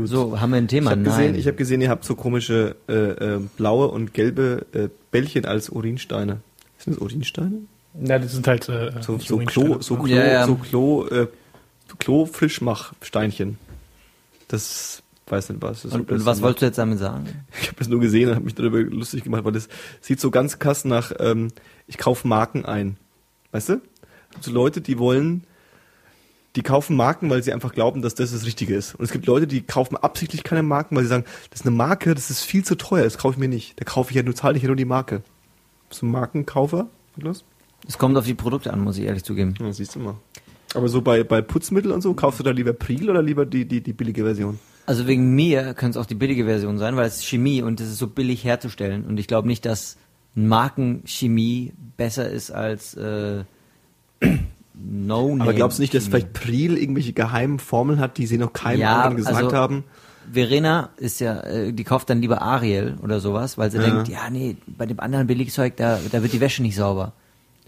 [0.00, 0.08] Gut.
[0.08, 0.90] So, haben wir ein Ich Thema?
[0.90, 1.34] habe gesehen, Nein.
[1.40, 5.70] ich hab gesehen, ihr habt so komische äh, äh, blaue und gelbe äh, Bällchen als
[5.70, 6.40] Urinsteine.
[6.78, 7.52] Sind das Urinsteine?
[8.00, 9.38] Ja, das sind halt äh, So, so.
[9.38, 10.46] Klo, so Klo, Ja, ja.
[10.46, 11.26] so Klo, äh,
[11.98, 13.58] Klo-Frischmach-Steinchen.
[14.48, 15.82] Das weiß nicht was.
[15.82, 17.26] Das und, und was wolltest du jetzt damit sagen?
[17.60, 19.68] Ich habe das nur gesehen und habe mich darüber lustig gemacht, weil das
[20.00, 21.48] sieht so ganz krass nach, ähm,
[21.86, 22.96] ich kaufe Marken ein.
[23.52, 23.80] Weißt du?
[24.40, 25.44] So Leute, die wollen,
[26.56, 28.94] die kaufen Marken, weil sie einfach glauben, dass das das Richtige ist.
[28.94, 31.76] Und es gibt Leute, die kaufen absichtlich keine Marken, weil sie sagen, das ist eine
[31.76, 33.78] Marke, das ist viel zu teuer, das kaufe ich mir nicht.
[33.78, 35.22] Da kaufe ich ja nur, zahle ich ja nur die Marke.
[35.88, 37.44] Bist du ein Markenkaufer, Niklas?
[37.86, 39.54] Es kommt auf die Produkte an, muss ich ehrlich zugeben.
[39.60, 40.16] Ja, siehst du mal.
[40.74, 43.64] Aber so bei, bei Putzmittel und so, kaufst du da lieber Priel oder lieber die,
[43.64, 44.58] die, die billige Version?
[44.86, 47.80] Also wegen mir könnte es auch die billige Version sein, weil es ist Chemie und
[47.80, 49.04] es ist so billig herzustellen.
[49.04, 49.96] Und ich glaube nicht, dass
[50.34, 53.44] Markenchemie besser ist als äh,
[54.82, 55.42] No Name.
[55.42, 58.80] Aber glaubst du nicht, dass vielleicht Priel irgendwelche geheimen Formeln hat, die sie noch keinem
[58.80, 59.84] Ja, anderen gesagt also- haben?
[60.32, 63.84] Verena ist ja, äh, die kauft dann lieber Ariel oder sowas, weil sie Ja.
[63.90, 67.12] denkt, ja nee, bei dem anderen Billigzeug, da, da wird die Wäsche nicht sauber.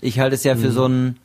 [0.00, 0.58] Ich halte es ja Mhm.
[0.60, 1.16] für so ein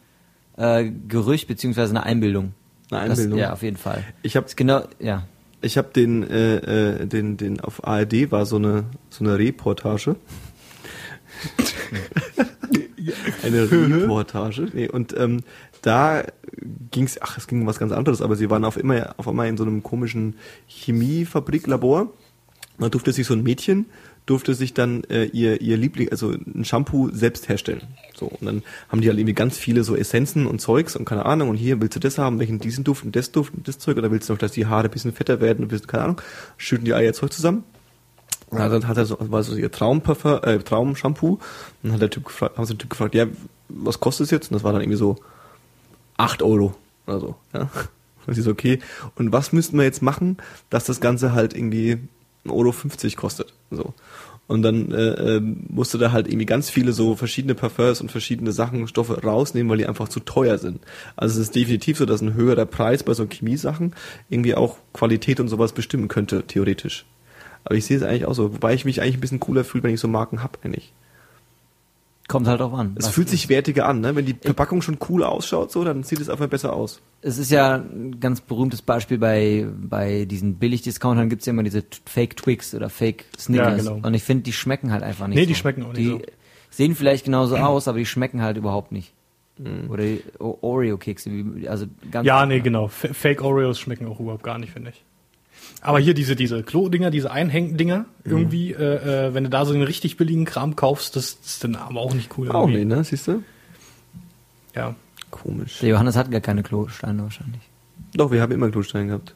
[0.58, 2.54] äh, Gerücht beziehungsweise eine Einbildung.
[2.90, 3.38] Eine Einbildung.
[3.38, 4.04] Das, ja, auf jeden Fall.
[4.24, 5.28] Ich habe genau, ja.
[5.62, 6.56] ich hab den, äh,
[7.02, 10.16] äh, den, den auf ARD war so eine, so eine Reportage.
[13.44, 14.68] eine Reportage.
[14.74, 15.42] Nee, und ähm,
[15.88, 16.24] da
[16.92, 19.48] ging's, ach, es ging um was ganz anderes, aber sie waren auf immer auf einmal
[19.48, 20.36] in so einem komischen
[20.68, 22.12] Chemiefabriklabor.
[22.80, 23.88] Da durfte sich so ein Mädchen
[24.28, 27.82] durfte sich dann äh, ihr ihr Liebling, also ein Shampoo selbst herstellen.
[28.14, 31.26] So und dann haben die halt irgendwie ganz viele so Essenzen und Zeugs und keine
[31.26, 33.80] Ahnung und hier willst du das haben, welchen diesen Duft und das Duft und das
[33.80, 36.22] Zeug oder willst du noch, dass die Haare ein bisschen fetter werden und keine Ahnung,
[36.58, 37.64] schütten die ihr Zeug zusammen.
[38.52, 41.32] Ja, dann hat er so, war so ihr Traumparfum, äh, Traumshampoo.
[41.32, 41.42] Und
[41.84, 43.26] dann hat der Typ gefragt, haben sie den Typ gefragt, ja,
[43.68, 44.52] was kostet es jetzt?
[44.52, 45.18] Und das war dann irgendwie so
[46.18, 47.70] 8 Euro oder so, ja.
[48.30, 48.80] Sie so, okay.
[49.16, 50.38] Und was müssten wir jetzt machen,
[50.70, 51.98] dass das Ganze halt irgendwie
[52.46, 53.54] 1,50 Euro kostet?
[53.72, 53.94] So.
[54.48, 58.54] Und dann äh, äh, musste da halt irgendwie ganz viele so verschiedene Parfums und verschiedene
[58.54, 60.80] Sachen, Stoffe rausnehmen, weil die einfach zu teuer sind.
[61.18, 63.94] Also es ist definitiv so, dass ein höherer Preis bei so Chemiesachen
[64.30, 67.06] irgendwie auch Qualität und sowas bestimmen könnte, theoretisch.
[67.66, 69.84] Aber ich sehe es eigentlich auch so, wobei ich mich eigentlich ein bisschen cooler fühle,
[69.84, 70.94] wenn ich so Marken hab, eigentlich.
[72.28, 72.96] Kommt halt auch an.
[73.00, 74.14] Es fühlt sich wertiger an, ne?
[74.16, 77.02] Wenn die Verpackung schon cool ausschaut, so, dann sieht es einfach besser aus.
[77.22, 81.64] Es ist ja ein ganz berühmtes Beispiel bei, bei diesen Billig-Discountern gibt es ja immer
[81.64, 83.86] diese Fake Twix oder Fake Snickers.
[83.86, 84.06] Ja, genau.
[84.06, 85.48] Und ich finde, die schmecken halt einfach nicht Nee, so.
[85.48, 86.22] die schmecken auch nicht Die so.
[86.70, 89.14] sehen vielleicht genauso aus, aber die schmecken halt überhaupt nicht.
[89.58, 89.90] Mhm.
[89.90, 90.04] Oder
[90.40, 91.32] Oreo-Kekse,
[91.68, 92.28] also ganz...
[92.28, 92.88] Ja, nee, genau.
[92.88, 95.04] F Fake Oreos schmecken auch überhaupt gar nicht, finde ich.
[95.82, 98.32] Aber hier diese, diese Klo-Dinger, diese Einhängen-Dinger, Mhm.
[98.32, 101.76] irgendwie, äh, äh, wenn du da so einen richtig billigen Kram kaufst, das ist dann
[101.76, 102.50] aber auch nicht cool.
[102.52, 103.04] Auch nicht, ne?
[103.04, 103.44] Siehst du?
[104.76, 104.96] Ja.
[105.32, 105.80] Komisch.
[105.80, 107.62] Der Johannes hat gar keine Klosteine wahrscheinlich.
[108.14, 109.36] Doch, wir haben immer Klostein gehabt.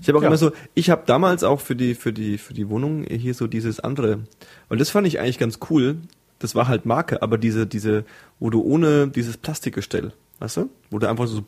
[0.00, 0.28] Ich habe auch Ja.
[0.28, 3.46] immer so, ich habe damals auch für die für die für die Wohnung hier so
[3.46, 4.20] dieses andere
[4.68, 5.96] und das fand ich eigentlich ganz cool.
[6.38, 8.04] Das war halt Marke, aber diese diese
[8.38, 10.70] wo du ohne dieses Plastikgestell, weißt du?
[10.90, 11.44] Wo du einfach so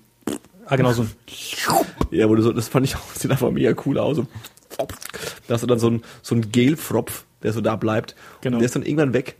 [0.66, 1.06] Ah, genau so.
[2.10, 4.16] ja, wo du so das fand ich auch sieht einfach mega cool aus.
[4.16, 4.26] So,
[5.48, 8.56] da hast du dann so ein so ein Gelfropf, der so da bleibt Genau.
[8.56, 9.36] und der ist dann irgendwann weg.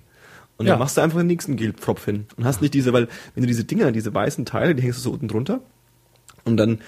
[0.59, 0.73] Und Ja.
[0.73, 3.47] dann machst du einfach den nächsten Gelpfropf hin und hast nicht diese, weil wenn du
[3.47, 5.61] diese Dinger, diese weißen Teile, die hängst du so unten drunter
[6.45, 6.81] und dann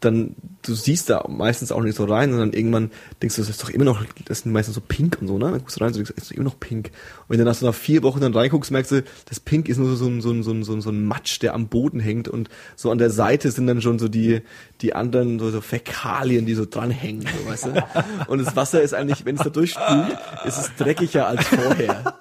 [0.00, 2.90] dann du siehst da meistens auch nicht so rein, sondern irgendwann
[3.22, 5.50] denkst du, das ist doch immer noch, das sind meistens so pink und so, ne?
[5.50, 6.90] Dann guckst du rein und denkst, das ist immer noch pink.
[7.28, 9.94] Und wenn du dann nach vier Wochen dann reinguckst, merkst du, das Pink ist nur
[9.96, 12.28] so ein, so ein, so ein, so ein, so ein Matsch, der am Boden hängt
[12.28, 14.42] und so an der Seite sind dann schon so die,
[14.80, 17.86] die anderen so, so Fäkalien, die so dranhängen, so, weißt du?
[18.28, 22.18] Und das Wasser ist eigentlich, wenn es da durchspült, ist es dreckiger als vorher.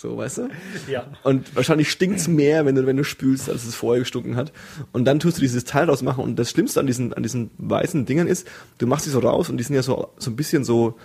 [0.00, 0.48] So, weißt du?
[0.90, 1.06] Ja.
[1.24, 4.50] Und wahrscheinlich stinkt's mehr, wenn du, wenn du spülst, als es vorher gestunken hat.
[4.92, 6.24] Und dann tust du dieses Teil draus machen.
[6.24, 9.50] Und das Schlimmste an diesen, an diesen weißen Dingern ist, du machst die so raus
[9.50, 10.96] und die sind ja so, so ein bisschen so,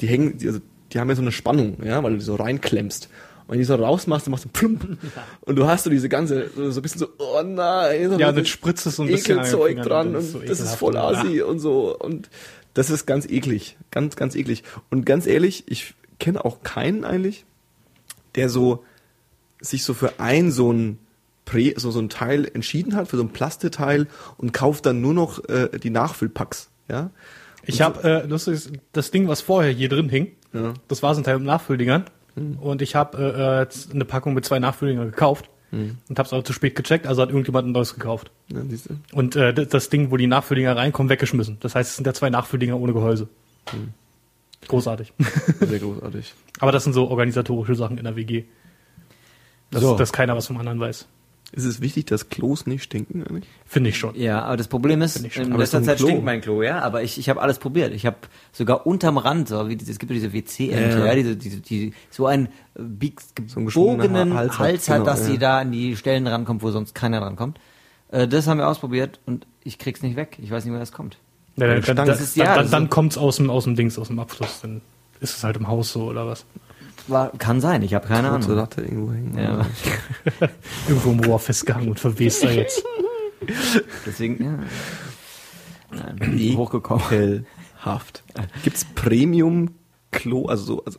[0.00, 0.58] die hängen, die, also,
[0.92, 3.08] die haben ja so eine Spannung, ja, weil du die so reinklemmst.
[3.46, 4.98] Und wenn du die so rausmachst, dann machst du plump.
[5.42, 8.10] Und du hast so diese ganze, so so ein bisschen so, oh nein.
[8.10, 10.40] so Ja, dann spritzt es so ein bisschen Ekelzeug dran und und das ist so
[10.40, 11.96] das ist voll und- assi und so.
[11.96, 12.28] Und
[12.74, 13.76] das ist ganz eklig.
[13.92, 14.64] Ganz, ganz eklig.
[14.90, 17.44] Und ganz ehrlich, ich kenne auch keinen eigentlich,
[18.36, 18.84] der so
[19.60, 20.98] sich so für ein so ein
[21.44, 24.06] Prä, so, so ein Teil entschieden hat, für so ein Plasteteil
[24.36, 26.70] und kauft dann nur noch äh, die Nachfüllpacks.
[26.88, 27.10] Ja?
[27.64, 30.32] Ich habe, äh, das ist das Ding, was vorher hier drin hing.
[30.52, 30.74] Ja.
[30.88, 32.04] Das war so ein Teil mit Nachfülldingern.
[32.60, 35.48] Und ich habe äh, äh, eine Packung mit zwei Nachfülldingern gekauft.
[36.08, 38.30] Und habe es aber zu spät gecheckt, also hat irgendjemand ein neues gekauft.
[38.48, 38.60] Ja?
[39.12, 41.58] Und äh, das- Ding, wo die Nachfülldinger reinkommen, weggeschmissen.
[41.60, 43.28] Das heißt, es sind ja zwei Nachfülldinger ohne Gehäuse.
[44.68, 45.12] Großartig.
[45.60, 46.34] Sehr großartig.
[46.60, 48.44] Aber das sind so organisatorische Sachen in der WG.
[49.70, 49.96] Dass, So.
[49.96, 51.06] dass keiner was vom anderen weiß.
[51.52, 53.46] Ist es wichtig, dass Klos nicht stinken eigentlich?
[53.66, 54.16] Finde ich schon.
[54.16, 56.08] Ja, aber das Problem ist, in letzter Zeit Klo.
[56.08, 57.94] stinkt mein Klo, ja, aber ich, ich habe alles probiert.
[57.94, 58.16] Ich habe
[58.52, 61.92] sogar unterm Rand, so wie es gibt ja diese WC-Ente, Ja, ja, diese, diese, die,
[62.10, 62.48] so einen
[63.46, 65.26] So gebogenen Ha- Hals, Hals hat, hat, genau, dass ja.
[65.26, 67.60] sie da an die Stellen rankommt, wo sonst keiner rankommt.
[68.08, 70.38] Äh, das haben wir ausprobiert und ich krieg's nicht weg.
[70.42, 71.18] Ich weiß nicht, woher das kommt.
[71.56, 73.64] Ja, dann, dann, Das ist- ja, dann, dann, das dann ist- kommt's aus dem, aus
[73.64, 74.60] dem Dings, aus dem Abfluss.
[74.62, 74.80] Dann
[75.20, 76.44] ist es halt im Haus so oder was.
[77.08, 78.50] War, kann sein, ich habe keine Ahnung.
[78.56, 79.38] Latte irgendwo hängen.
[79.38, 79.64] Ja,
[80.88, 82.82] Irgendwo im Rohr festgehangen und verwest da jetzt.
[84.06, 84.58] deswegen, ja.
[85.96, 87.04] Nein, bin ich hochgekommen.
[87.78, 88.24] Ekelhaft.
[88.64, 90.46] Gibt's Premium-Klo?
[90.46, 90.98] Also so, also.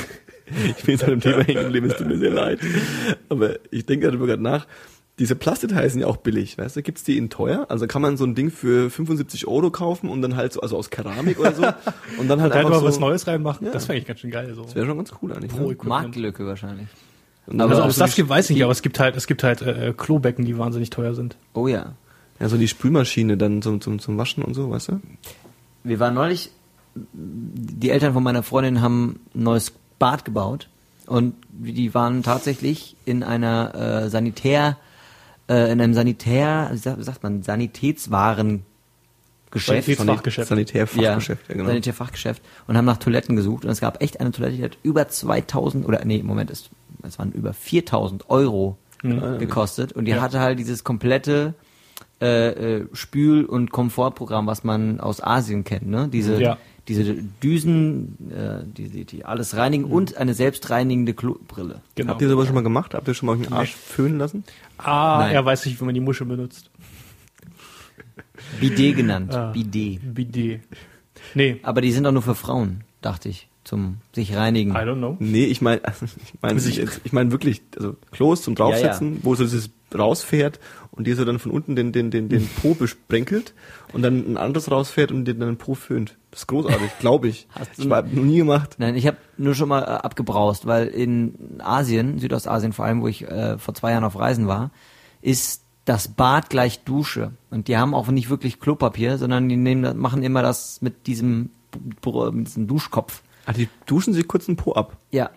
[0.78, 2.58] ich bin jetzt an dem Thema hängen geblieben, es tut mir sehr leid.
[3.28, 4.66] Aber ich denke darüber gerade nach.
[5.18, 6.82] Diese Plastikteile sind ja auch billig, weißt du?
[6.82, 7.64] Gibt's die in teuer?
[7.70, 10.76] Also kann man so ein Ding für 75 Euro kaufen und dann halt so, also
[10.76, 11.62] aus Keramik oder so.
[12.18, 12.86] Und dann halt Da hätte einfach man so.
[12.86, 13.66] was Neues reinmachen.
[13.66, 13.72] Ja.
[13.72, 14.52] Das wäre eigentlich ganz schön geil.
[14.54, 14.64] So.
[14.64, 15.50] Das wäre schon ganz cool eigentlich.
[15.50, 15.76] Pro Ne?
[15.84, 16.88] Marktlücke wahrscheinlich.
[17.46, 19.42] Und Also ob es das gibt, weiß ich nicht, aber es gibt halt, es gibt
[19.42, 21.36] halt äh, Klobecken, die wahnsinnig teuer sind.
[21.54, 21.94] Oh ja.
[22.38, 25.00] Ja, so die Spülmaschine dann zum, zum, zum Waschen und so, weißt du?
[25.84, 26.50] Wir waren neulich,
[26.94, 30.68] die Eltern von meiner Freundin haben ein neues Bad gebaut
[31.06, 33.74] und die waren tatsächlich in einer
[34.04, 34.76] äh, Sanitär,
[35.48, 38.64] äh, in einem Sanitär, wie sagt, man, Sanitätswarengeschäft.
[39.54, 40.48] Sanitätsfachgeschäft.
[40.48, 41.66] Sanitärfachgeschäft, ja, genau.
[41.68, 45.08] Sanitärfachgeschäft und haben nach Toiletten gesucht und es gab echt eine Toilette, die hat über
[45.08, 46.68] 2000 oder nee, Moment, es,
[47.02, 49.38] es waren über 4000 Euro Mhm.
[49.38, 50.22] gekostet und die Ja.
[50.22, 51.52] hatte halt dieses komplette
[52.22, 56.08] äh, äh, Spül- und Komfortprogramm, was man aus Asien kennt, ne?
[56.10, 56.56] Diese, Ja.
[56.88, 61.80] Diese Düsen, äh, die, die, die alles reinigen und eine selbstreinigende Klobrille.
[61.94, 62.10] Genau.
[62.10, 62.94] Habt ihr sowas schon mal gemacht?
[62.94, 64.44] Habt ihr schon mal euch den Arsch föhnen lassen?
[64.78, 65.34] Ah, Nein.
[65.34, 66.70] er weiß nicht, wie man die Muschel benutzt.
[68.60, 69.34] Bidet genannt.
[69.34, 69.50] Ah.
[69.50, 70.14] Bidet.
[70.14, 70.62] Bidet.
[71.34, 74.70] Nee, Aber die sind doch nur für Frauen, dachte ich, zum sich reinigen.
[74.72, 75.16] I don't know.
[75.18, 79.44] Nee, ich meine, ich meine, ich, ich meine wirklich, also Klos zum draufsetzen, wo so
[79.44, 80.58] dieses rausfährt
[80.90, 83.54] und dir so dann von unten den, den, den, den Po besprenkelt
[83.92, 86.16] und dann ein anderes rausfährt und dir dann den Po föhnt.
[86.30, 87.46] Das ist großartig, glaube ich.
[87.58, 88.76] Hast du- ich habe noch nie gemacht.
[88.78, 93.08] Nein, ich habe nur schon mal äh, abgebraust, weil in Asien, Südostasien vor allem, wo
[93.08, 94.70] ich äh, vor zwei Jahren auf Reisen war,
[95.22, 97.30] ist das Bad gleich Dusche.
[97.50, 101.06] Und die haben auch nicht wirklich Klopapier, sondern die nehmen, das- machen immer das mit
[101.06, 101.50] diesem,
[102.32, 103.22] mit diesem Duschkopf.
[103.46, 104.96] Ah, die duschen sich kurz den Po ab.
[105.12, 105.30] Ja,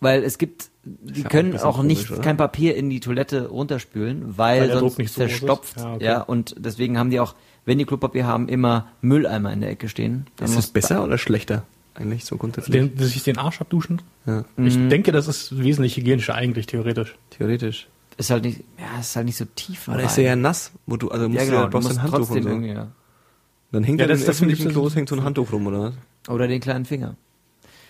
[0.00, 3.00] weil es gibt, die ja auch können bisschen auch nicht komisch, kein Papier in die
[3.00, 5.76] Toilette runterspülen, weil, Weil sonst nicht so verstopft.
[5.78, 6.30] Ja, Ja, okay.
[6.30, 7.34] und deswegen haben die auch,
[7.64, 10.26] wenn die Klopapier haben, immer Mülleimer in der Ecke stehen.
[10.36, 11.62] Dann Ist das besser oder schlechter?
[11.94, 12.72] Eigentlich so grundsätzlich.
[12.72, 14.02] Den, sich den Arsch abduschen?
[14.26, 14.90] ja, Ich Mhm.
[14.90, 17.14] denke, das ist wesentlich hygienischer eigentlich, theoretisch.
[17.30, 17.86] theoretisch.
[18.16, 19.88] Ist halt nicht, ja, ist halt nicht so tief.
[19.88, 20.10] Aber da rein.
[20.10, 21.98] ist er ja nass, wo du, also musst ja, du genau, ja, du brauchst musst
[21.98, 22.48] ein Handtuch und trotzdem so.
[22.48, 22.88] irgendwie, ja.
[23.72, 25.24] Dann hängt Ja, ja, das- das, das das finde öffentlichen ich- Klos hängt so ein
[25.24, 25.94] Handtuch rum, oder was?
[26.34, 27.16] Oder den kleinen Finger.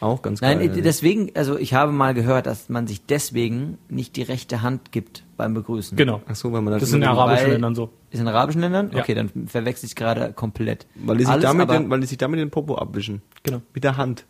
[0.00, 0.78] Auch ganz Nein, geil.
[0.78, 4.92] äh, deswegen, also ich habe mal gehört, dass man sich deswegen nicht die rechte Hand
[4.92, 5.96] gibt beim Begrüßen.
[5.96, 6.20] Genau.
[6.28, 7.90] Ach so, weil man Das ist in immer- arabischen Ländern so.
[8.10, 8.90] Ist in arabischen Ländern?
[8.92, 9.00] Ja.
[9.02, 10.86] Okay, dann verwechsel ich gerade komplett.
[10.96, 13.22] weil die sich Alles damit aber- den, weil die sich damit den Popo abwischen.
[13.42, 13.62] Genau.
[13.72, 14.24] Mit der Hand.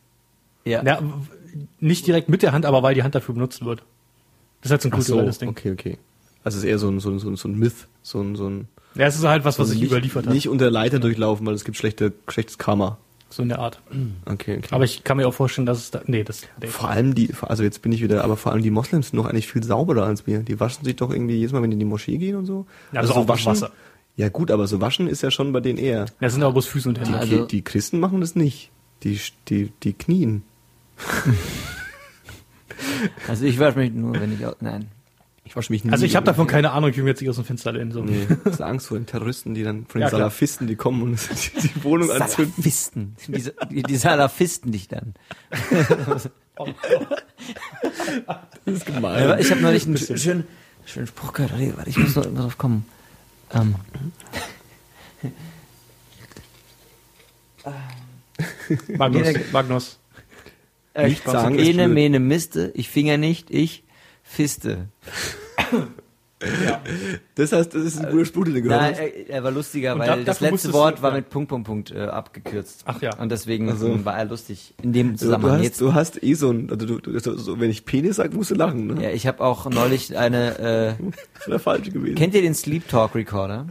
[0.64, 0.82] ja.
[0.84, 1.00] Ja,
[1.80, 3.80] nicht direkt mit der Hand, aber weil die Hand dafür benutzt wird.
[4.60, 5.48] Das ist halt so ein Ach so, kulturelles Ding.
[5.50, 5.98] okay, okay.
[6.42, 8.34] Also es ist eher so ein, so ein, so ein, so ein Myth, so ein,
[8.36, 10.32] so ein Ja, es ist halt was, was sich nicht, überliefert hat.
[10.34, 12.98] Nicht unter Leiter durchlaufen, weil es gibt schlechte, schlechtes Karma.
[13.34, 13.80] So in der Art.
[14.26, 14.68] Okay, okay.
[14.70, 16.02] Aber ich kann mir auch vorstellen, dass es da.
[16.06, 16.42] Nee, das.
[16.60, 16.68] Nee.
[16.68, 19.26] vor allem die, also jetzt bin ich wieder, aber vor allem die Moslems sind doch
[19.26, 20.38] eigentlich viel sauberer als wir.
[20.40, 22.66] Die waschen sich doch irgendwie jedes Mal, wenn die in die Moschee gehen und so.
[22.92, 23.50] Ja, das ist auch waschen.
[23.50, 23.72] Wasser.
[24.16, 26.06] Ja gut, aber so waschen ist ja schon bei denen eher.
[26.20, 27.18] Das sind aber bloß Füße und Hände.
[27.18, 28.70] Also- die, die Christen machen das nicht.
[29.02, 30.42] Die, die, die knien.
[33.28, 34.86] Also ich wasche mich nur, wenn ich, nein.
[35.46, 35.92] Ich wasche mich nie.
[35.92, 37.92] Also ich habe davon keine Ahnung, ich will mir jetzt nicht aus dem Fenster lehnen.
[37.92, 38.02] So.
[38.02, 40.10] Nee, das ist Angst vor den Terroristen, die dann, von den Ja.
[40.10, 41.18] Salafisten, die kommen und
[41.62, 42.54] die, die Wohnung anzünden.
[42.56, 43.16] Salafisten.
[43.28, 45.14] Die, die, die Salafisten dich dann.
[48.64, 49.38] Das ist gemein.
[49.38, 50.44] Ich habe neulich einen sch- schönen,
[50.86, 51.52] schönen Spruch gehört.
[51.76, 52.86] Warte, ich muss noch immer drauf kommen.
[53.52, 53.74] Ähm,
[58.96, 59.28] Magnus.
[59.52, 59.98] Magnus.
[60.94, 62.72] äh, Nicht sagen, Ene, mene, miste.
[62.74, 63.82] Ich finger nicht, ich
[64.24, 64.88] fiste.
[67.34, 69.00] Das heißt, das ist ein guter Spruch, den du gehört Nein, hast.
[69.00, 71.16] er, er war lustiger, Und weil da- das letzte Wort du- war ja.
[71.16, 72.82] mit Punkt, Punkt, Punkt äh, abgekürzt.
[72.84, 73.16] Ach ja.
[73.16, 73.86] Und deswegen Ach so.
[73.86, 74.74] ähm, war er lustig.
[74.82, 75.80] In dem Du, du, Zusammenhang hast, jetzt.
[75.80, 78.50] du hast eh so ein, also du, du, so, so, wenn ich Penis sag, musst
[78.50, 79.02] du lachen, ne?
[79.04, 80.98] Ja, ich habe auch neulich eine.
[81.00, 81.04] Äh,
[81.38, 82.14] Das wäre falsch gewesen.
[82.14, 83.66] kennt ihr den Sleep Talk Recorder?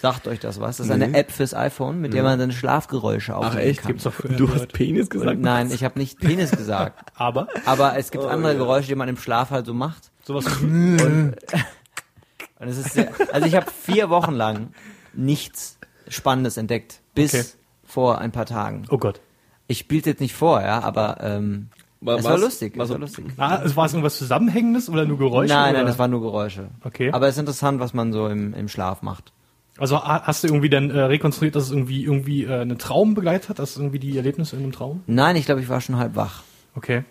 [0.00, 0.78] Sagt euch das was?
[0.78, 1.18] Das ist eine Nee.
[1.18, 3.80] App fürs iPhone, mit der man dann Schlafgeräusche Ach aufnehmen echt?
[3.82, 3.88] kann.
[3.88, 4.72] Gibt's doch für Du hast.
[4.72, 5.36] Penis gesagt?
[5.36, 7.12] Und nein, ich habe nicht Penis gesagt.
[7.16, 8.58] Aber Aber es gibt Oh, andere ja.
[8.58, 10.10] Geräusche, die man im Schlaf halt so macht.
[10.24, 10.46] sowas.
[10.62, 11.00] Und,
[12.58, 14.68] und es ist sehr, also ich habe vier Wochen lang
[15.12, 15.78] nichts
[16.08, 17.44] Spannendes entdeckt, bis Okay.
[17.84, 18.84] vor ein paar Tagen.
[18.90, 19.20] oh Gott.
[19.66, 21.68] Ich spiele jetzt nicht vor, ja, aber ähm,
[22.00, 23.26] War, Es war lustig, war es war lustig.
[23.36, 25.52] Ah, es war es irgendwas Zusammenhängendes oder nur Geräusche?
[25.52, 25.78] nein, oder?
[25.78, 26.70] nein, das waren nur Geräusche.
[26.82, 27.12] Okay.
[27.12, 29.32] Aber es ist interessant, was man so im, im Schlaf macht.
[29.80, 33.14] Also ha- hast du irgendwie dann äh, rekonstruiert, dass es irgendwie irgendwie äh, einen Traum
[33.14, 35.02] begleitet hat, dass irgendwie die Erlebnisse in einem Traum?
[35.08, 36.42] Nein, ich glaube, ich war schon halb wach.
[36.76, 37.02] Okay.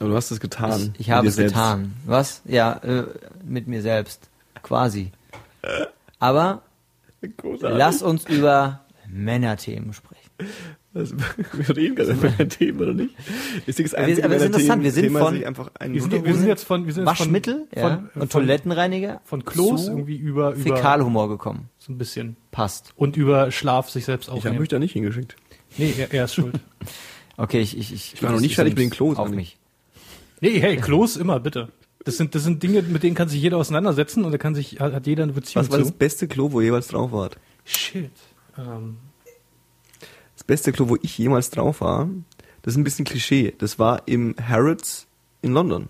[0.00, 0.92] Aber du hast es getan.
[0.94, 1.54] Ich, ich habe es selbst.
[1.54, 1.94] getan.
[2.06, 2.40] Was?
[2.44, 3.04] Ja, äh,
[3.44, 4.28] mit mir selbst.
[4.62, 5.10] Quasi.
[6.20, 6.62] Aber
[7.36, 7.76] Großartig.
[7.78, 10.30] lass uns über Männerthemen sprechen.
[10.94, 11.12] Das,
[11.52, 13.14] wir reden gerade über ein Thema, oder nicht?
[13.66, 16.00] Ist das einzige aber es ist interessant, wir sind Thema, von- sich einfach ein Wir
[16.02, 19.20] sind, wir sind jetzt von wir sind jetzt Waschmittel von, ja, von, und von, Toilettenreiniger
[19.24, 21.68] von Klos irgendwie über über Fäkalhumor gekommen.
[21.78, 22.92] so ein bisschen Passt.
[22.96, 24.60] und über Schlaf sich selbst Ich habe aufnehmen.
[24.60, 25.36] mich da nicht hingeschickt.
[25.76, 26.58] nee, er, er ist schuld.
[27.40, 29.58] Okay, ich ich ich, Ich war noch nicht fertig mit den Klos, auf mich.
[30.40, 31.68] Nee, hey, Klos immer bitte.
[32.02, 34.80] Das sind das sind Dinge, mit denen kann sich jeder auseinandersetzen und da kann sich
[34.80, 35.94] hat, hat jeder eine Beziehung Was war das zu.
[35.94, 37.36] beste Klo, wo jeweils drauf wart?
[37.64, 38.10] Shit.
[38.58, 38.96] Ähm,
[40.38, 42.08] Das beste Klo, wo ich jemals drauf war,
[42.62, 43.54] das ist ein bisschen Klischee.
[43.58, 45.08] Das war im Harrods
[45.42, 45.88] in London.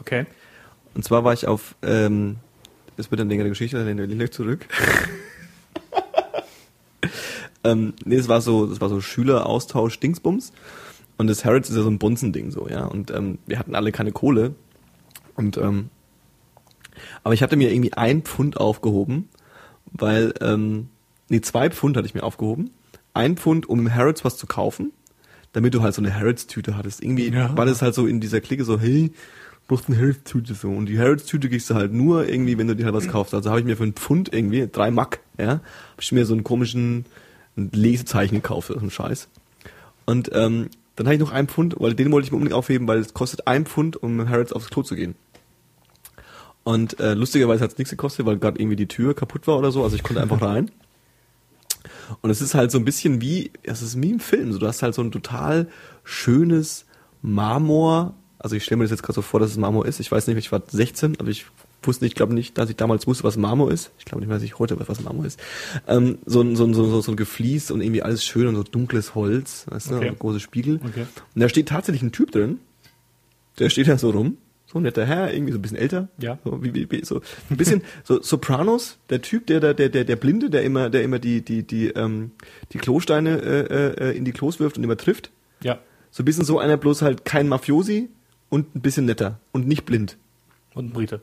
[0.00, 0.26] okay.
[0.96, 2.38] Und zwar war ich auf, ähm,
[2.96, 4.66] das wird eine längere Geschichte, dann lehne ich zurück.
[7.62, 10.52] ähm, nee, es war so, das war so Schüleraustausch Dingsbums.
[11.16, 12.84] Und das Harrods ist ja so ein Bunzending so, ja.
[12.84, 14.56] Und ähm, wir hatten alle keine Kohle.
[15.36, 15.90] Und ähm,
[17.22, 19.28] aber ich hatte mir irgendwie ein Pfund aufgehoben,
[19.92, 20.88] weil, ähm,
[21.28, 22.70] nee, zwei Pfund hatte ich mir aufgehoben.
[23.18, 24.92] Ein Pfund, um im Harrods was zu kaufen,
[25.52, 27.02] damit du halt so eine Harrods-Tüte hattest.
[27.02, 27.56] Irgendwie Ja.
[27.56, 29.14] war das halt so in dieser Clique so, hey, du
[29.74, 30.68] brauchst eine Harrods-Tüte so.
[30.70, 33.34] Und die Harrods-Tüte kriegst du halt nur irgendwie, wenn du dir halt was kaufst.
[33.34, 35.60] Also habe ich mir für einen Pfund irgendwie, drei Mack, ja, habe
[36.00, 37.06] ich mir so einen komischen
[37.56, 39.28] Lesezeichen gekauft, so ein Scheiß.
[40.06, 42.86] Und ähm, dann hatte ich noch einen Pfund, weil den wollte ich mir unbedingt aufheben,
[42.88, 45.16] weil es kostet ein Pfund, um mit Harrods aufs Klo zu gehen.
[46.64, 49.72] Und äh, lustigerweise hat es nichts gekostet, weil gerade irgendwie die Tür kaputt war oder
[49.72, 49.82] so.
[49.82, 50.70] Also ich konnte einfach rein.
[52.22, 54.52] Und es ist halt so ein bisschen wie, es ist wie im Film.
[54.52, 55.68] So, du hast halt so ein total
[56.04, 56.86] schönes
[57.22, 58.14] Marmor.
[58.38, 60.00] Also ich stelle mir das jetzt gerade so vor, dass es Marmor ist.
[60.00, 61.46] Ich weiß nicht, ich war 16, aber ich
[61.82, 63.90] wusste nicht, ich glaube nicht, dass ich damals wusste, was Marmor ist.
[63.98, 65.38] Ich glaube nicht, dass ich heute weiß, was Marmor ist.
[65.86, 68.54] Ähm, so, ein, so, ein, so, ein- so ein Geflies und irgendwie alles schön und
[68.56, 70.12] so dunkles Holz, weißt du, Okay.
[70.18, 70.80] große Spiegel.
[70.84, 71.06] Okay.
[71.34, 72.58] Und da steht tatsächlich ein Typ drin,
[73.58, 74.36] der steht da so rum,
[74.70, 76.08] so ein netter Herr, irgendwie so ein bisschen älter.
[76.18, 76.38] Ja.
[76.44, 80.04] So, wie, wie, wie, so ein bisschen so Sopranos, der Typ, der der der der,
[80.04, 82.32] der Blinde, der immer der immer die die die ähm,
[82.72, 85.30] die Klosteine äh, äh, in die Klos wirft und immer trifft.
[85.62, 85.78] Ja.
[86.10, 88.10] So ein bisschen so einer bloß halt kein Mafiosi
[88.50, 90.16] und ein bisschen netter und nicht blind
[90.74, 91.20] Und ein Brite.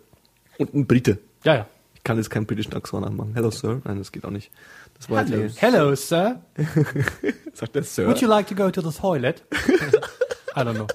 [0.57, 1.19] und ein Brite.
[1.43, 1.67] Ja, ja.
[1.93, 3.31] Ich kann jetzt keinen britischen Akzent anmachen.
[3.33, 4.51] Hello Sir, nein, das geht auch nicht.
[4.97, 5.47] Das war Hello.
[5.55, 6.41] Hello, sir.
[7.53, 8.07] sagt der Sir.
[8.07, 9.43] Would you like to go to the toilet?
[10.55, 10.87] I don't know.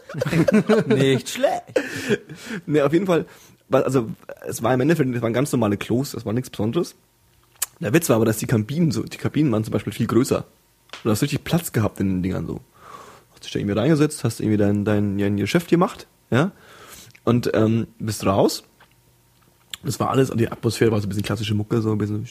[0.95, 1.65] Nicht schlecht.
[2.67, 3.27] Ne, auf jeden Fall,
[3.71, 4.09] also
[4.47, 6.95] es war im Endeffekt, es waren ganz normale Klos, das war nichts Besonderes.
[7.79, 10.45] Der Witz war aber, dass die Kabinen so, die Kabinen waren zum Beispiel viel größer.
[11.03, 12.61] Du hast richtig Platz gehabt in den Dingern so.
[13.33, 16.53] Hast dich da irgendwie reingesetzt, hast irgendwie dein, dein, dein Geschäft gemacht, ja,
[17.25, 18.65] und ähm, bist raus.
[19.83, 22.29] Das war alles, und die Atmosphäre war so ein bisschen klassische Mucke, so ein bisschen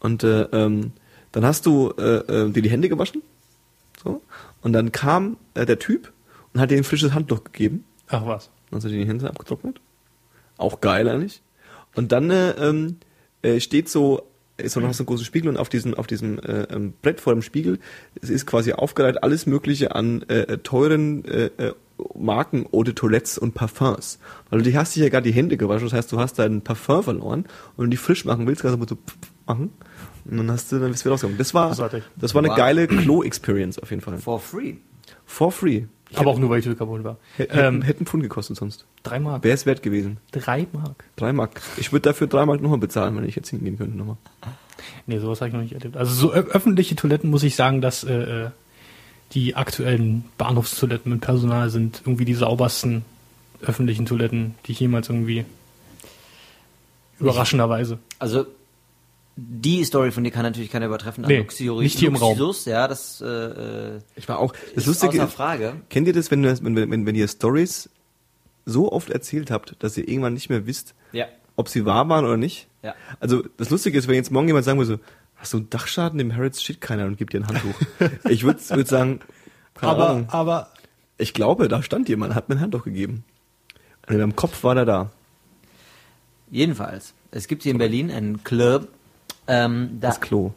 [0.00, 0.92] und äh, ähm,
[1.30, 3.22] dann hast du äh, äh, dir die Hände gewaschen,
[4.02, 4.22] so,
[4.62, 6.12] und dann kam äh, der Typ
[6.52, 7.84] und hat dir ein frisches Handtuch gegeben.
[8.08, 8.50] Ach was.
[8.70, 9.80] Dann hast du dir die Hände abgetrocknet.
[10.56, 11.42] Auch geil eigentlich.
[11.94, 12.96] Und dann äh, ähm,
[13.42, 14.22] äh, steht so,
[14.58, 17.20] ist so, du hast einen großen Spiegel und auf diesem, auf diesem äh, ähm, Brett
[17.20, 17.78] vor dem Spiegel
[18.20, 21.72] es ist quasi aufgereiht alles Mögliche an äh, äh, teuren äh, äh,
[22.14, 24.18] Marken Eau de Toilettes und Parfums.
[24.50, 27.02] Weil du hast dich ja gerade die Hände gewaschen, das heißt, du hast deinen Parfum
[27.02, 28.98] verloren und wenn du die frisch machen willst, kannst du so
[29.46, 29.70] machen
[30.24, 31.38] und dann hast du, dann bist du wieder rausgekommen.
[31.38, 32.04] Das war, Großartig.
[32.16, 32.56] das war eine Wow.
[32.56, 34.18] geile Klo-Experience auf jeden Fall.
[34.18, 34.74] For free.
[35.26, 35.84] For free.
[36.14, 37.18] Aber auch nur, weil ich Kaputt war.
[37.36, 38.84] Hätten, Ähm, hätten Pfund gekostet sonst.
[39.04, 39.44] drei Mark.
[39.44, 40.16] Wäre es wert gewesen.
[40.32, 41.04] Drei Mark.
[41.16, 41.60] Drei Mark.
[41.76, 44.16] Ich würde dafür drei Mark nochmal bezahlen, wenn ich jetzt hingehen könnte nochmal.
[45.06, 45.96] Nee, sowas habe ich noch nicht erlebt.
[45.96, 48.12] Also so öffentliche Toiletten muss ich sagen, dass äh,
[48.46, 48.50] äh,
[49.34, 53.04] die aktuellen Bahnhofstoiletten mit Personal sind irgendwie die saubersten
[53.62, 55.44] öffentlichen Toiletten, die ich jemals irgendwie
[57.18, 57.98] überraschenderweise.
[58.18, 58.46] Also
[59.42, 61.24] die Story von dir kann natürlich keiner übertreffen.
[61.26, 62.36] Nee, Luxurious, nicht hier im Raum.
[62.38, 64.52] Luxus, ja, das äh, Ich war auch.
[64.74, 65.80] Das ist Lustige außer ist, Frage.
[65.88, 67.88] kennt ihr das, wenn, wenn, wenn, wenn ihr Stories
[68.66, 71.26] so oft erzählt habt, dass ihr irgendwann nicht mehr wisst, Ja.
[71.56, 72.68] ob sie wahr waren oder nicht?
[72.82, 72.94] Ja.
[73.18, 74.98] Also das Lustige ist, wenn jetzt morgen jemand sagen würde, so,
[75.36, 77.74] hast du einen Dachschaden, im Harrods steht keiner und gibt dir ein Handtuch.
[78.28, 79.20] ich würde würd sagen,
[79.74, 80.28] keine Aber, Ahnung.
[80.28, 80.68] aber
[81.16, 83.24] Ich glaube, da stand jemand, hat mir ein Handtuch gegeben.
[84.06, 85.10] Und in meinem Kopf war der da.
[86.50, 88.88] Jedenfalls, es gibt hier in Berlin einen Club,
[89.50, 90.52] ähm, da, Das Klo.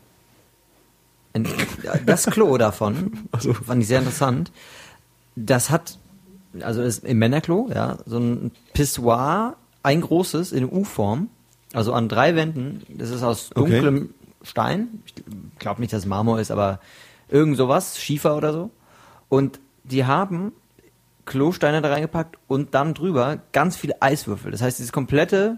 [1.33, 1.47] ein,
[2.05, 4.51] das Klo davon, Also- fand ich sehr interessant.
[5.35, 5.97] Das hat,
[6.61, 11.29] also ist im Männerklo, ja, so ein Pissoir, ein großes in U-Form,
[11.73, 12.83] also an drei Wänden.
[12.89, 13.71] Das ist aus Okay.
[13.81, 15.01] dunklem Stein.
[15.05, 15.15] Ich
[15.59, 16.79] glaube nicht, dass es Marmor ist, aber
[17.29, 18.69] irgend sowas, Schiefer oder so.
[19.29, 20.51] Und die haben
[21.25, 24.51] Klosteine da reingepackt und dann drüber ganz viele Eiswürfel.
[24.51, 25.57] Das heißt, dieses komplette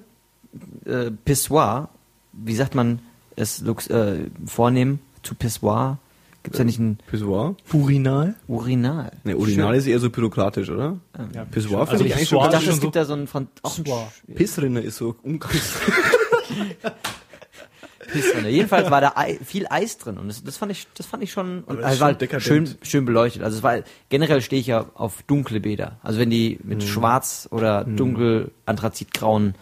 [0.86, 1.90] äh, Pissoir,
[2.32, 3.00] wie sagt man
[3.36, 5.98] es lux, äh, vornehm zu Pissoir?
[6.44, 7.56] Gibt es ja nicht ein Pissoir?
[7.74, 8.36] Urinal?
[8.48, 9.12] Urinal?
[9.24, 10.98] Ne, Urinal ist eher so bürokratisch, oder?
[11.34, 13.26] Ja, Pissoir Also finde ich eigentlich schon Ich dachte, es gibt so- da so ein,
[13.28, 14.12] Fran- auch ein Pissoir.
[14.36, 15.74] Pissrinne ist so umgangs.
[18.12, 18.50] Pissrinne.
[18.50, 21.32] Jedenfalls war da Ei, viel Eis drin und das, das fand ich, das fand ich
[21.32, 22.44] schon, und es war schon dekadent.
[22.44, 23.42] schön, schön beleuchtet.
[23.42, 25.98] Also es war generell stehe ich ja auf dunkle Bäder.
[26.04, 26.88] Also wenn die mit Mhm.
[26.88, 29.56] schwarz oder dunkel anthrazitgrauen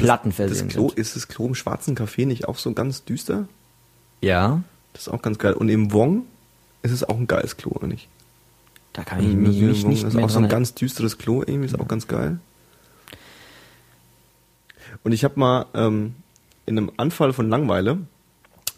[0.00, 0.98] Platten Das versehen Klo, sind.
[0.98, 3.46] ist das Klo im schwarzen Café nicht auch so ganz düster?
[4.20, 5.54] Ja, Das ist auch ganz geil.
[5.54, 6.24] Und im Wong
[6.82, 8.08] ist es auch ein geiles Klo, oder nicht?
[8.92, 11.66] da kann ich mich Museum nicht, nicht ist auch so ein ganz düsteres Klo, irgendwie
[11.66, 12.40] ist auch ganz geil.
[15.04, 16.14] Und ich habe mal ähm,
[16.66, 17.98] in einem Anfall von Langweile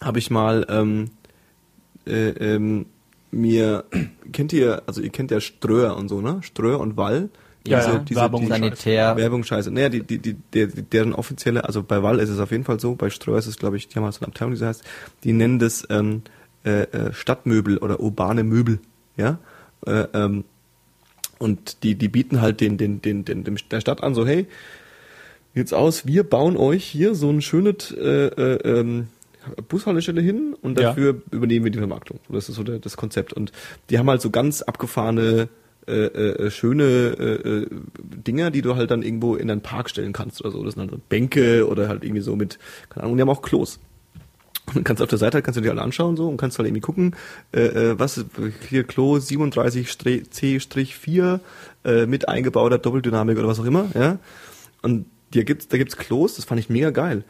[0.03, 1.11] habe ich mal ähm,
[2.07, 2.87] äh, ähm,
[3.31, 3.85] mir
[4.33, 7.31] kennt ihr also ihr kennt ja Ströer und so ne Ströer und Wall
[7.67, 9.17] Ja, Diese- ja, diese- Werbung, die- Sanitär.
[9.17, 9.71] Werbung scheiße.
[9.71, 12.81] Naja, die, die, die, der, deren offizielle, also bei Wall ist es auf jeden Fall
[12.81, 14.67] so, bei Ströer ist es, glaube ich, die haben halt so eine Abteilung, die so
[14.67, 14.83] heißt,
[15.23, 16.23] die nennen das ähm,
[16.65, 18.81] äh, äh, Stadtmöbel oder urbane Möbel,
[19.17, 19.39] ja.
[19.87, 20.45] Äh, ähm,
[21.39, 24.47] und die, die bieten halt den, den, den, den, dem, der Stadt an, so, hey,
[25.55, 29.09] jetzt aus, wir bauen euch hier so ein schönes äh, äh, ähm,
[29.69, 30.89] Bushaltestelle hin und Ja.
[30.91, 32.21] dafür übernehmen wir die Vermarktung.
[32.29, 33.33] Das ist so der, das Konzept.
[33.33, 33.51] Und
[33.91, 35.49] die haben halt so ganz abgefahrene
[35.87, 37.67] äh, äh, schöne äh, äh,
[38.03, 40.63] Dinger, die du halt dann irgendwo in deinen Park stellen kannst oder so.
[40.63, 43.43] Das sind halt so Bänke oder halt irgendwie so mit, keine Ahnung, die haben auch
[43.43, 43.81] Klos.
[44.67, 46.57] Und dann kannst du auf der Seite kannst du dir alle anschauen so und kannst
[46.59, 47.17] halt irgendwie gucken,
[47.53, 48.25] äh, äh, was
[48.69, 51.41] hier Klo 37C-4
[51.85, 54.21] äh, mit eingebauter Doppeldynamik oder was auch immer, ja.
[54.83, 57.25] Und dir gibt's, da gibt's Klos, das fand ich mega geil.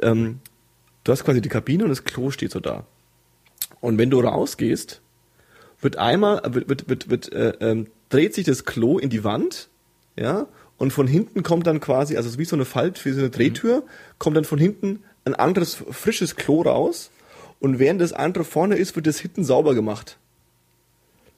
[0.00, 0.40] Ähm,
[1.04, 2.86] du hast quasi die Kabine und das Klo steht so da.
[3.80, 5.02] Und wenn du rausgehst,
[5.80, 9.68] wird einmal, wird, wird, wird, wird äh, ähm, dreht sich das Klo in die Wand,
[10.16, 10.46] ja,
[10.78, 13.20] und von hinten kommt dann quasi, also es ist wie so eine Falt, wie so
[13.20, 13.82] eine Drehtür,
[14.18, 17.10] kommt dann von hinten ein anderes frisches Klo raus
[17.60, 20.18] und während das andere vorne ist, wird das hinten sauber gemacht.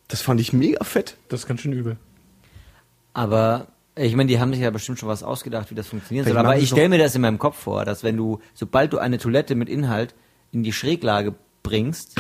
[0.08, 1.16] Das fand ich mega fett.
[1.28, 1.96] Das ist ganz schön übel.
[3.12, 6.36] Aber ich meine, die haben sich ja bestimmt schon was ausgedacht, wie das funktionieren soll.
[6.36, 9.18] Aber ich stelle mir das in meinem Kopf vor, dass wenn du, sobald du eine
[9.18, 10.14] Toilette mit Inhalt
[10.50, 11.34] in die Schräglage
[11.68, 12.14] bringst,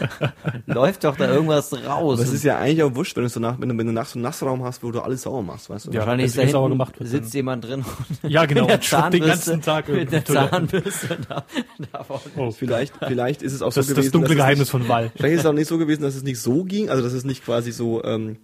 [0.66, 2.18] läuft doch da irgendwas raus.
[2.18, 3.92] Aber es ist ja eigentlich auch wurscht, wenn du so nach, wenn du, wenn du
[3.92, 5.90] nachts so einen Nassraum hast, wo du alles sauer machst, weißt du?
[5.90, 6.00] Ja.
[6.00, 7.84] Wahrscheinlich ist da es sauber gemacht wird, sitzt dann- jemand drin
[8.22, 10.24] und Ja, genau, mit der den ganzen Tag mit der.
[10.24, 11.44] Zahnbürste da,
[11.92, 12.20] davon.
[12.36, 14.06] Oh, Vielleicht, vielleicht ist es auch das so ist gewesen.
[14.06, 15.10] das dunkle Geheimnis nicht, von Wall.
[15.16, 17.24] Vielleicht ist es auch nicht so gewesen, dass es nicht so ging, also dass es
[17.24, 18.36] nicht quasi so ähm,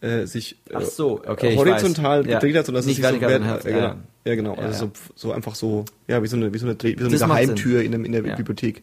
[0.00, 2.26] äh, sich äh, so, okay, ich horizontal weiß.
[2.30, 2.38] Ja.
[2.38, 3.78] gedreht hat, sondern dass Nicht es sich so, wert- sondern ja, halt- genau.
[3.78, 3.96] ja.
[4.24, 4.90] ja genau, Ja, also ja.
[4.94, 7.20] So, so einfach so, ja, wie so eine wie so eine, wie so eine Das
[7.28, 8.34] Geheimtür in, einem, in der Ja.
[8.34, 8.82] Bibliothek.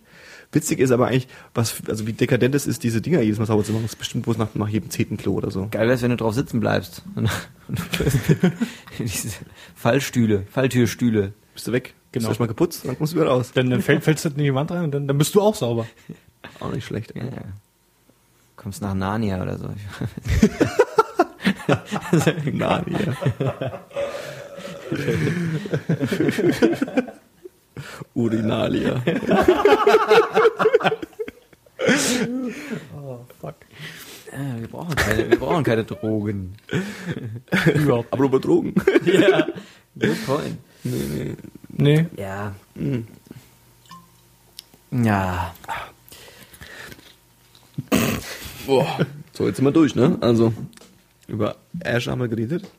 [0.51, 3.63] Witzig ist aber eigentlich, was also wie dekadent es ist, diese Dinger jedes Mal sauber
[3.63, 5.67] zu machen, das ist bestimmt bloß nach, nach jedem zehnten Klo oder so.
[5.69, 7.03] Geil wär's, wenn du drauf sitzen bleibst.
[7.67, 7.75] Du
[9.03, 9.29] diese
[9.75, 11.33] Fallstühle, Falltürstühle.
[11.53, 12.21] Bist du weg, Genau.
[12.23, 12.29] genau.
[12.29, 13.51] erstmal geputzt, dann kommst du wieder raus.
[13.53, 15.53] Dann, dann fällt, fällst du in die Wand rein und dann, dann bist du auch
[15.53, 15.85] sauber.
[16.61, 17.13] Auch nicht schlecht.
[17.15, 17.31] Ja, ja.
[18.55, 19.67] Kommst nach Narnia oder so.
[22.51, 22.85] Nein,
[28.13, 29.01] Urinalia.
[33.39, 33.55] Fuck.
[34.31, 36.55] Ja, wir, brauchen keine, wir brauchen keine Drogen.
[37.73, 38.13] Überhaupt.
[38.13, 38.75] Aber über Drogen.
[39.05, 39.47] Ja.
[39.99, 40.57] Good point.
[41.69, 42.05] Nee.
[42.15, 42.53] Ja.
[44.91, 45.53] Ja.
[48.65, 48.99] Boah.
[49.33, 50.17] So, jetzt sind wir durch, ne?
[50.21, 50.53] Also,
[51.27, 52.69] über Ash haben wir geredet.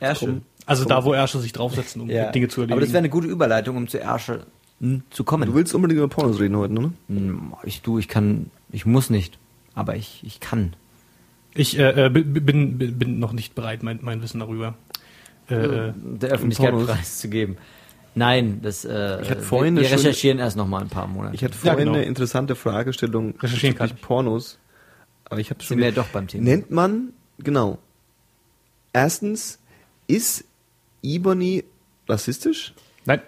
[0.00, 0.40] Ärsche.
[0.68, 2.30] Also da, wo Ärsche sich draufsetzen, um Ja.
[2.30, 2.72] Dinge zu erledigen.
[2.74, 4.46] Aber das wäre eine gute Überleitung, um zu Ärsche
[4.80, 5.46] hm, zu kommen.
[5.48, 6.92] Du willst unbedingt über Pornos reden heute, ne?
[7.08, 9.38] Hm, Ich, du, ich kann, ich muss nicht,
[9.74, 10.74] aber ich, ich kann.
[11.54, 14.74] ich äh, äh, bin, bin, noch nicht bereit, mein, mein Wissen darüber.
[15.50, 17.56] Äh, äh, der Öffentlichkeit preiszugeben.
[18.14, 20.88] Nein, das, äh, Ich hatte vorhin wir, wir eine schöne- recherchieren erst noch mal ein
[20.88, 21.34] paar Monate.
[21.34, 21.94] Ich hatte Ja, vorhin genau.
[21.96, 24.58] eine interessante Fragestellung Recherchieren kann bezüglich Pornos.
[25.24, 26.44] Aber ich habe schon Sind wir ja doch beim Thema.
[26.44, 27.78] Nennt man, genau.
[28.92, 29.58] Erstens,
[30.06, 30.44] ist
[31.02, 31.64] Ebony
[32.08, 32.74] rassistisch?
[33.04, 33.20] nein,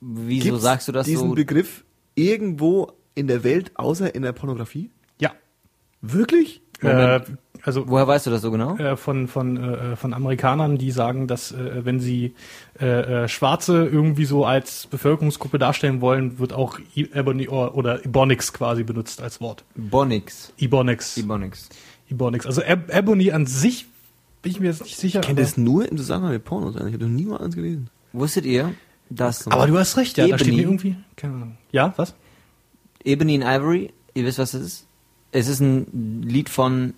[0.00, 1.34] Wieso Gibt's sagst du das diesen so?
[1.34, 4.90] Begriff irgendwo in der Welt außer in der Pornografie?
[5.18, 5.32] ja.
[6.02, 6.60] Wirklich?
[6.82, 7.20] Äh,
[7.62, 8.76] also Woher weißt du das so genau?
[8.76, 12.34] äh, von von äh, von Amerikanern, die sagen, dass äh, wenn sie
[12.78, 18.52] äh, äh, Schwarze irgendwie so als Bevölkerungsgruppe darstellen wollen, wird auch Ebony or, oder Ebonics
[18.52, 19.64] quasi benutzt als Wort.
[19.74, 20.52] Bonix.
[20.58, 21.16] Ebonics.
[21.16, 21.70] Ebonix.
[22.10, 22.46] Ebonics.
[22.46, 23.86] Also Eb Ebony an sich
[24.46, 25.20] bin ich mir jetzt nicht sicher.
[25.20, 26.76] Ich kenne das nur im Zusammenhang mit Pornos.
[26.76, 26.94] eigentlich.
[26.94, 27.90] Ich habe noch nie mal eins gelesen.
[28.12, 28.72] Wusstet ihr,
[29.10, 30.26] dass aber du hast recht, ja.
[30.28, 30.62] Da steht Ebony.
[30.62, 30.96] irgendwie.
[31.16, 31.56] Keine Ahnung.
[31.72, 32.14] Ja, was?
[33.04, 34.86] Ebony and Ivory, ihr wisst, was das ist?
[35.32, 36.94] Es ist ein Lied von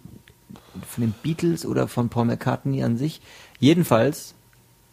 [0.86, 3.20] von den Beatles oder von Paul McCartney an sich.
[3.58, 4.34] Jedenfalls,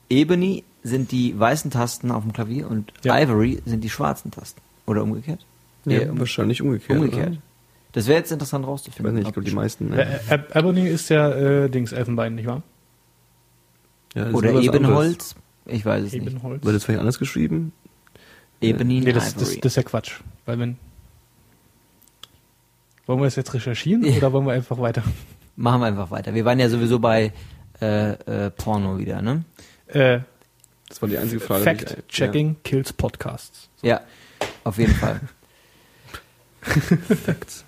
[0.09, 3.19] Ebony sind die weißen Tasten auf dem Klavier und Ja.
[3.19, 4.61] Ivory sind die schwarzen Tasten.
[4.87, 5.45] Oder umgekehrt?
[5.85, 6.97] Ja, Nee, um- wahrscheinlich umgekehrt.
[6.99, 7.27] umgekehrt.
[7.33, 7.37] Oder?
[7.95, 9.05] Das wäre jetzt interessant Ich rauszufinden.
[9.13, 9.89] weiß nicht, ich glaube, die meisten.
[9.89, 10.19] Ne?
[10.29, 12.61] Eb- Ebony ist ja äh, Dings Elfenbein, nicht wahr?
[14.13, 14.75] Ja, Oder was anderes.
[14.75, 15.35] Ebenholz?
[15.65, 16.27] Ich weiß es nicht.
[16.27, 16.63] Ebenholz.
[16.63, 17.71] Wird das vielleicht anders geschrieben?
[18.61, 20.19] Ebony Nee, das, das, das ist ja Quatsch.
[20.45, 20.77] Weil wenn.
[23.05, 24.17] Wollen wir das jetzt recherchieren Ja.
[24.17, 25.03] oder wollen wir einfach weiter?
[25.55, 26.33] Machen wir einfach weiter.
[26.33, 27.31] Wir waren ja sowieso bei
[27.81, 29.43] äh, äh, Porno wieder, ne?
[29.87, 30.19] Äh,
[30.89, 31.61] Das war die einzige Frage.
[31.61, 33.69] ich- Fact-Checking kills Podcasts.
[33.81, 34.01] Ja,
[34.63, 35.19] auf jeden Fall.
[36.65, 36.71] Ja,
[37.15, 37.64] Facts.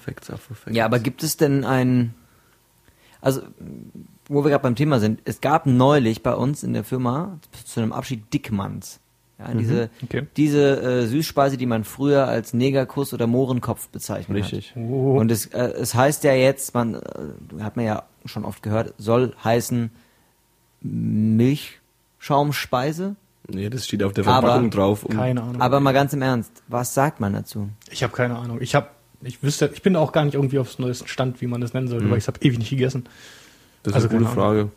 [0.00, 0.74] Facts are for facts.
[0.76, 2.14] Ja, aber gibt es denn ein,
[3.20, 3.42] also
[4.28, 7.80] wo wir gerade beim Thema sind, es gab neulich bei uns in der Firma zu
[7.80, 9.00] einem Abschied Dickmanns.
[9.38, 10.26] Ja, diese okay.
[10.36, 14.74] diese äh, Süßspeise, die man früher als Negerkuss oder Mohrenkopf bezeichnet Richtig.
[14.76, 14.82] hat.
[14.82, 15.18] Oh.
[15.18, 18.92] Und es, äh, es heißt ja jetzt, man äh, hat man ja schon oft gehört,
[18.98, 19.90] soll heißen
[20.82, 23.16] Milchschaumspeise.
[23.48, 25.04] Nee, das steht auf der Aber- Verpackung drauf.
[25.04, 25.60] um- Keine Ahnung.
[25.62, 27.68] Aber mal ganz im Ernst, was sagt man dazu?
[27.90, 28.60] ich habe keine Ahnung.
[28.60, 28.88] Ich habe,
[29.22, 31.88] ich wüsste, ich bin auch gar nicht irgendwie aufs neuesten Stand, wie man das nennen
[31.88, 32.10] sollte, Mhm.
[32.10, 33.04] weil ich habe ewig nicht gegessen.
[33.82, 34.42] Das ist Also eine gute Ahnung.
[34.42, 34.68] Frage.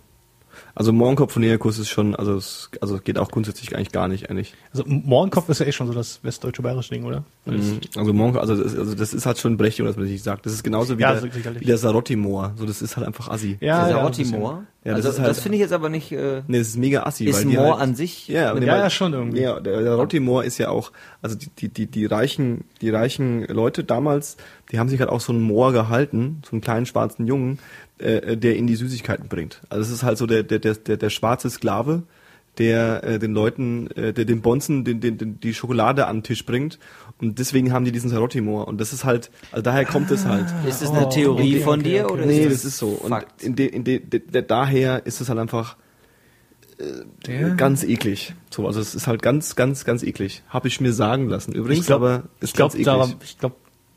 [0.76, 4.30] Also Mohrenkopf und Negerkuss ist schon, also es also geht auch grundsätzlich eigentlich gar nicht
[4.30, 4.54] eigentlich.
[4.72, 7.24] Also Mohrenkopf ist ja eh schon so das westdeutsche bayerische Ding, oder?
[7.46, 7.80] Mhm.
[7.96, 10.46] Also Mohrenkopf, also das, also das ist halt schon Berechtigung, dass man das nicht sagt.
[10.46, 11.62] Das ist genauso wie Ja, der, so- sicherlich.
[11.62, 12.54] wie der Sarotti-Moor.
[12.58, 13.58] So, das ist halt einfach assi.
[13.62, 14.64] Ja, Dieser ja, Rotti-Moor?
[14.86, 16.12] Ja, das also, ist halt- das finde ich jetzt aber nicht.
[16.12, 17.26] Äh, Nee, das ist mega assi.
[17.26, 18.28] ist weil Moor halt, an sich?
[18.28, 19.40] Ja, Ja, ja, schon irgendwie.
[19.42, 20.92] Ja, der, der Rotti-Moor ist ja auch,
[21.22, 24.36] also die, die, die, die reichen, die reichen Leute damals,
[24.72, 27.60] die haben sich halt auch so einen Moor gehalten, so einen kleinen schwarzen Jungen,
[28.00, 29.62] äh, der ihnen die Süßigkeiten bringt.
[29.70, 32.04] Also es ist halt so der, der, der, der, der schwarze Sklave,
[32.58, 36.24] der äh, den Leuten, äh, der den Bonzen den, den, den, die Schokolade an den
[36.24, 36.78] Tisch bringt.
[37.20, 38.68] Und deswegen haben die diesen Sarotti-Moor.
[38.68, 40.46] Und das ist halt, also daher kommt es halt.
[40.68, 42.14] ist das eine Oh, Theorie okay, von okay, dir okay.
[42.14, 42.90] oder Nee, ist das ist so.
[42.90, 43.42] Und Fakt?
[43.42, 45.78] in de, in de, de, de, daher ist es halt einfach
[47.26, 48.34] Der- ganz eklig.
[48.50, 50.44] So, also es ist halt ganz, ganz, ganz eklig.
[50.50, 51.54] Habe ich mir sagen lassen.
[51.54, 52.86] Übrigens, Ich glaub- aber ist ich glaube, ganz eklig.
[52.86, 53.56] daran, ich glaub,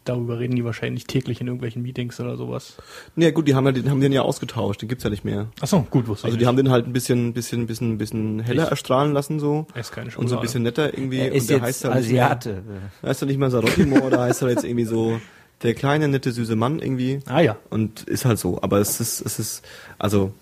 [0.08, 2.74] darüber reden die wahrscheinlich täglich in irgendwelchen Meetings oder sowas.
[3.16, 4.80] Ja gut, die haben ja den, haben den ja ausgetauscht.
[4.82, 5.48] Den gibt's ja nicht mehr.
[5.60, 8.64] Achso, gut, wusste Also ich die haben den halt ein bisschen, bisschen, bisschen, bisschen heller
[8.64, 9.66] Ich- erstrahlen lassen so.
[9.74, 10.36] Er ist keine Und so Schokolade.
[10.38, 11.18] ein bisschen netter irgendwie.
[11.18, 12.62] Er ist und der jetzt heißt dann nicht Asiate.
[12.66, 15.20] Mehr, heißt er nicht mehr Sarottimo oder heißt er jetzt irgendwie so
[15.62, 17.20] der kleine, nette, süße Mann irgendwie.
[17.26, 17.56] Ah ja.
[17.70, 18.58] Und ist halt so.
[18.62, 19.64] Aber es ist, es ist,
[19.98, 20.32] also,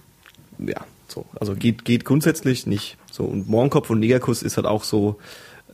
[0.59, 1.25] ja, so.
[1.39, 2.97] Also geht, geht grundsätzlich nicht.
[3.13, 3.25] So.
[3.25, 5.19] Und Mohrenkopf und Negerkuss ist halt auch so,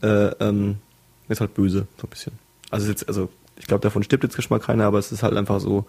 [0.03, 0.07] äh,
[0.39, 0.77] ähm,
[1.27, 2.33] ist halt böse, so ein bisschen.
[2.69, 3.29] Also ist jetzt, also,
[3.61, 5.85] ich glaube, davon stirbt jetzt Geschmack keiner, aber es ist halt einfach so,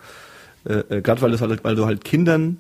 [0.64, 2.58] äh, äh, gerade weil halt, weil du halt Kindern,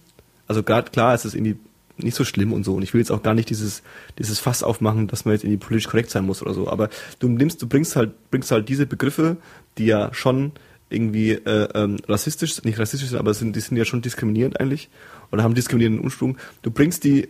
[0.48, 1.56] also gerade klar ist es irgendwie
[1.98, 2.74] nicht so schlimm und so.
[2.74, 3.82] Und ich will jetzt auch gar nicht dieses,
[4.18, 6.66] dieses Fass aufmachen, dass man jetzt irgendwie politisch korrekt sein muss oder so.
[6.68, 9.36] Aber du nimmst, du bringst halt, bringst halt diese Begriffe,
[9.76, 10.52] die ja schon
[10.88, 14.88] irgendwie äh, ähm, rassistisch, nicht rassistisch sind, aber sind, die sind ja schon diskriminierend eigentlich
[15.30, 16.38] oder haben diskriminierenden Ursprung.
[16.62, 17.28] Du bringst die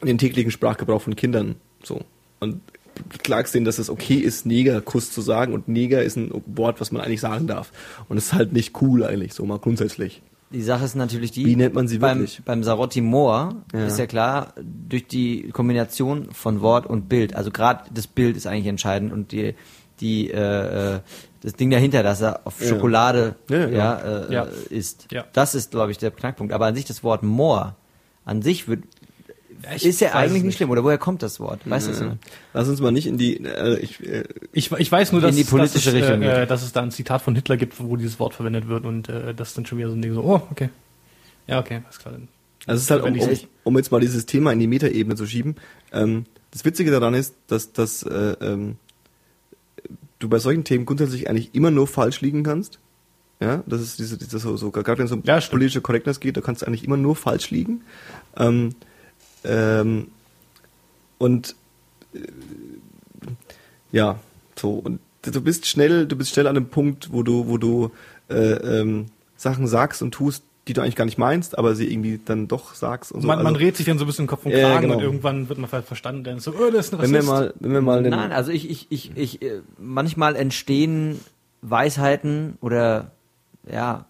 [0.00, 2.04] in den täglichen Sprachgebrauch von Kindern so
[2.38, 2.60] und
[3.22, 6.92] klagst denen, dass es okay ist, Negerkuss zu sagen und Neger ist ein Wort, was
[6.92, 7.72] man eigentlich sagen darf.
[8.08, 10.22] Und es ist halt nicht cool eigentlich, so mal grundsätzlich.
[10.52, 11.46] Die Sache ist natürlich die.
[11.46, 12.42] Wie nennt man sie beim, wirklich?
[12.44, 13.86] Beim Sarotti Moor Ja.
[13.86, 14.52] ist ja klar,
[14.88, 19.30] durch die Kombination von Wort und Bild, also gerade das Bild ist eigentlich entscheidend und
[19.30, 19.54] die,
[20.00, 21.00] die, äh, äh,
[21.42, 22.66] das Ding dahinter, dass er auf Ja.
[22.68, 23.98] Schokolade Ja, ja, ja.
[24.28, 24.42] äh, Ja.
[24.70, 25.06] ist.
[25.12, 25.24] Ja.
[25.32, 26.52] Das ist, glaube ich, der Knackpunkt.
[26.52, 27.76] Aber an sich das Wort Moor,
[28.24, 28.82] an sich wird,
[29.76, 30.56] Ich ist ja eigentlich nicht nicht.
[30.56, 30.70] schlimm.
[30.70, 31.60] Oder woher kommt das Wort?
[31.64, 32.18] Weißt du.
[32.54, 35.36] Lass uns mal nicht in die, äh, ich, äh, Ich, ich weiß nur, In dass,
[35.36, 37.80] die politische dass, es, Richtung äh, äh, dass es da ein Zitat von Hitler gibt,
[37.80, 40.14] wo dieses Wort verwendet wird und äh, das ist dann schon wieder so ein Ding
[40.14, 40.70] so, oh, okay.
[41.46, 42.12] Ja, okay, alles klar.
[42.14, 42.28] Dann.
[42.66, 45.26] Also es ist halt, um, um, um jetzt mal dieses Thema in die Metaebene zu
[45.26, 45.56] schieben.
[45.92, 48.76] Ähm, das Witzige daran ist, dass, dass äh, ähm,
[50.18, 52.78] du bei solchen Themen grundsätzlich eigentlich immer nur falsch liegen kannst.
[53.40, 56.36] Ja, das ist diese, diese so, so gerade wenn es um Ja, politische Korrektness geht,
[56.36, 57.82] da kannst du eigentlich immer nur falsch liegen.
[58.36, 58.74] Ähm,
[59.44, 60.08] ähm,
[61.18, 61.54] und
[62.14, 62.18] äh,
[63.92, 64.18] ja,
[64.58, 67.90] so und du bist schnell, du bist schnell an einem Punkt, wo du, wo du
[68.28, 72.20] äh, ähm, Sachen sagst und tust, die du eigentlich gar nicht meinst, aber sie irgendwie
[72.24, 73.26] dann doch sagst und so.
[73.26, 74.96] man, man Also, redet sich dann so ein bisschen im Kopf und Ja, Kragen genau.
[74.98, 77.18] und irgendwann wird man ver- verstanden, dann ist so, oh, das ist ein wenn wir
[77.20, 77.32] Rassist.
[77.32, 81.18] mal, wenn wir mal Nein, also ich, ich, ich, ich, äh, manchmal entstehen
[81.62, 83.10] Weisheiten oder
[83.70, 84.04] ja,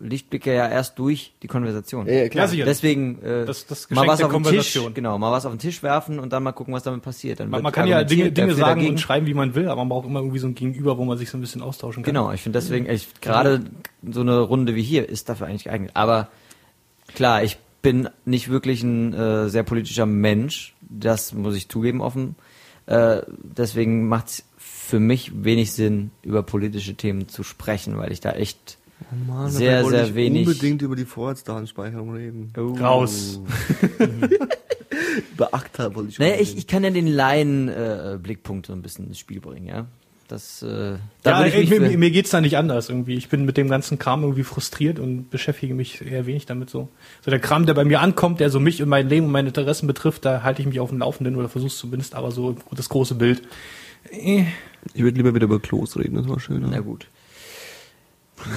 [0.00, 2.06] Lichtblicke ja erst durch die Konversation.
[2.06, 2.44] Ja, klar.
[2.44, 2.64] Ja, sicher.
[2.64, 5.82] Deswegen äh, Das- das mal was auf den Tisch, genau, mal was auf den Tisch
[5.82, 7.40] werfen und dann mal gucken, was damit passiert.
[7.40, 8.90] Dann man, man kann ja Dinge, Dinge sagen dagegen.
[8.94, 11.18] und schreiben, wie man will, aber man braucht immer irgendwie so ein Gegenüber, wo man
[11.18, 12.12] sich so ein bisschen austauschen kann.
[12.14, 13.64] Genau, ich finde deswegen echt gerade
[14.08, 15.90] so eine Runde wie hier ist dafür eigentlich geeignet.
[15.94, 16.28] Aber
[17.14, 22.36] klar, ich bin nicht wirklich ein äh, sehr politischer Mensch, das muss ich zugeben offen.
[22.86, 28.20] Äh, deswegen macht es für mich wenig Sinn, über politische Themen zu sprechen, weil ich
[28.20, 28.78] da echt
[29.10, 32.52] Oh Mann, Sehr, sehr ich wenig- unbedingt über die Vorratsdatenspeicherung reden.
[32.56, 32.74] Oh.
[32.78, 33.40] Raus.
[35.32, 39.18] Über ACTA wollte ich Naja, ich, ich kann ja den Laien-Blickpunkt so ein bisschen ins
[39.18, 39.86] Spiel bringen, ja.
[40.28, 43.16] Das, äh, da Ja, ich ey, mich mir, mir geht's da nicht anders irgendwie.
[43.16, 46.88] Ich bin mit dem ganzen Kram irgendwie frustriert und beschäftige mich eher wenig damit so.
[47.22, 49.48] So der Kram, der bei mir ankommt, der so mich und mein Leben und meine
[49.48, 52.88] Interessen betrifft, da halte ich mich auf dem Laufenden oder versuch's zumindest, aber so das
[52.88, 53.42] große Bild.
[54.10, 54.44] Äh,
[54.94, 56.68] Ich würde lieber wieder über Klos reden, das war schöner.
[56.70, 57.06] Na gut.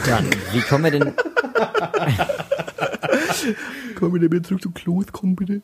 [0.06, 1.14] Dann, wie kommen wir denn,
[3.96, 5.62] Komm wieder bitte zurück zu Klos, komm bitte.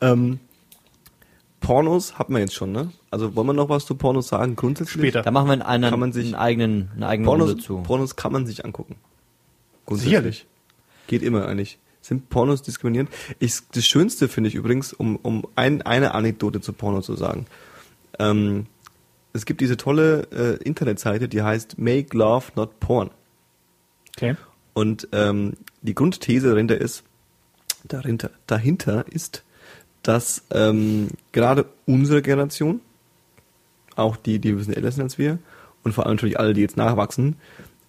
[0.00, 0.40] Ähm,
[1.60, 2.90] Pornos hat man jetzt schon, ne?
[3.10, 4.56] Also wollen wir noch was zu Pornos sagen?
[4.56, 5.00] Grundsätzlich?
[5.00, 5.22] Später.
[5.22, 7.82] da machen wir einen, Kann man sich- einen eigenen, eine eigene Pornos, Runde zu.
[7.82, 8.96] Pornos kann man sich angucken.
[9.90, 10.46] Sicherlich.
[11.08, 11.78] Geht immer eigentlich.
[12.00, 13.10] Sind Pornos diskriminierend?
[13.40, 17.46] Ich, das Schönste finde ich übrigens, um, um ein, eine Anekdote zu Porno zu sagen.
[18.18, 18.66] Ähm,
[19.32, 23.10] es gibt diese tolle äh, Internetseite, die heißt Make Love Not Porn.
[24.16, 24.36] okay.
[24.72, 27.04] Und ähm, die Grundthese dahinter ist,
[27.84, 29.42] dahinter, dahinter ist,
[30.02, 32.80] dass ähm, gerade unsere Generation,
[33.96, 35.38] auch die, die ein bisschen älter sind als wir,
[35.82, 37.36] und vor allem natürlich alle, die jetzt nachwachsen,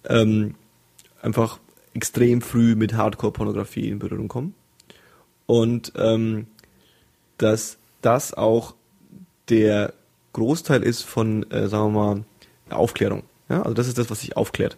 [0.08, 0.54] ähm,
[1.20, 1.58] einfach
[1.94, 4.54] extrem früh mit Hardcore-Pornografie in Berührung kommen.
[5.46, 6.46] Und ähm,
[7.38, 8.74] dass das auch
[9.48, 9.92] der
[10.32, 12.24] Großteil ist von, äh, sagen wir mal,
[12.70, 13.22] Aufklärung.
[13.48, 13.62] Ja?
[13.62, 14.76] Also das ist das, was sich aufklärt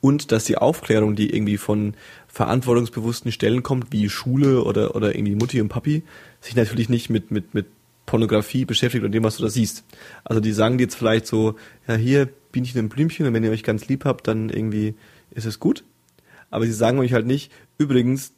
[0.00, 1.94] und dass die Aufklärung, die irgendwie von
[2.28, 6.02] verantwortungsbewussten Stellen kommt, wie Schule oder, oder irgendwie Mutti und Papi,
[6.40, 7.66] sich natürlich nicht mit, mit, mit
[8.06, 9.84] Pornografie beschäftigt und dem, was du da siehst.
[10.24, 13.50] Also die sagen dir jetzt vielleicht so, ja hier Bienchen und Blümchen und wenn ihr
[13.50, 14.94] euch ganz lieb habt, dann irgendwie
[15.32, 15.84] ist es gut.
[16.50, 18.32] Aber sie sagen euch halt nicht, übrigens,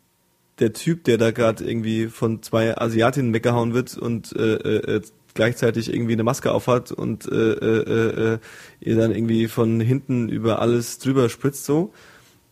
[0.58, 5.02] der Typ, der da gerade irgendwie von zwei Asiatinnen weggehauen wird und äh, äh, äh,
[5.34, 8.38] gleichzeitig irgendwie eine Maske aufhat und äh, äh, äh,
[8.80, 11.92] ihr dann irgendwie von hinten über alles drüber spritzt so.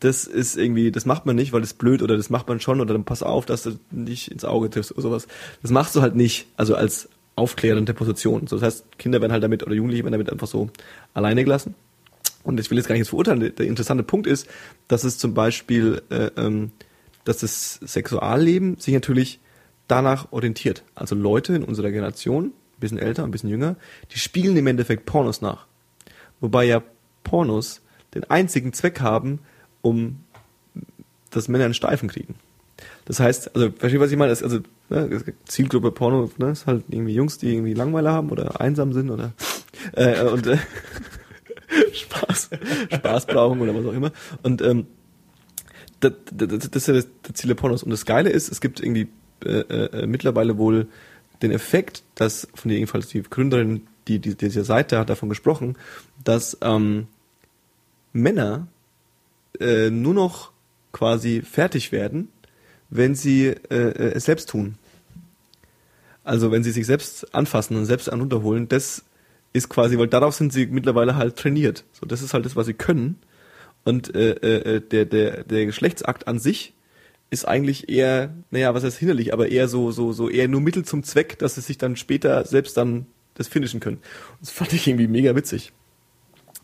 [0.01, 2.61] Das ist irgendwie, das macht man nicht, weil das ist blöd oder das macht man
[2.61, 5.27] schon oder dann pass auf, dass du nicht ins Auge triffst oder sowas.
[5.61, 8.47] Das machst du halt nicht, also als aufklärende Position.
[8.47, 10.71] So, das heißt, Kinder werden halt damit oder Jugendliche werden damit einfach so
[11.15, 11.75] alleine gelassen.
[12.45, 13.41] Und ich will jetzt gar nicht verurteilen.
[13.41, 14.47] Der, der interessante Punkt ist,
[14.87, 16.73] dass es zum Beispiel, äh, ähm,
[17.25, 19.41] dass das Sexualleben sich natürlich
[19.87, 20.85] danach orientiert.
[20.95, 23.77] Also Leute in unserer Generation, ein bisschen älter, ein bisschen jünger,
[24.13, 25.67] die spielen im Endeffekt Pornos nach.
[26.41, 26.83] Wobei ja
[27.25, 27.81] Pornos
[28.15, 29.41] den einzigen Zweck haben,
[29.83, 30.21] um
[31.31, 32.37] dass Männer einen Steifen kriegen.
[33.05, 34.31] Das heißt, also versteht was ich meine?
[34.31, 38.93] Also ne, Zielgruppe Porno ne, ist halt irgendwie Jungs, die irgendwie Langweiler haben oder einsam
[38.93, 39.33] sind oder
[39.93, 40.59] äh, und äh,
[41.93, 42.51] Spaß,
[42.95, 44.13] Spaß brauchen oder was auch immer.
[44.43, 44.87] Und ähm,
[46.01, 47.83] das, das, das ist ja das, Ziel der Pornos.
[47.83, 49.09] Und das Geile ist, es gibt irgendwie
[49.45, 50.87] äh, äh, mittlerweile wohl
[51.43, 55.77] den Effekt, dass von der jedenfalls die Gründerin, die, die dieser Seite hat davon gesprochen,
[56.25, 57.07] dass ähm,
[58.13, 58.67] Männer
[59.61, 60.53] äh, nur noch
[60.93, 62.29] quasi fertig werden,
[62.91, 64.77] wenn sie äh, äh, es selbst tun.
[66.25, 68.29] Also wenn sie sich selbst anfassen und selbst an
[68.69, 69.05] das
[69.53, 71.85] ist quasi, weil darauf sind sie mittlerweile halt trainiert.
[71.93, 73.19] So, das ist halt das, was sie können.
[73.85, 76.75] Und äh, äh, der, der, der Geschlechtsakt an sich
[77.31, 80.85] ist eigentlich eher, naja, was heißt hinderlich, aber eher so, so, so eher nur Mittel
[80.85, 83.99] zum Zweck, dass sie sich dann später selbst dann das finishen können.
[84.41, 85.73] Das fand ich irgendwie mega witzig.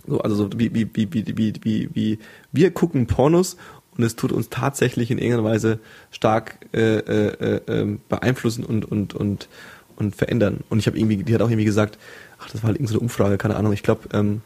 [0.07, 2.19] So, also so wie, wie, wie, wie, wie, wie, wie
[2.53, 3.57] wir gucken Pornos
[3.97, 5.79] und es tut uns tatsächlich in irgendeiner Weise
[6.11, 9.49] stark äh, äh, äh, beeinflussen und, und, und,
[9.97, 10.65] und verändern.
[10.69, 11.99] Und ich habe irgendwie, die hat auch irgendwie gesagt,
[12.39, 14.43] ach, das war halt irgendeine Umfrage, keine Ahnung, ich glaube, ähm,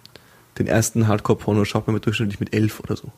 [0.58, 3.10] den ersten Hardcore-Porno schaut man mit durchschnittlich mit elf oder so.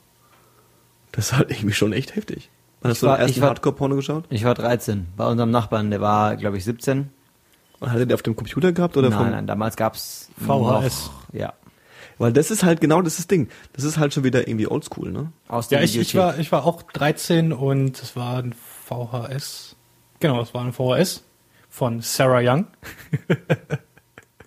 [1.13, 2.51] Das ist halt irgendwie schon echt heftig.
[2.83, 4.25] Hast Ich du war- den ersten Hardcore-Porno geschaut?
[4.31, 7.11] Ich war 13, bei unserem Nachbarn, der war, glaube ich, 17.
[7.81, 10.47] Und hat er den auf dem Computer gehabt oder nein, vom nein, damals gab's VHS.
[11.07, 11.53] Noch, ja.
[12.19, 13.49] Weil das ist halt genau das, Ding.
[13.73, 15.33] Das ist halt schon wieder irgendwie oldschool, ne?
[15.49, 18.55] Aus der Ja, ich, ich, war, ich war auch 13 und es war ein
[18.87, 19.77] VHS.
[20.21, 21.23] Genau, es war ein VHS
[21.71, 22.67] von Sarah Young.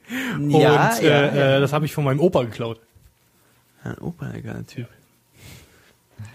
[0.09, 1.57] ja, und ja, äh, ja.
[1.57, 2.79] Äh, das habe ich von meinem Opa geklaut.
[3.83, 4.87] Ein Opa, ein geiler Typ.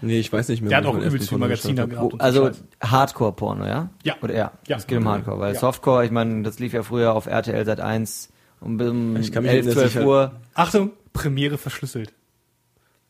[0.01, 0.69] Nee, ich weiß nicht mehr.
[0.69, 2.19] Der hat auch übelst viel Porno Magazine geschaut hab.
[2.19, 2.33] gehabt.
[2.33, 2.59] so Also.
[2.81, 3.89] Hardcore-Porno, ja?
[4.03, 4.15] Ja.
[4.21, 4.77] Oder ja, Ja.
[4.77, 5.59] es geht um Hardcore, weil Ja.
[5.59, 8.29] Softcore, ich meine, das lief ja früher auf RTL seit 1
[8.61, 10.31] um, um Ich kann mich 11, erinnern, dass 12 ich halt- Uhr.
[10.53, 12.13] Achtung, Premiere verschlüsselt.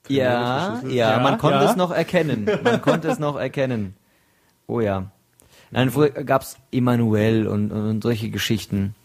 [0.07, 0.93] Ja, verschlüsselt?
[0.93, 1.69] ja, Ja, man konnte ja.
[1.71, 2.47] es noch erkennen.
[2.63, 3.95] Man konnte es noch erkennen.
[4.67, 5.11] Oh ja.
[5.71, 8.95] Nein, früher gab's Emanuel und, und solche Geschichten.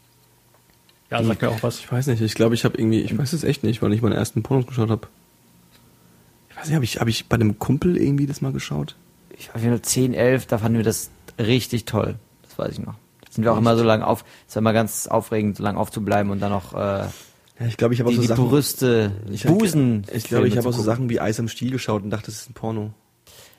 [1.10, 1.78] Ja, sagt mir auch was.
[1.78, 4.00] Ich weiß nicht, ich glaube, ich habe irgendwie, ich weiß es echt nicht, weil ich
[4.02, 5.06] meinen ersten Pornos geschaut habe.
[6.64, 8.96] Nicht, habe ich, hab ich bei einem Kumpel irgendwie das mal geschaut?
[9.36, 12.16] Ich war nur 10, 11, da fanden wir das richtig toll.
[12.42, 12.94] Das weiß ich noch.
[13.20, 15.78] Da sind wir auch immer so lange auf, es war immer ganz aufregend, so lange
[15.78, 16.76] aufzubleiben und dann noch äh,
[17.58, 18.48] Ja, ich glaube, ich habe auch so die Sachen.
[18.48, 20.04] Brüste, ich, Busen.
[20.12, 20.82] Ich glaube, ich habe auch so.
[20.82, 22.92] Sachen wie Eis am Stiel geschaut und dachte, das ist ein Porno.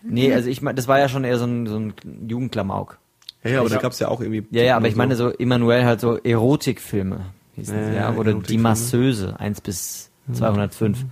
[0.02, 1.94] Nee, also ich meine, das war ja schon eher so ein, so ein
[2.28, 3.00] Jugendklamauk.
[3.44, 4.46] Ja, ja aber Ich da hab- gab's ja auch irgendwie.
[4.52, 8.34] Ja, ja, aber ich meine so Emanuel halt so Erotikfilme hießen Ja, sie, ja, oder
[8.34, 8.58] die.
[8.58, 11.06] Masseuse, 1 bis 205.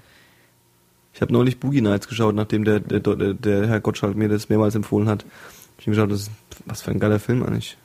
[1.13, 4.49] Ich habe neulich Boogie Nights geschaut, nachdem der, der, der, der Herr Gottschalk mir das
[4.49, 5.25] mehrmals empfohlen hat.
[5.77, 6.31] Ich habe geschaut, das ist,
[6.65, 7.77] was für ein geiler Film eigentlich.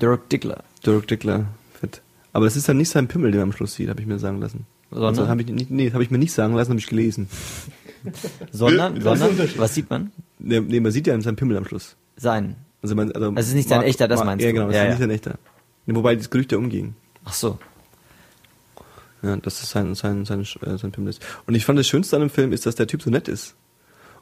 [0.00, 0.62] Dirk Dickler.
[0.86, 1.46] Dirk Dickler,
[1.80, 2.00] fett.
[2.32, 4.18] Aber das ist dann nicht sein Pimmel, den man am Schluss sieht, habe ich mir
[4.18, 4.66] sagen lassen.
[4.90, 5.08] Sondern?
[5.08, 7.28] Also, hab ich nicht, nee, habe ich mir nicht sagen lassen, habe ich gelesen.
[8.52, 10.10] Sondern, sondern, was sieht man?
[10.38, 11.96] Nee, nee, man sieht ja seinen Pimmel am Schluss.
[12.16, 12.56] Sein.
[12.82, 14.54] Also, man, also, Also es ist nicht sein echter, das meinst ja, du?
[14.54, 15.06] genau, das Ja, ist ja.
[15.06, 15.38] nicht sein echter.
[15.86, 16.94] Wobei das Gerücht ja umging.
[17.24, 17.58] Ach so.
[19.22, 21.20] Ja, dass es sein, sein, sein, äh, sein ist.
[21.46, 23.54] Und ich fand das Schönste an dem Film ist, dass der Typ so nett ist.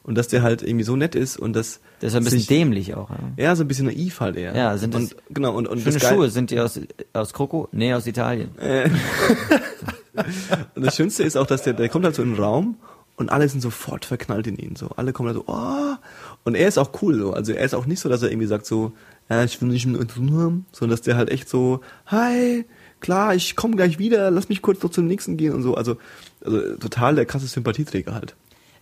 [0.03, 1.81] Und dass der halt irgendwie so nett ist und dass.
[2.01, 3.11] Der ist ein bisschen sich- dämlich auch.
[3.11, 3.17] Ja.
[3.37, 4.57] Ja, so ein bisschen naiv halt eher.
[4.57, 6.81] Ja, sind das und, genau, und, und Schöne das Schuhe, sind die aus,
[7.13, 7.69] aus Kroko?
[7.73, 8.57] Nee, aus Italien.
[8.59, 8.89] Äh.
[10.75, 12.77] und das Schönste ist auch, dass der, der kommt halt so in den Raum
[13.17, 14.77] und alle sind sofort verknallt in ihn.
[14.77, 15.97] So, alle kommen da so, oh.
[16.45, 17.33] Und er ist auch cool so.
[17.33, 18.93] Also er ist auch nicht so, dass er irgendwie sagt so,
[19.29, 22.65] ja, ich will nicht mit zu tun haben, sondern dass der halt echt so, hi,
[23.01, 25.75] klar, ich komme gleich wieder, lass mich kurz noch zum nächsten gehen und so.
[25.75, 25.97] Also,
[26.45, 28.35] also total der krasse Sympathieträger halt.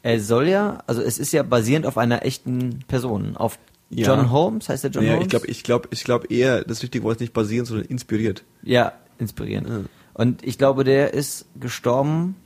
[0.02, 3.36] Er soll ja, also es ist ja basierend auf einer echten Person.
[3.36, 3.58] Auf
[3.90, 4.06] Ja.
[4.08, 5.24] John Holmes, heißt der John ja, Holmes?
[5.24, 8.42] ich glaube, ich glaube, ich glaube eher, das richtige Wort ist nicht basieren, sondern inspiriert.
[8.62, 9.68] Ja, inspirierend.
[9.68, 9.80] Ja.
[10.14, 12.36] Und ich glaube, der ist gestorben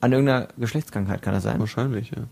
[0.00, 1.58] an irgendeiner Geschlechtskrankheit, kann das sein?
[1.60, 2.24] Wahrscheinlich, ja.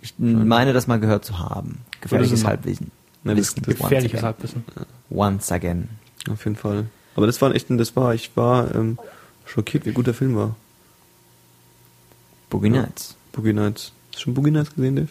[0.00, 1.78] Ich meine, das mal gehört zu haben.
[2.00, 2.90] Gefährliches Halbwissen.
[3.24, 3.62] Wissen.
[3.66, 4.22] das- Gefährliches.
[4.22, 4.64] Halbwissen.
[5.10, 5.88] Once again.
[6.30, 6.86] Auf jeden Fall.
[7.18, 8.96] Aber das war echt ein, das war, ich war ähm,
[9.44, 10.54] schockiert, wie gut der Film war.
[12.48, 12.82] Boogie Ja.
[12.82, 13.16] Nights.
[13.32, 13.92] Boogie Nights.
[14.12, 15.08] Hast du schon Boogie Nights gesehen, Dave?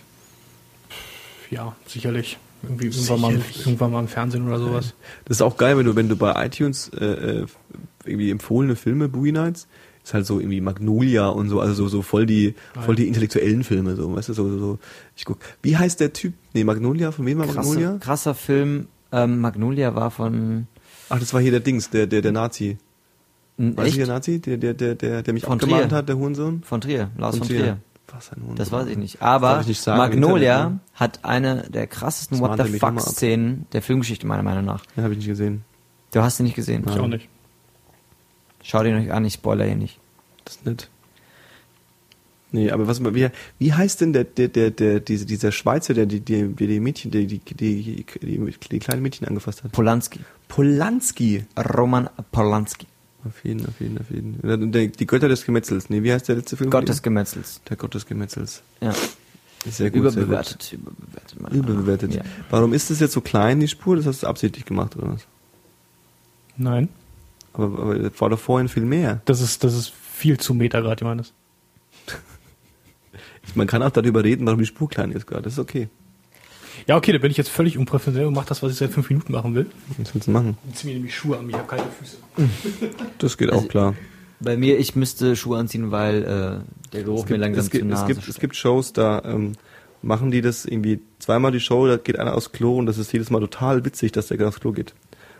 [1.51, 2.37] Ja, sicherlich.
[2.63, 4.93] Irgendwie irgendwann mal, irgendwann mal im Fernsehen oder sowas.
[5.25, 7.05] Das ist auch geil, wenn du, wenn du bei iTunes äh,
[7.41, 7.45] äh,
[8.05, 9.67] irgendwie empfohlene Filme, Boogie Nights,
[10.01, 13.65] ist halt so irgendwie Magnolia und so, also so, so voll die, voll die intellektuellen
[13.65, 14.79] Filme, so, weißt du, so, so, so.
[15.17, 16.35] Ich guck, wie heißt der Typ?
[16.53, 17.89] Nee, Magnolia, von wem war Magnolia?
[17.89, 18.87] Krasser, krasser Film.
[19.11, 20.67] Ähm, Magnolia war von
[21.09, 22.77] Ach, das war hier der Dings, der, der, der Nazi.
[23.57, 24.07] n, Weißt du, der echt?
[24.09, 24.39] Nazi?
[24.39, 25.97] Der, der, der, der, der mich Von abgemahnt Trier.
[25.97, 26.63] hat, der Hurensohn?
[26.63, 27.59] Von Trier, Lars von Trier.
[27.59, 27.77] Trier.
[28.13, 28.55] Was ein Hurensohn.
[28.55, 29.15] Das weiß ich nicht.
[29.15, 30.79] Das Aber ich nicht sagen Magnolia Internet, ne?
[30.95, 33.13] hat eine der krassesten Das What the er mich immer fuck ab.
[33.13, 34.85] Szenen der Filmgeschichte meiner Meinung nach.
[34.85, 35.63] Den habe ich nicht gesehen.
[36.13, 36.83] Du hast sie nicht gesehen.
[36.87, 37.01] Ich Ja.
[37.01, 37.27] auch nicht.
[38.63, 39.99] Schau den euch an, ich spoiler hier nicht.
[40.45, 40.89] Das ist nett.
[42.51, 43.29] Nee, aber was wie,
[43.59, 46.79] wie heißt denn der der der, der diese, dieser Schweizer, der die die die, die
[46.79, 49.73] Mädchen, die die, die die die kleinen Mädchen angefasst hat?
[49.73, 50.19] Polanski.
[50.47, 51.45] Polanski.
[51.77, 52.87] Roman Polanski.
[53.25, 54.71] Auf jeden, auf jeden, auf jeden.
[54.71, 55.89] Der, die Götter des Gemetzels.
[55.89, 56.69] Nee, wie heißt der letzte Film?
[56.69, 57.61] Gott des Gemetzels.
[57.69, 58.61] der Gott des Gemetzels.
[58.79, 58.93] Ja.
[58.93, 59.99] Sehr gut, sehr gut.
[59.99, 60.73] Überbewertet.
[60.73, 61.41] Überbewertet.
[61.41, 61.51] nach.
[61.51, 62.15] Überbewertet.
[62.15, 62.21] Ja.
[62.49, 63.97] Warum ist das jetzt so klein, die Spur?
[63.97, 65.27] Das hast du absichtlich gemacht, oder was?
[66.55, 66.87] Nein.
[67.53, 69.21] Aber, aber das war doch vorhin viel mehr.
[69.25, 71.33] Das ist, das ist viel zu Meta gerade, Johannes.
[73.55, 75.43] Man kann auch darüber reden, warum die Spur klein ist gerade.
[75.43, 75.89] Das ist okay.
[76.85, 79.09] Ja, okay, da bin ich jetzt völlig unprofessionell und mache das, was ich seit fünf
[79.09, 79.65] Minuten machen will.
[79.97, 80.57] Was willst du machen?
[80.69, 82.17] Ich ziehe mir nämlich Schuhe an, ich habe kalte Füße.
[83.17, 83.95] Das geht Also- auch klar.
[84.39, 87.69] Bei mir, ich müsste Schuhe anziehen, weil äh, der Geruch Es mir gibt, langsam es,
[87.71, 89.53] gibt, zu es, Nase gibt, es gibt Shows, da ähm,
[90.03, 93.11] machen die das irgendwie zweimal die Show, da geht einer aufs Klo und das ist
[93.11, 94.93] jedes Mal total witzig, dass der gerade aufs Klo geht.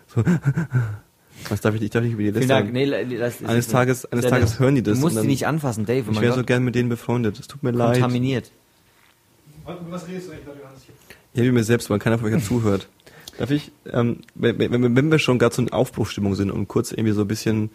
[0.08, 0.24] So.
[1.50, 2.74] Was darf ich, ich darf nicht über die Vielen Liste Dank.
[2.74, 5.48] Nee, das ist Eines Tages- eines Dennis, Tages hören die das Du musst die nicht
[5.48, 6.12] anfassen, Dave.
[6.12, 7.40] Ich wäre so gern mit denen befreundet.
[7.40, 7.94] Es tut mir leid.
[7.94, 8.52] Kontaminiert.
[9.66, 10.82] Was redest du eigentlich Johannes?
[11.34, 12.88] Ich habe mir selbst, weil keiner von euch ja zuhört.
[13.38, 16.92] Darf ich, ähm, wenn, wenn, wenn wir schon gerade so in Aufbruchstimmung sind und kurz
[16.92, 17.70] irgendwie so ein bisschen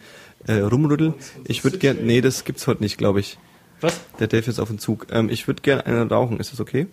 [0.49, 1.15] äh, rumrütteln,
[1.47, 3.39] ich würde gern, nee, das gibt's heute nicht, glaube ich.
[3.81, 4.01] Was?
[4.19, 5.07] Der Dave ist auf dem Zug.
[5.13, 6.89] Ähm, ich würde gerne einen rauchen, ist das okay?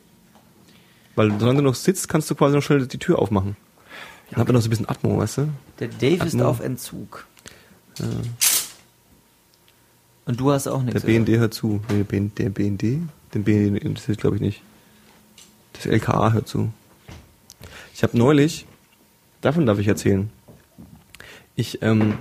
[1.16, 3.58] Weil solange du noch sitzt, kannst du quasi noch schnell die Tür aufmachen.
[4.32, 5.50] Dann hat man noch so ein bisschen Atmung, weißt du?
[5.80, 6.46] Der Dave ist Atmo.
[6.46, 7.26] auf Entzug.
[10.26, 11.04] Und du hast auch Der nichts.
[11.04, 11.82] BND hört zu.
[11.90, 12.82] Nee, der BND, der BND?
[13.34, 14.62] Den BND interessiert, glaube ich, nicht.
[15.74, 16.72] Das LKA hört zu.
[17.94, 18.66] Ich habe neulich,
[19.42, 20.30] davon darf ich erzählen,
[21.56, 22.20] ich ähm,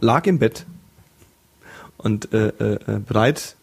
[0.00, 0.66] lag im Bett
[1.96, 3.56] und äh, äh, äh, bereit,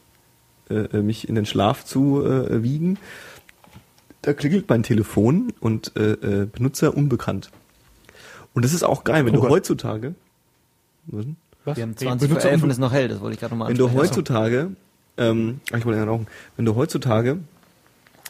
[0.70, 2.98] äh, äh, mich in den Schlaf zu äh, wiegen.
[4.22, 7.52] Da klingelt mein Telefon und äh, äh, Benutzer unbekannt.
[8.54, 9.52] Und das ist auch geil, wenn Oh du Gott.
[9.52, 10.15] heutzutage...
[11.08, 11.36] Was denn?
[11.65, 11.78] Was?
[11.78, 13.54] Wir haben Nee, 20 vor Benutzer 11 und ist noch hell, das wollte ich gerade
[13.54, 14.72] nochmal Wenn du heutzutage,
[15.17, 17.40] ähm, ach, ich wollte ja rauchen, wenn du heutzutage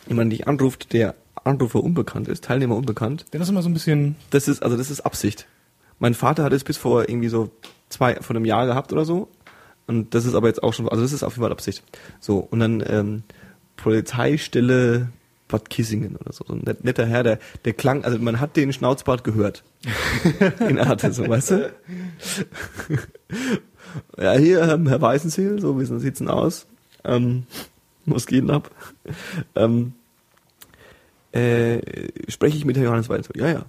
[0.08, 4.16] jemanden dich anruft, der Anrufer unbekannt ist, Teilnehmer unbekannt, Das ist immer so ein bisschen.
[4.30, 5.48] das ist, also das ist Absicht.
[6.00, 7.50] Mein Vater hat es bis vor irgendwie so
[7.90, 9.30] zwei, vor einem Jahr gehabt oder so.
[9.88, 11.84] Und das ist aber jetzt auch schon, also das ist auf jeden Fall Absicht.
[12.20, 13.24] So, und dann, ähm,
[13.78, 15.10] Polizeistelle
[15.50, 16.46] Bad Kissingen oder so.
[16.48, 19.64] So ein net- netter Herr, der, der klang, also man hat den Schnauzbart gehört.
[20.60, 21.74] In Arte, so, weißt du?
[24.18, 26.68] ja, hier, ähm, Herr Weißenseel, so, wie sieht's denn aus?
[27.04, 27.44] Ähm,
[28.06, 28.72] was geht denn ab?
[29.56, 29.94] Ähm,
[31.32, 31.80] äh,
[32.30, 33.42] spreche ich mit Herrn Johannes Weißenseel?
[33.42, 33.66] Ja, ja.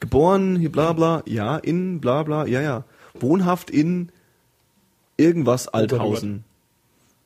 [0.00, 2.84] Geboren, hier bla bla, ja, in bla bla, ja, ja.
[3.14, 4.10] Wohnhaft in
[5.16, 6.44] irgendwas Althausen.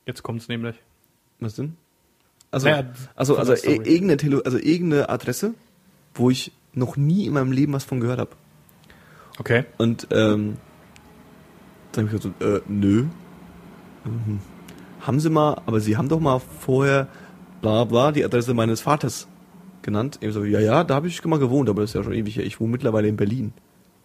[0.07, 0.77] Jetzt kommt's nämlich.
[1.41, 1.77] Was denn?
[2.55, 2.85] Also, Naja,
[3.17, 5.55] also, also, e- irgendeine, Tele also irgendeine Adresse,
[6.15, 8.31] wo ich noch nie in meinem Leben was von gehört habe.
[9.39, 9.65] Okay.
[9.77, 10.57] Und ähm,
[11.93, 13.07] dann habe ich gesagt, äh, nö.
[14.05, 14.39] Mhm.
[15.01, 17.09] Haben Sie mal, aber Sie haben doch mal vorher
[17.61, 19.27] bla bla die Adresse meines Vaters
[19.83, 20.19] genannt.
[20.21, 22.37] Ich so, ja, ja, da habe ich mal gewohnt, aber das ist ja schon ewig
[22.37, 22.45] her.
[22.45, 23.53] Ich wohne mittlerweile in Berlin.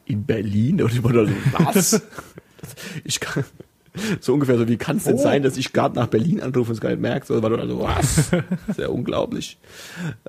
[0.05, 0.81] In Berlin?
[0.81, 2.01] Und ich war da so, was?
[3.03, 3.43] ich kann,
[4.19, 5.21] so ungefähr so, wie kann es denn Oh.
[5.21, 7.27] sein, dass ich gerade nach Berlin anrufe und es gar nicht merkt?
[7.27, 8.17] So, war dann also, was?
[8.67, 9.57] Ist ja unglaublich.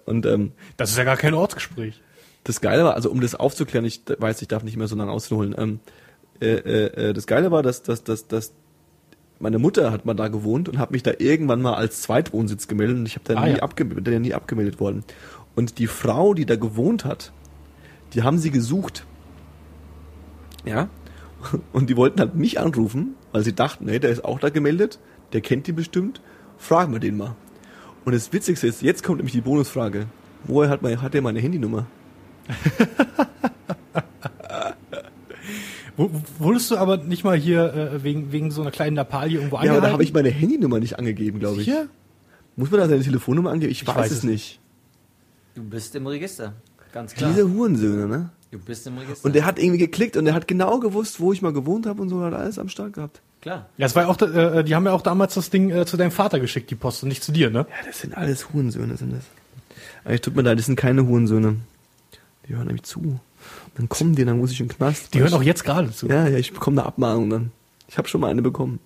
[0.06, 2.00] Und ähm, Das ist ja gar kein Ortsgespräch.
[2.44, 5.12] das Geile war, also um das aufzuklären, ich weiß, ich darf nicht mehr so lange
[5.12, 5.54] ausholen.
[5.58, 5.80] Ähm,
[6.40, 8.52] äh, äh, äh, das Geile war, dass, dass, dass, dass
[9.38, 12.96] meine Mutter hat mal da gewohnt und hat mich da irgendwann mal als Zweitwohnsitz gemeldet
[12.98, 13.58] und ich habe da Ah, nie, ja.
[13.62, 15.04] abgemeldet, bin da nie abgemeldet worden.
[15.56, 17.32] Und die Frau, die da gewohnt hat,
[18.14, 19.04] die haben sie gesucht.
[20.64, 20.88] Ja.
[21.72, 24.98] Und die wollten halt mich anrufen, weil sie dachten, hey, der ist auch da gemeldet,
[25.32, 26.20] der kennt die bestimmt,
[26.58, 27.36] fragen wir den mal.
[28.04, 30.06] Und das Witzigste ist, jetzt kommt nämlich die Bonusfrage.
[30.44, 31.86] Woher hat, mein, hat der meine Handynummer?
[36.38, 39.60] Wurdest du aber nicht mal hier äh, wegen, wegen so einer kleinen Lappalie irgendwo Ja,
[39.60, 39.86] aber angehalten?
[39.86, 41.66] da habe ich meine Handynummer nicht angegeben, glaube ich.
[41.66, 41.88] Hier?
[42.56, 43.70] Muss man da seine Telefonnummer angeben?
[43.70, 44.60] Ich, weiß, weiß es es nicht.
[45.54, 46.54] Du bist im Register.
[46.92, 47.30] Ganz klar.
[47.30, 48.30] Diese Hurensöhne, ne?
[48.50, 49.24] Du bist im Register.
[49.26, 52.02] Und der hat irgendwie geklickt und der hat genau gewusst, wo ich mal gewohnt habe
[52.02, 53.20] und so hat alles am Start gehabt.
[53.40, 53.68] klar.
[53.78, 55.96] Ja, das war ja auch, äh, die haben ja auch damals das Ding äh, zu
[55.96, 57.66] deinem Vater geschickt, die Post, und nicht zu dir, ne?
[57.68, 59.24] Ja, das sind alles Hurensöhne, sind das.
[60.04, 61.56] Aber ich tut mir leid, das sind keine Hurensöhne.
[62.48, 63.20] Die hören nämlich zu.
[63.76, 65.14] Dann kommen die, dann muss ich in den Knast.
[65.14, 66.08] Die hören auch jetzt gerade zu.
[66.08, 67.52] Ja, ja, ich bekomme eine Abmahnung dann.
[67.88, 68.80] Ich habe schon mal eine bekommen.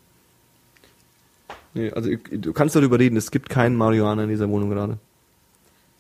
[1.72, 4.98] Nee, also ich- du kannst darüber reden, es gibt keinen Marihuana in dieser Wohnung gerade.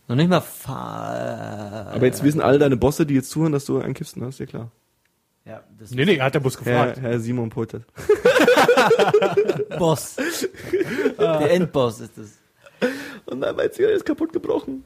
[0.06, 1.88] Noch nicht mal fahr.
[1.94, 4.28] Aber jetzt wissen alle deine Bosse, die jetzt zuhören, dass du einen kippst, ne?
[4.28, 4.70] Ist ja klar.
[5.46, 7.00] Ja, das Nee, nee, hat der Bus Herr, gefragt.
[7.00, 7.84] Herr Simon Poltert.
[9.78, 10.16] Boss.
[11.18, 12.38] Der Endboss ist es.
[13.26, 14.84] Und nein, meine Zigarette ist kaputt gebrochen.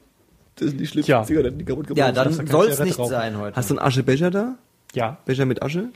[0.55, 1.23] Das sind die schlimmsten Tja.
[1.23, 2.17] Zigaretten, die kaputt gebrochen Ja, sind.
[2.17, 3.09] dann du keine soll es nicht rauchen.
[3.09, 3.55] sein heute.
[3.55, 4.55] Hast du einen Aschebecher da?
[4.93, 5.89] Ja, Becher mit Asche?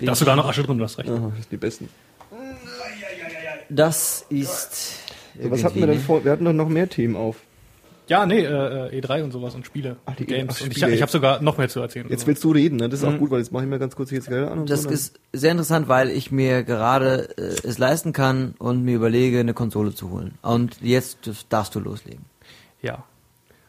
[0.00, 1.10] da ist sogar noch Asche drin, du hast recht.
[1.10, 1.88] Aha, das sind die besten.
[3.68, 4.94] Das ist.
[5.42, 6.24] Was hatten wir denn vor?
[6.24, 7.36] Wir hatten doch noch mehr Themen auf.
[8.10, 9.96] Ja, nee, äh, äh, E3 und sowas und Spiele.
[10.04, 10.56] Ach, die- Games.
[10.56, 10.94] ach, und ich, Spiele.
[10.94, 12.06] ich habe sogar noch mehr zu erzählen.
[12.10, 12.88] Jetzt Also, willst du reden, ne?
[12.88, 14.68] Das ist auch gut, weil jetzt mache ich mir ganz kurz hier Zigarette an und
[14.70, 14.88] Das so.
[14.88, 19.38] dann- ist sehr interessant, weil ich mir gerade äh, es leisten kann und mir überlege,
[19.38, 20.34] eine Konsole zu holen.
[20.42, 22.24] Und jetzt darfst du loslegen.
[22.82, 23.04] ja.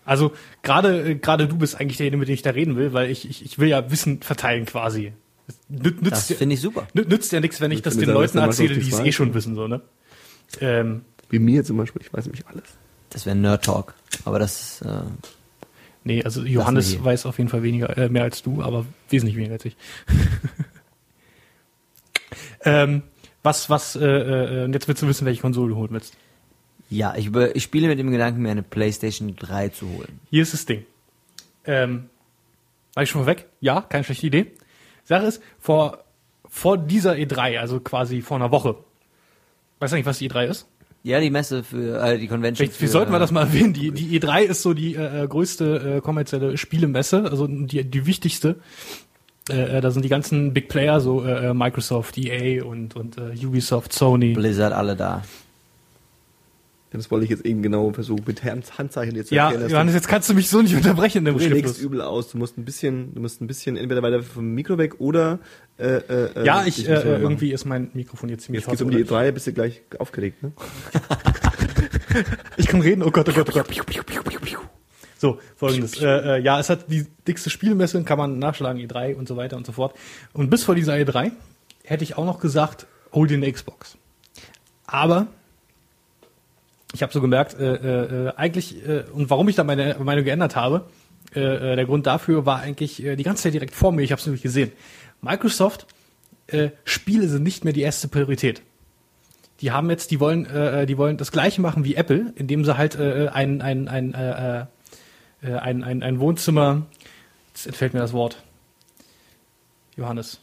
[0.03, 0.31] Also
[0.63, 3.29] gerade äh, gerade du bist eigentlich derjenige, mit dem ich da reden will, weil ich,
[3.29, 5.13] ich, ich will ja Wissen verteilen quasi.
[5.47, 6.87] Das nützt, ja, finde ich super.
[6.95, 9.35] nü- nützt ja nichts, wenn ich Ich das den Leuten erzähle, die es eh schon
[9.35, 9.81] wissen, so, ne?
[10.59, 12.63] Ähm, Wie mir zum Beispiel, ich weiß nämlich alles.
[13.12, 13.93] Das wäre Nerd Talk.
[14.26, 15.03] Aber das, äh,
[16.03, 19.53] nee, also Johannes weiß auf jeden Fall weniger, äh, mehr als du, aber wesentlich weniger
[19.53, 19.76] als ich.
[22.64, 23.03] ähm,
[23.43, 26.16] was, was, äh, äh, und jetzt willst du wissen, welche Konsole du holen willst.
[26.89, 30.20] ja, ich, über, ich spiele mit dem Gedanken, mir eine PlayStation 3 zu holen.
[30.30, 30.86] Hier ist das Ding.
[31.66, 32.09] Ähm,
[32.93, 33.47] war ich schon mal weg?
[33.59, 34.51] Ja, keine schlechte Idee.
[35.03, 36.03] Sache ist, vor,
[36.47, 38.76] vor dieser E3, also quasi vor einer Woche,
[39.80, 40.68] weißt du eigentlich, was die E3 ist?
[41.03, 42.67] Ja, die Messe für, äh, die Convention.
[42.67, 43.73] Vielleicht, für, sollten wir das mal erwähnen?
[43.73, 48.05] Die, die E3 ist so die äh, äh, größte äh, kommerzielle Spielemesse, also die, die
[48.05, 48.57] wichtigste.
[49.49, 53.17] Äh, äh, da sind die ganzen Big Player, so äh, äh, Microsoft, EA und, und
[53.17, 54.33] äh, Ubisoft, Sony.
[54.33, 55.23] Blizzard alle da.
[56.93, 59.71] Das wollte ich jetzt eben genau versuchen, mit Hand- Handzeichen jetzt zu Ja, erklären, dass
[59.71, 62.29] Johannes, jetzt kannst du mich so nicht unterbrechen in dem du, du schlägst übel aus.
[62.31, 65.39] Du musst ein bisschen, du musst ein bisschen entweder weiter vom Mikro weg oder
[65.79, 67.07] äh, äh, Ja, äh, ich, dich äh, machen.
[67.21, 69.19] irgendwie ist mein Mikrofon jetzt ziemlich Jetzt geht's hot, um die oder?
[69.21, 70.51] E3, bist du gleich aufgeregt, ne?
[72.57, 73.67] Ich kann reden, oh Gott, oh Gott, oh Gott.
[75.17, 76.01] So, folgendes.
[76.01, 76.07] Äh,
[76.39, 79.65] äh, ja, es hat die dickste Spielmesse, kann man nachschlagen, E3 und so weiter und
[79.65, 79.95] so fort.
[80.33, 81.31] Und bis vor dieser E3
[81.83, 83.97] hätte ich auch noch gesagt, hol dir eine Xbox.
[84.87, 85.27] Aber
[86.93, 90.25] ich habe so gemerkt, äh, äh, äh, eigentlich, äh, und warum ich da meine Meinung
[90.25, 90.87] geändert habe,
[91.35, 94.11] äh, äh, der Grund dafür war eigentlich äh, die ganze Zeit direkt vor mir, ich
[94.11, 94.71] habe es nämlich gesehen.
[95.21, 95.87] Microsoft,
[96.47, 98.61] äh, Spiele sind nicht mehr die erste Priorität.
[99.61, 102.77] Die haben jetzt, die wollen, äh, die wollen das gleiche machen wie Apple, indem sie
[102.77, 104.65] halt äh, ein, ein, ein, äh,
[105.43, 106.87] äh, ein, ein, ein Wohnzimmer,
[107.53, 108.43] jetzt entfällt mir das Wort,
[109.95, 110.41] Johannes,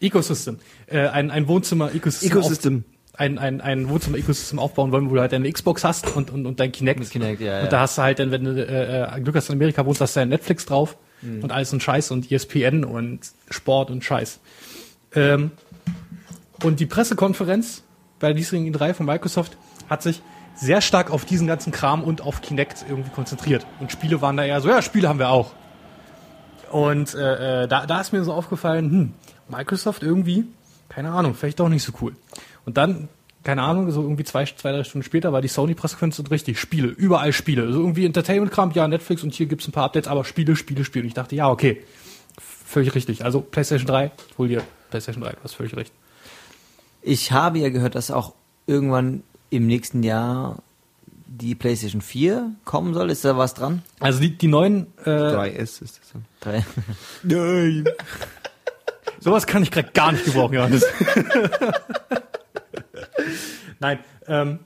[0.00, 2.84] Ecosystem, äh, ein, ein Wohnzimmer, Ecosystem, Ecosystem.
[3.20, 6.58] Ein, ein, ein Wohnzimmer-Ecosystem aufbauen wollen, wo du halt deine Xbox hast und, und, und
[6.58, 7.10] dein Kinect.
[7.10, 7.62] Kinect, ja, ja.
[7.64, 10.00] Und da hast du halt dann, wenn du äh, äh, Glück hast in Amerika wohnst,
[10.00, 11.42] hast du dein Netflix drauf Mhm.
[11.42, 14.40] und alles und Scheiß und E ESPN und Sport und Scheiß.
[15.14, 15.50] Ähm,
[16.62, 17.82] und die Pressekonferenz
[18.18, 19.56] bei diesjährigen E3 von Microsoft
[19.88, 20.22] hat sich
[20.54, 23.66] sehr stark auf diesen ganzen Kram und auf Kinect irgendwie konzentriert.
[23.80, 25.52] Und Spiele waren da eher so, ja, Spiele haben wir auch.
[26.70, 29.12] Und äh, äh, da, da ist mir so aufgefallen, hm,
[29.48, 30.44] Microsoft irgendwie,
[30.88, 32.14] keine Ahnung, vielleicht doch nicht so cool.
[32.70, 33.08] Und dann,
[33.42, 36.86] keine Ahnung, so irgendwie zwei, zwei drei Stunden später war die Sony-Pressekonferenz und richtig, Spiele,
[36.86, 37.72] überall Spiele.
[37.72, 41.02] So irgendwie Entertainment-Kram, ja, Netflix und hier gibt's ein paar Updates, aber Spiele, Spiele, Spiele.
[41.02, 41.82] Und ich dachte, ja, okay,
[42.38, 43.24] völlig richtig.
[43.24, 45.92] Also PlayStation 3, hol dir PlayStation 3, du hast völlig recht.
[47.02, 48.34] Ich habe ja gehört, dass auch
[48.68, 50.62] irgendwann im nächsten Jahr
[51.26, 53.10] die PlayStation 4 kommen soll.
[53.10, 53.82] Ist da was dran?
[53.98, 56.22] Also die, die neuen, äh, 3S ist das.
[56.38, 56.64] Drei.
[57.24, 57.84] Nein.
[59.18, 60.86] Sowas kann ich gerade gar nicht gebrauchen, Johannes.
[63.80, 64.60] Nein, ähm,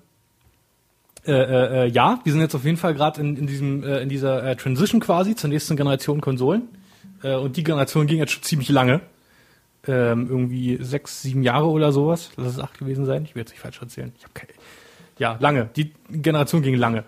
[1.26, 4.00] äh, äh, äh, ja, wir sind jetzt auf jeden Fall gerade in, in diesem äh,
[4.00, 6.68] in dieser äh, Transition quasi zur nächsten Generation Konsolen.
[7.22, 9.00] Äh, und die Generation ging jetzt schon ziemlich lange.
[9.86, 12.30] Ähm, irgendwie sechs, sieben Jahre oder sowas.
[12.36, 13.24] Lass es acht gewesen sein.
[13.24, 14.12] Ich will jetzt nicht falsch erzählen.
[14.18, 14.52] Ich habe keine.
[15.18, 15.70] Ja, lange.
[15.76, 17.04] Die Generation ging lange.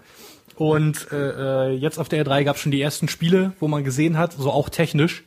[0.57, 3.85] Und äh, äh, jetzt auf der R3 gab es schon die ersten Spiele, wo man
[3.85, 5.25] gesehen hat, so auch technisch,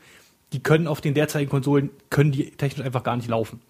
[0.53, 3.61] die können auf den derzeitigen Konsolen, können die technisch einfach gar nicht laufen.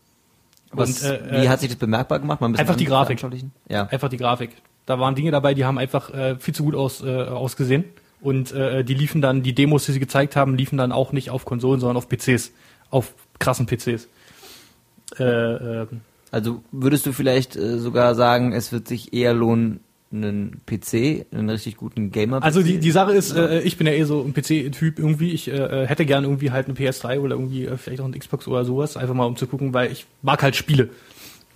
[0.72, 2.42] Was, Und, äh, wie äh, hat sich das bemerkbar gemacht?
[2.42, 3.20] Ein Einfach die Grafik.
[3.68, 3.88] Ja.
[3.88, 4.52] Einfach die Grafik.
[4.86, 7.86] Da waren Dinge dabei, die haben einfach äh, viel zu gut aus, äh, ausgesehen.
[8.22, 11.30] Und äh, die liefen dann, die Demos, die sie gezeigt haben, liefen dann auch nicht
[11.30, 12.52] auf Konsolen, sondern auf PCs.
[12.90, 14.08] Auf krassen PCs.
[15.18, 15.88] Äh, äh,
[16.32, 19.80] Also würdest du vielleicht äh, sogar sagen, es wird sich eher lohnen,
[20.12, 22.44] einen PC, einen richtig guten Gamer-PC?
[22.44, 25.32] Also die, die Sache ist, äh, ich bin ja eh so ein PC-Typ irgendwie.
[25.32, 28.48] Ich äh, hätte gern irgendwie halt eine PS3 oder irgendwie äh, vielleicht auch eine Xbox
[28.48, 30.90] oder sowas, einfach mal um zu gucken, weil ich mag halt Spiele.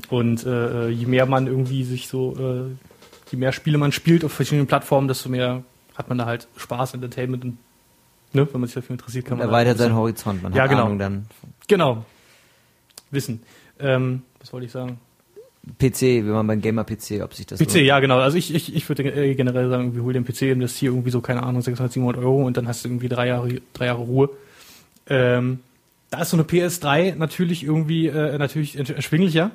[0.09, 2.71] Und äh, je mehr man irgendwie sich so, äh,
[3.31, 5.63] je mehr Spiele man spielt auf verschiedenen Plattformen, desto mehr
[5.95, 7.57] hat man da halt Spaß, Entertainment und
[8.33, 10.41] ne, wenn man sich dafür interessiert, kann Und man erweitert seinen Horizont.
[10.43, 10.85] Man Ja, hat genau.
[10.85, 11.25] Ahnung dann.
[11.67, 12.05] Genau.
[13.11, 13.43] Wissen.
[13.79, 14.99] Ähm, was wollte ich sagen?
[15.79, 18.19] PC, wenn man beim Gamer-PC, ob sich das PC, ja, genau.
[18.19, 21.21] Also ich, ich, ich würde äh, generell sagen, irgendwie hol den PC, investier irgendwie so,
[21.21, 24.29] keine Ahnung, 600, 700 Euro und dann hast du irgendwie drei Jahre, drei Jahre Ruhe.
[25.07, 25.59] Ähm,
[26.09, 29.51] da ist so eine PS3 natürlich irgendwie äh, natürlich ersch- erschwinglicher.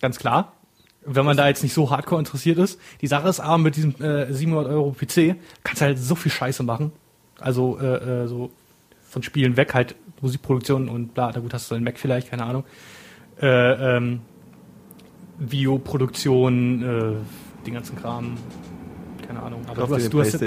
[0.00, 0.52] Ganz klar.
[1.04, 2.80] Wenn man da jetzt nicht so hardcore interessiert ist.
[3.00, 6.32] Die Sache ist aber mit diesem äh, 700 Euro PC kannst du halt so viel
[6.32, 6.92] Scheiße machen.
[7.38, 8.50] Also äh, äh, so
[9.08, 12.44] von Spielen weg, halt Musikproduktion und bla, da gut hast du einen Mac vielleicht, keine
[12.44, 12.64] Ahnung.
[13.40, 13.46] Äh,
[13.96, 14.20] ähm,
[15.38, 18.36] Videoproduktion, äh, den ganzen Kram,
[19.26, 19.60] keine Ahnung.
[19.66, 20.40] Aber du hast, den du, hast,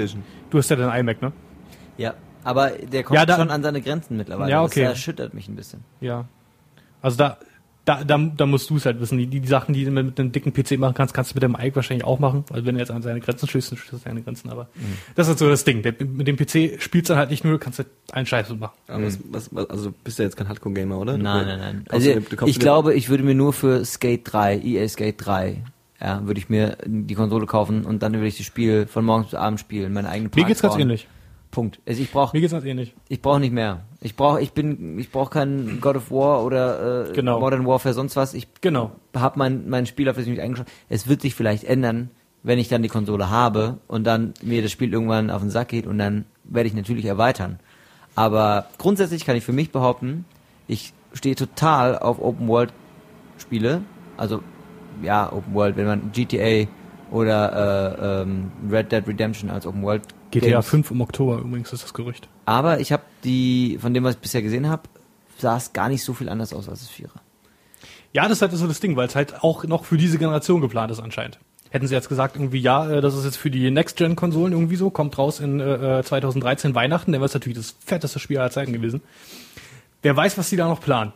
[0.50, 1.32] du hast ja dein iMac, ne?
[1.96, 2.14] Ja,
[2.44, 4.50] aber der kommt Ja, da- schon an seine Grenzen mittlerweile.
[4.50, 4.82] Ja, okay.
[4.82, 5.84] Das erschüttert mich ein bisschen.
[6.00, 6.24] Ja.
[7.00, 7.38] Also da,
[7.84, 9.18] da, da, da musst du es halt wissen.
[9.18, 11.54] Die, die Sachen, die du mit einem dicken PC machen kannst, kannst du mit dem
[11.56, 12.44] iMac wahrscheinlich auch machen.
[12.50, 14.50] Also wenn du jetzt an seine Grenzen stößt, dann stößt du an seine Grenzen.
[14.50, 14.98] Aber Mhm.
[15.16, 15.82] das ist so das Ding.
[15.82, 18.72] Der, mit dem PC spielst du halt nicht nur, du kannst halt einen Scheiß machen.
[18.86, 21.16] Aber was, was, was, also bist du jetzt kein Hardcore-Gamer, oder?
[21.16, 21.84] Du- Nein, nein, nein.
[21.88, 25.62] Also du ich glaube, ich würde mir nur für Skate 3, EA Skate 3,
[26.00, 29.26] ja, würde ich mir die Konsole kaufen und dann würde ich das Spiel von morgens
[29.30, 31.06] bis abends spielen, meine eigene Mir Parks geht's ganz ähnlich.
[31.52, 31.78] Punkt.
[31.86, 32.94] Also ich brauche Mir geht's ganz ähnlich.
[33.08, 33.82] ich brauche nicht mehr.
[34.00, 37.38] Ich brauche ich bin ich brauche keinen God of War oder äh, Genau.
[37.38, 38.34] Modern Warfare sonst was.
[38.34, 38.90] Ich Genau.
[39.14, 40.66] habe mein mein Spiel auf das ich mich eingeschaut.
[40.88, 42.10] Es wird sich vielleicht ändern,
[42.42, 45.68] wenn ich dann die Konsole habe und dann mir das Spiel irgendwann auf den Sack
[45.68, 47.60] geht und dann werde ich natürlich erweitern.
[48.16, 50.24] Aber grundsätzlich kann ich für mich behaupten,
[50.68, 52.72] ich stehe total auf Open World
[53.38, 53.82] Spiele.
[54.16, 54.42] Also
[55.02, 56.66] ja, Open World, wenn man GTA
[57.10, 61.72] oder äh, ähm, Red Dead Redemption als Open World GTA Games 5 im Oktober übrigens
[61.72, 62.28] ist das Gerücht.
[62.46, 64.82] aber ich habe die, von dem, was ich bisher gesehen habe,
[65.38, 67.20] sah es gar nicht so viel anders aus als das Vierer.
[68.12, 70.60] Ja, das ist halt so das Ding, weil es halt auch noch für diese Generation
[70.60, 71.38] geplant ist anscheinend.
[71.70, 74.90] Hätten sie jetzt gesagt, irgendwie, ja, äh, das ist jetzt für die Next-Gen-Konsolen irgendwie so,
[74.90, 78.50] kommt raus in äh, äh, 2013 Weihnachten, dann wäre es natürlich das fetteste Spiel aller
[78.50, 79.00] Zeiten gewesen.
[80.02, 81.12] Wer weiß, was die da noch planen.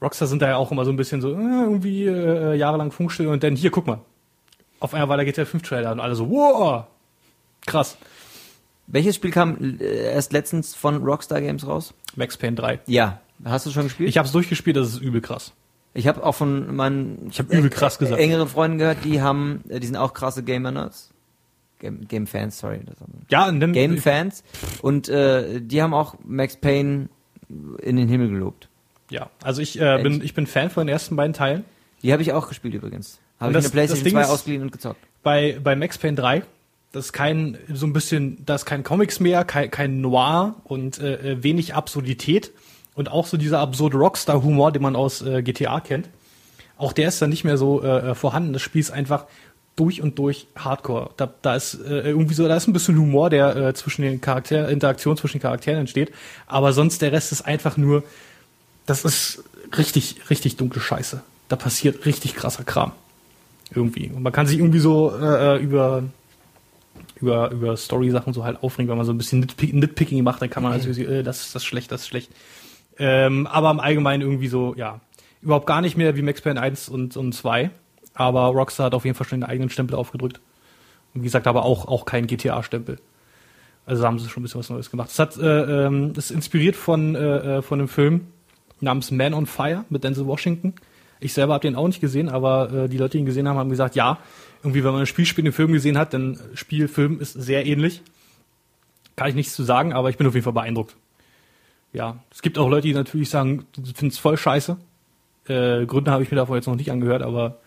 [0.00, 3.30] Rockstar sind da ja auch immer so ein bisschen so, äh, irgendwie äh, jahrelang Funkstille
[3.30, 3.98] und dann hier, guck mal.
[4.78, 6.84] Auf einmal war der GTA 5 Trailer und alle so, wow,
[7.66, 7.98] krass.
[8.88, 11.94] Welches Spiel kam äh, erst letztens von Rockstar Games raus?
[12.16, 12.80] Max Payne 3.
[12.86, 13.20] Ja.
[13.44, 14.08] Hast du schon gespielt?
[14.08, 15.52] Ich habe es durchgespielt, das ist übel krass.
[15.94, 18.20] Ich habe auch von meinen Ich hab übel krass gesagt.
[18.20, 21.10] engeren Freunden gehört, die haben, äh, die sind auch krasse Gamer-Nerds.
[21.80, 22.80] Game, Game Fans, sorry.
[23.30, 24.42] Ja, und dann, Game Fans.
[24.82, 27.08] Und äh, die haben auch Max Payne
[27.82, 28.68] in den Himmel gelobt.
[29.10, 31.64] ja, also ich äh, bin, ich bin Fan von den ersten beiden Teilen.
[32.02, 33.20] Die habe ich auch gespielt übrigens.
[33.38, 35.00] Habe ich das- eine PlayStation das Ding 2 ist- ausgeliehen und gezockt.
[35.22, 36.42] bei, bei Max Payne 3,
[36.92, 40.98] das ist kein, so ein bisschen, da ist kein Comics mehr, kein, kein Noir und
[40.98, 42.50] äh, äh, wenig Absurdität
[42.94, 46.08] und auch so dieser absurde Rockstar-Humor, den man aus äh, GTA kennt.
[46.78, 48.52] auch der ist dann nicht mehr so äh, vorhanden.
[48.52, 49.26] Das Spiel ist einfach
[49.76, 51.10] durch und durch Hardcore.
[51.16, 54.20] Da, da ist äh, irgendwie so, da ist ein bisschen Humor, der äh, zwischen den
[54.20, 56.12] Charakteren, Interaktion zwischen den Charakteren entsteht.
[56.46, 58.02] Aber sonst der Rest ist einfach nur,
[58.86, 59.44] das ist
[59.76, 61.22] richtig, richtig dunkle Scheiße.
[61.48, 62.92] Da passiert richtig krasser Kram.
[63.72, 64.10] Irgendwie.
[64.14, 66.02] Und man kann sich irgendwie so äh, über
[67.20, 70.50] über, über Story-Sachen so halt aufregen, wenn man so ein bisschen Nitpick, Nitpicking macht, dann
[70.50, 72.30] kann man also, äh, das ist das schlecht, das ist schlecht.
[72.98, 75.00] Ähm, aber im Allgemeinen irgendwie so, ja,
[75.42, 77.70] überhaupt gar nicht mehr wie Max Payne 1 und, und 2.
[78.14, 80.40] Aber Rockstar hat auf jeden Fall schon den eigenen Stempel aufgedrückt.
[81.14, 82.98] Und wie gesagt, aber auch, auch kein GTA-Stempel.
[83.86, 85.10] Also haben sie schon ein bisschen was Neues gemacht.
[85.10, 88.26] Das hat, äh, ähm, das ist inspiriert von, äh, äh von einem Film
[88.80, 90.74] namens Man on Fire mit Denzel Washington.
[91.20, 93.56] Ich selber habe den auch nicht gesehen, aber äh, die Leute, die ihn gesehen haben,
[93.56, 94.18] haben gesagt, ja,
[94.62, 98.02] irgendwie, wenn man ein Spiel spielt, den Film gesehen hat, dann Spielfilm ist sehr ähnlich.
[99.16, 100.96] Kann ich nichts zu sagen, aber ich bin auf jeden Fall beeindruckt.
[101.92, 104.76] Ja, es gibt auch Leute, die natürlich sagen, du findest voll scheiße.
[105.48, 107.58] Äh, Gründe habe ich mir davor jetzt noch nicht angehört, aber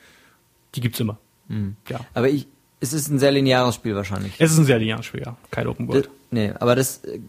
[0.76, 1.18] die gibt's immer.
[1.48, 1.76] Mhm.
[1.90, 2.02] Ja.
[2.14, 2.48] Aber ich,
[2.80, 4.34] es ist ein sehr lineares Spiel wahrscheinlich.
[4.38, 5.38] Es ist ein sehr lineares Spiel, ja.
[5.50, 6.06] Kein Open World.
[6.06, 7.20] D nee, aber das äh,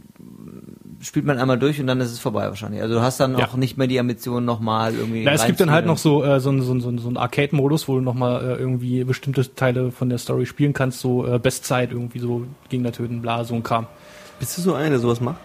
[1.03, 2.81] spielt man einmal durch und dann ist es vorbei wahrscheinlich.
[2.81, 3.47] Also du hast dann ja.
[3.47, 5.25] auch nicht mehr die Ambition nochmal irgendwie.
[5.25, 7.89] Na, es gibt dann halt noch so äh, so ein so, so, so ein Arcade-Modus,
[7.89, 11.91] wo du nochmal äh, irgendwie bestimmte Teile von der Story spielen kannst, so äh, Bestzeit
[11.91, 13.87] irgendwie so Gegner töten, bla so ein Kram.
[14.39, 15.41] Bist du so einer, der sowas macht?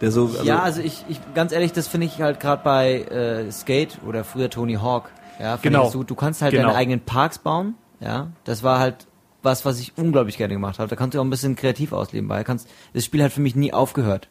[0.00, 3.00] Der so, also ja, also ich, ich ganz ehrlich, das finde ich halt gerade bei
[3.02, 5.10] äh, Skate oder früher Tony Hawk.
[5.40, 5.88] Ja, genau.
[5.90, 6.68] So, du kannst halt genau.
[6.68, 7.74] deine eigenen Parks bauen.
[8.00, 9.06] Ja, das war halt
[9.46, 10.90] was, was ich unglaublich gerne gemacht habe.
[10.90, 13.56] Da kannst du auch ein bisschen kreativ ausleben, weil kannst, das Spiel hat für mich
[13.56, 14.28] nie aufgehört.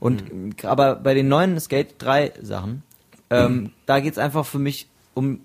[0.00, 0.54] Und mhm.
[0.62, 2.82] aber bei den neuen Skate 3 Sachen,
[3.28, 3.70] ähm, mhm.
[3.84, 5.40] da geht's einfach für mich um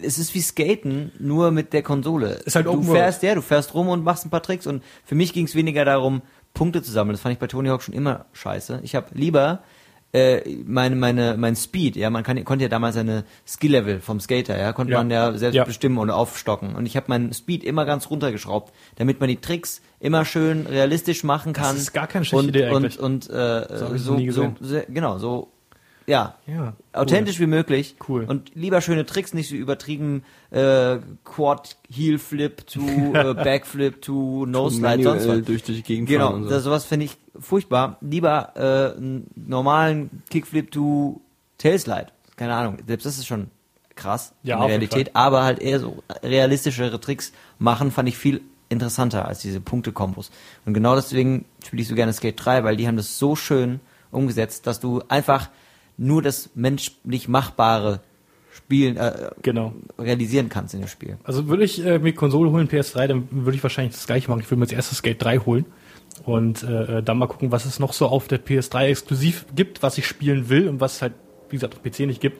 [0.00, 2.34] es ist wie Skaten, nur mit der Konsole.
[2.44, 5.14] Ist halt du fährst ja, du fährst rum und machst ein paar Tricks und für
[5.14, 6.22] mich ging es weniger darum,
[6.54, 7.14] Punkte zu sammeln.
[7.14, 8.80] Das fand ich bei Tony Hawk schon immer scheiße.
[8.84, 9.62] Ich habe lieber
[10.12, 14.58] äh, meine, meine, mein Speed, ja, man kann, konnte ja damals eine Skill-Level vom Skater,
[14.58, 14.98] ja, konnte ja.
[14.98, 15.64] man ja selbst ja.
[15.64, 16.74] bestimmen und aufstocken.
[16.74, 21.24] Und ich habe meinen Speed immer ganz runtergeschraubt, damit man die Tricks immer schön realistisch
[21.24, 21.74] machen kann.
[21.74, 22.98] Das ist gar keine schlechte und, Idee eigentlich.
[22.98, 25.48] Und, und äh, so, so, so, genau, so
[26.06, 27.96] ja, ja authentisch wie möglich.
[28.08, 28.24] Cool.
[28.24, 32.80] Und lieber schöne Tricks, nicht so übertrieben äh, Quad Heel Flip to
[33.14, 35.42] äh, Backflip to No Slide sonst was.
[35.42, 36.48] durch die Gegend Genau, so.
[36.48, 37.98] das, sowas finde ich furchtbar.
[38.00, 41.20] Lieber äh, einen normalen Kickflip to
[41.58, 42.08] Tailslide.
[42.36, 43.48] Keine Ahnung, selbst das ist schon
[43.94, 48.40] krass ja, in der Realität, aber halt eher so realistischere Tricks machen, fand ich viel
[48.68, 50.30] interessanter als diese Punkte-Kombos.
[50.64, 53.80] Und genau deswegen spiele ich so gerne Skate 3, weil die haben das so schön
[54.10, 55.50] umgesetzt, dass du einfach
[56.02, 58.00] nur das menschlich Machbare
[58.50, 59.72] spielen, äh, genau.
[59.98, 61.16] realisieren kannst in dem Spiel.
[61.24, 64.40] Also würde ich äh, mir Konsole holen, PS3, dann würde ich wahrscheinlich das gleiche machen.
[64.40, 65.64] Ich würde mir als erstes Skate 3 holen
[66.24, 69.96] und äh, dann mal gucken, was es noch so auf der PS3 exklusiv gibt, was
[69.96, 71.14] ich spielen will und was halt,
[71.48, 72.38] wie gesagt, auf PC nicht gibt.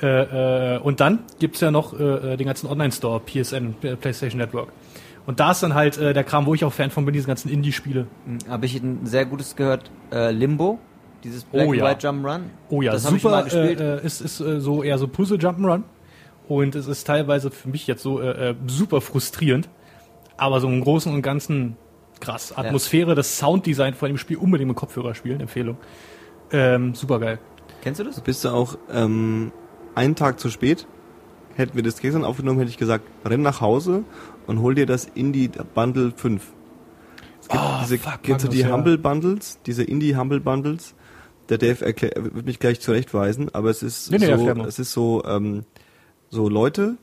[0.00, 4.72] Äh, äh, und dann gibt's ja noch äh, äh den ganzen Online-Store, PSN, PlayStation Network.
[5.26, 7.26] Und da ist dann halt äh, der Kram, wo ich auch Fan von bin, diese
[7.26, 8.06] ganzen Indie-Spiele.
[8.26, 10.78] Hm, Habe ich ein sehr gutes gehört, äh, Limbo
[11.24, 11.84] dieses Black oh, ja.
[11.84, 12.42] White Jump'n'Run.
[12.68, 13.46] Oh ja, das super.
[13.52, 15.82] Äh, äh, ist ist äh, so eher so Puzzle Jump'n'Run
[16.48, 19.68] und es ist teilweise für mich jetzt so äh, äh, super frustrierend,
[20.36, 21.76] aber so im Großen und Ganzen
[22.20, 22.56] krass.
[22.56, 23.14] Atmosphäre, ja.
[23.14, 25.78] das Sounddesign von dem Spiel unbedingt mit Kopfhörer spielen, Empfehlung.
[26.52, 27.38] Ähm, super geil.
[27.82, 28.20] Kennst du das?
[28.20, 29.52] Bist du auch ähm,
[29.94, 30.86] einen Tag zu spät?
[31.56, 34.04] Hätten wir das gestern aufgenommen, hätte ich gesagt, renn nach Hause
[34.46, 36.42] und hol dir das Indie Bundle 5.
[37.40, 40.94] Es gibt oh, diese, fuck, kennst du die Humble Bundles, diese Indie Humble Bundles?
[41.48, 44.92] Der Dave erklär, wird mich gleich zurechtweisen, aber es ist nee, nee, so, es ist
[44.92, 45.64] so, ähm,
[46.30, 46.96] so Leute,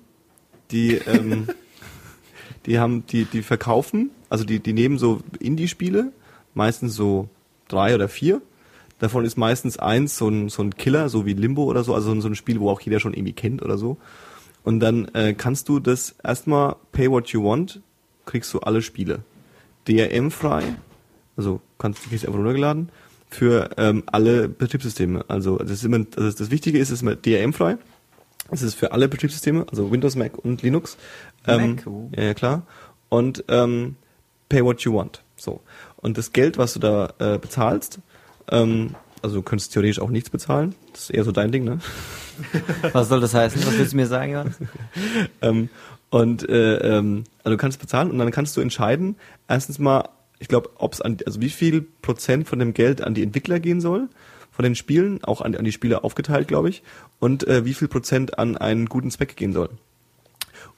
[0.71, 1.47] die, ähm,
[2.65, 6.11] die haben, die, die verkaufen, also die, die nehmen so Indie-Spiele,
[6.53, 7.29] meistens so
[7.67, 8.41] drei oder vier.
[8.99, 12.19] Davon ist meistens eins so ein, so ein Killer, so wie Limbo oder so, also
[12.19, 13.97] so ein Spiel, wo auch jeder schon irgendwie kennt oder so.
[14.63, 17.81] Und dann äh, kannst du das erstmal pay what you want,
[18.25, 19.23] kriegst du alle Spiele.
[19.87, 20.63] DRM frei,
[21.35, 22.89] also kannst du kriegst einfach runtergeladen
[23.31, 25.25] für ähm, alle Betriebssysteme.
[25.27, 27.77] Also das, ist immer, also das Wichtige ist, es ist immer DRM-frei.
[28.51, 30.97] Es ist für alle Betriebssysteme, also Windows, Mac und Linux.
[31.47, 32.09] Ähm, Mac, oh.
[32.15, 32.67] ja, ja, klar.
[33.07, 33.95] Und ähm,
[34.49, 35.23] pay what you want.
[35.37, 35.61] So.
[35.95, 37.99] Und das Geld, was du da äh, bezahlst,
[38.49, 40.75] ähm, also du könntest theoretisch auch nichts bezahlen.
[40.91, 41.79] Das ist eher so dein Ding, ne?
[42.91, 43.63] Was soll das heißen?
[43.65, 44.55] Was willst du mir sagen, Johannes?
[45.41, 45.69] ähm,
[46.09, 49.15] und äh, ähm, also du kannst bezahlen und dann kannst du entscheiden,
[49.47, 50.09] erstens mal,
[50.41, 53.59] ich glaube, ob es an, also wie viel Prozent von dem Geld an die Entwickler
[53.59, 54.09] gehen soll,
[54.51, 56.81] von den Spielen, auch an, an die Spieler aufgeteilt, glaube ich,
[57.19, 59.69] und äh, wie viel Prozent an einen guten Zweck gehen soll.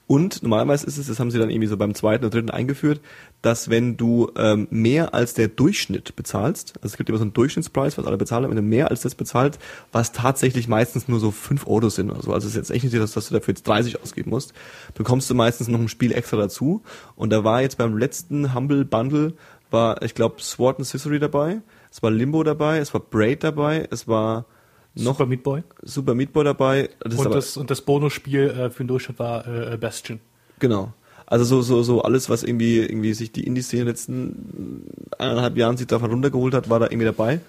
[0.06, 3.00] Und normalerweise ist es, das haben sie dann irgendwie so beim zweiten oder dritten eingeführt,
[3.40, 7.32] dass wenn du ähm, mehr als der Durchschnitt bezahlst, also es gibt immer so einen
[7.32, 9.58] Durchschnittspreis, was alle bezahlen, wenn du mehr als das bezahlst,
[9.92, 12.84] was tatsächlich meistens nur so fünf Euro sind oder so, also es ist jetzt echt
[12.84, 14.52] nicht so, dass, dass du dafür jetzt 30 ausgeben musst,
[14.94, 16.82] bekommst du meistens noch ein Spiel extra dazu.
[17.16, 19.32] Und da war jetzt beim letzten Humble Bundle,
[19.74, 21.60] war, ich glaube, Sword and Scissory dabei,
[21.90, 24.46] es war Limbo dabei, es war Braid dabei, es war
[24.94, 25.62] noch Super Meat Boy.
[25.82, 26.90] Super Meat Boy dabei.
[27.00, 30.20] Das Und das, und das Bonusspiel äh, für den Durchschnitt war äh, Bastion.
[30.60, 30.92] Genau.
[31.26, 34.86] Also so, so, so alles, was irgendwie, irgendwie sich die Indie-Szene in den letzten
[35.18, 37.40] eineinhalb Jahren sich davon runtergeholt hat, war da irgendwie dabei.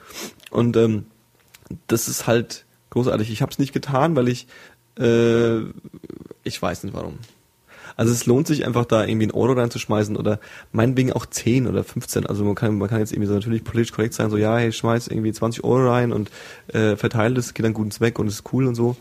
[0.49, 1.05] Und ähm,
[1.88, 3.30] das ist halt großartig.
[3.32, 4.47] Ich habe es nicht getan, weil ich,
[4.97, 5.59] äh,
[6.43, 7.19] ich weiß nicht warum.
[7.98, 10.39] Also es lohnt sich einfach da irgendwie einen Euro reinzuschmeißen oder
[10.72, 12.26] meinetwegen auch 10 oder 15.
[12.26, 14.72] Also man kann, man kann jetzt irgendwie so natürlich politisch korrekt sein, so ja, hey,
[14.72, 16.30] schmeiß irgendwie 20 Euro rein und
[16.74, 18.96] äh, verteile das, geht an guten Zweck und ist cool und so.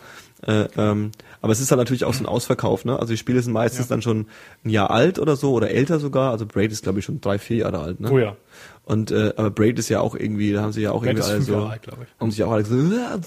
[0.47, 2.99] Äh, ähm, aber es ist dann natürlich auch so ein Ausverkauf, ne?
[2.99, 3.95] Also die Spiele sind meistens Ja.
[3.95, 4.27] dann schon
[4.65, 6.33] ein Jahr alt oder so oder älter sogar.
[6.33, 8.11] Also Braid ist glaube ich schon drei, vier Jahre alt, ne?
[8.13, 8.37] Oh ja.
[8.85, 11.27] Und äh, aber Braid ist ja auch irgendwie, da haben sie ja auch Braid irgendwie
[11.27, 12.21] ist alle so, alt, glaube ich.
[12.21, 13.19] haben sich auch alle gesagt, "Ah,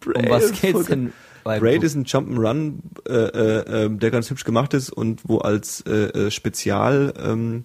[0.00, 1.12] Braid Um was geht's denn
[1.46, 2.74] Braid ist ein Jump'n'Run,
[3.08, 5.92] äh, äh, ähm, der ganz hübsch gemacht ist und wo als äh,
[6.26, 7.64] äh, Spezial, ähm,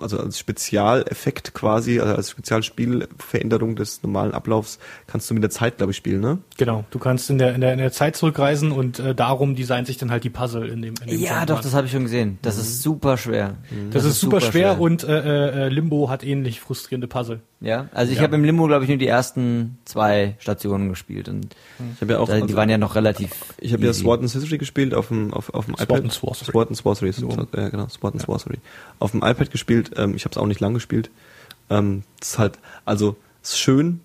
[0.00, 5.78] also als Spezialeffekt quasi, also als Spezialspielveränderung des normalen Ablaufs, kannst du mit der Zeit,
[5.78, 6.38] glaube ich, spielen, ne?
[6.56, 6.84] Genau.
[6.90, 9.96] Du kannst in der, in der, in der Zeit zurückreisen und äh, darum designen sich
[9.98, 11.46] dann halt die Puzzle in dem, in dem Ja, Jump'n'Run.
[11.46, 12.38] doch, das habe ich schon gesehen.
[12.42, 13.56] Das ist super schwer.
[13.90, 17.40] Das, ist super schwer, und äh, äh, Limbo hat ähnlich frustrierende Puzzle.
[17.62, 18.24] Ja, also ich Ja.
[18.24, 21.54] habe im Limbo, glaube ich, nur die ersten zwei Stationen gespielt und
[21.94, 23.30] Ich habe ja auch, da, die also, waren ja noch relativ.
[23.58, 23.92] ich habe ja.
[23.92, 26.02] Sword and Scissory gespielt auf dem auf, auf dem Sword iPad.
[26.02, 26.50] and Sorcery.
[26.50, 27.28] Sword and Sorcery, So.
[27.52, 28.58] äh, genau, Sword and Sorcery.
[28.98, 29.92] Auf dem iPad gespielt.
[29.96, 31.10] Ähm, ich habe es auch nicht lang gespielt.
[31.70, 34.00] Ähm, das ist halt, also es ist schön.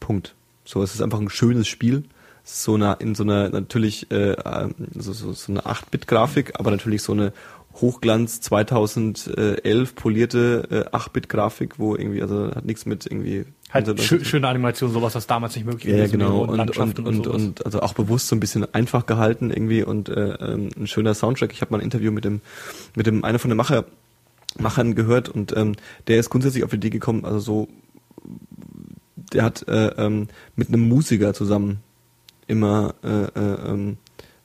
[0.00, 0.34] Punkt.
[0.64, 2.04] So, es ist einfach ein schönes Spiel.
[2.44, 6.70] Es so eine, in so einer natürlich äh, ähm, so, so, so eine 8-Bit-Grafik, aber
[6.70, 7.32] natürlich so eine
[7.74, 14.48] Hochglanz 2011 polierte äh, 8-Bit-Grafik, wo irgendwie, also hat nichts mit irgendwie Halt schö schöne
[14.48, 16.44] Animation, sowas, was damals nicht möglich ja, ja, genau.
[16.44, 17.42] Und, und, und, sowas.
[17.42, 21.12] und also auch bewusst so ein bisschen einfach gehalten irgendwie und äh, ähm, ein schöner
[21.12, 21.52] Soundtrack.
[21.52, 22.40] Ich habe mal ein Interview mit dem,
[22.96, 23.84] mit dem einer von den Macher,
[24.58, 25.74] Machern gehört und ähm,
[26.06, 27.68] der ist grundsätzlich auf die Idee gekommen, also so,
[29.34, 31.80] der hat äh, ähm, mit einem Musiker zusammen
[32.46, 33.98] immer, äh, äh, ähm,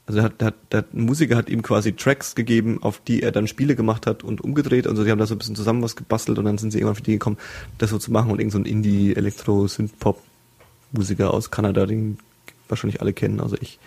[0.06, 3.00] also der hat, der hat, der hat, ein Musiker hat ihm quasi Tracks gegeben, auf
[3.00, 4.86] die er dann Spiele gemacht hat und umgedreht.
[4.86, 6.94] Also die haben da so ein bisschen zusammen was gebastelt und dann sind sie irgendwann
[6.94, 7.38] auf die Idee gekommen,
[7.78, 12.18] das so zu machen und irgend so ein Indie, Elektro, Synth-Pop-Musiker aus Kanada, den
[12.68, 13.80] wahrscheinlich alle kennen, also ich,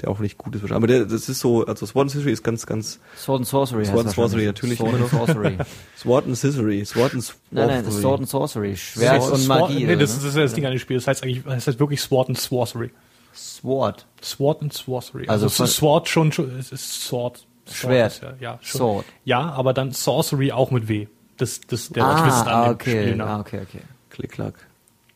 [0.00, 0.62] der auch nicht gut ist.
[0.62, 0.76] wahrscheinlich.
[0.76, 3.84] Aber der, das ist so, also Sword and Scissory ist ganz, ganz, Sword and Sorcery
[3.84, 5.08] Sword and Sorcery, natürlich Sword and.
[5.08, 5.58] Sorcery.
[5.96, 8.76] Sword and Scissory, Sword and nein, nein, das ist Sword and Sorcery.
[8.76, 9.84] Schwert Sword- und Magie.
[9.84, 10.96] Nee, das, das ist ja das Ding an dem Spiel.
[10.96, 12.90] Das heißt eigentlich, das heißt wirklich Sword and Sorcery.
[13.32, 14.06] Sword.
[14.22, 15.26] Sword and Sorcery.
[15.28, 17.46] Also Also, Sword schon, schon es ist Sword.
[17.66, 18.12] Sword Schwert.
[18.12, 18.78] Ist ja, ja, schon.
[18.78, 19.06] Sword.
[19.24, 21.06] Ja, aber dann Sorcery auch mit W.
[21.36, 23.34] Das, das, der ah, Twist an ah, dem okay, Spielnamen.
[23.34, 23.82] ah, okay, okay.
[24.10, 24.54] Klick-Klack.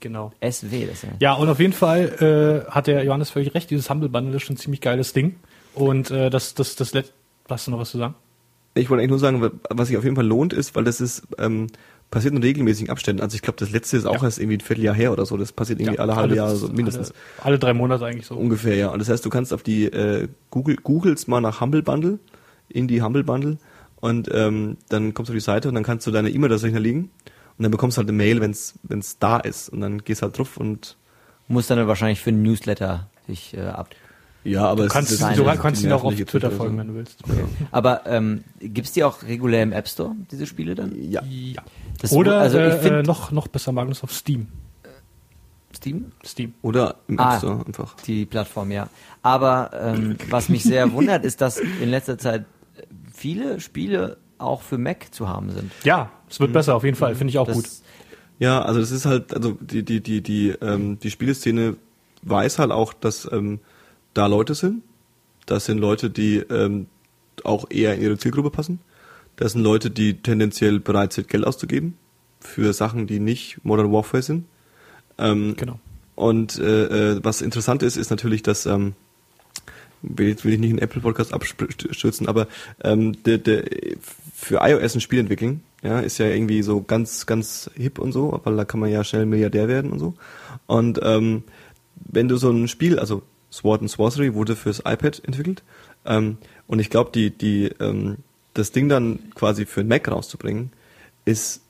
[0.01, 0.33] Genau.
[0.41, 1.09] SW, das ist ja.
[1.19, 3.71] Ja, und auf jeden Fall äh, hat der Johannes völlig recht.
[3.71, 5.37] Dieses Humble Bundle ist schon ein ziemlich geiles Ding.
[5.75, 7.13] Und äh, das, das, das Let
[7.49, 8.15] Hast du noch was zu sagen?
[8.75, 11.23] Ich wollte eigentlich nur sagen, was sich auf jeden Fall lohnt, ist, weil das ist,
[11.39, 11.69] ähm,
[12.15, 13.23] passiert in regelmäßigen Abständen.
[13.23, 14.25] Also ich glaube, das letzte ist auch Ja.
[14.25, 15.37] erst irgendwie ein Vierteljahr her oder so.
[15.37, 17.11] Das passiert irgendwie alle halbe Jahre so mindestens.
[17.39, 18.35] Alle, alle drei Monate eigentlich so.
[18.37, 18.89] Ungefähr, ja.
[18.89, 22.19] Und das heißt, du kannst auf die äh, Google, googelst mal nach Humble Bundle,
[22.69, 23.59] in die Humble Bundle
[24.01, 27.11] und ähm, dann kommst du auf die Seite und dann kannst du deine E-Mail-Adresse hinterlegen
[27.59, 30.39] und dann bekommst du halt eine Mail, wenn's wenn's da ist und dann gehst halt
[30.39, 30.97] drauf und
[31.47, 33.91] Muss dann wahrscheinlich für ein Newsletter sich äh, ab.
[34.45, 36.79] Ja, aber Du kannst, ist du kannst ihn auch auf Twitter folgen, so.
[36.81, 37.23] wenn du willst.
[37.71, 40.93] Aber ähm, gibt's die auch regulär im App Store, diese Spiele dann?
[41.11, 41.23] Ja.
[41.29, 41.63] Ja.
[42.01, 44.49] Das- Oder also ich äh, find- äh, noch, noch besser, Magnus, auf Steam.
[45.75, 46.13] Steam?
[46.25, 46.55] Steam.
[46.63, 47.33] Oder im Ah.
[47.35, 47.97] App Store einfach.
[48.07, 48.89] Die Plattform, ja.
[49.23, 52.45] Aber ähm, was mich sehr wundert, ist, dass in letzter Zeit
[53.13, 55.73] viele Spiele auch für Mac zu haben sind.
[55.85, 57.15] Ja, es wird besser, auf jeden Fall.
[57.15, 57.67] Finde ich auch Das- gut.
[58.39, 61.77] Ja, also es ist halt, also die, die, die, die, ähm, die Spieleszene
[62.23, 63.61] weiß halt auch, dass ähm,
[64.15, 64.83] da Leute sind.
[65.47, 66.87] Das sind Leute, die ähm,
[67.43, 68.81] auch eher in ihre Zielgruppe passen.
[69.37, 71.99] Das sind Leute, die tendenziell bereit sind, Geld auszugeben
[72.41, 74.47] für Sachen, die nicht Modern Warfare sind.
[75.19, 75.79] Ähm, Genau.
[76.15, 78.95] Und äh, äh, was interessant ist, ist natürlich, dass ähm,
[80.03, 82.47] will, jetzt will ich nicht einen Apple Podcast abstürzen, aber
[82.83, 83.65] ähm, der, der,
[84.33, 88.41] für iOS ein Spiel entwickeln, ja, ist ja irgendwie so ganz, ganz hip und so,
[88.45, 90.15] weil da kann man ja schnell Milliardär werden und so.
[90.67, 91.43] Und ähm,
[91.97, 93.23] wenn du so ein Spiel, also
[93.55, 95.63] Sword and Sorcery wurde fürs iPad entwickelt,
[96.05, 98.19] ähm, und ich glaube, die, die, ähm,
[98.55, 100.71] das Ding dann quasi für ein Mac rauszubringen,
[101.25, 101.61] ist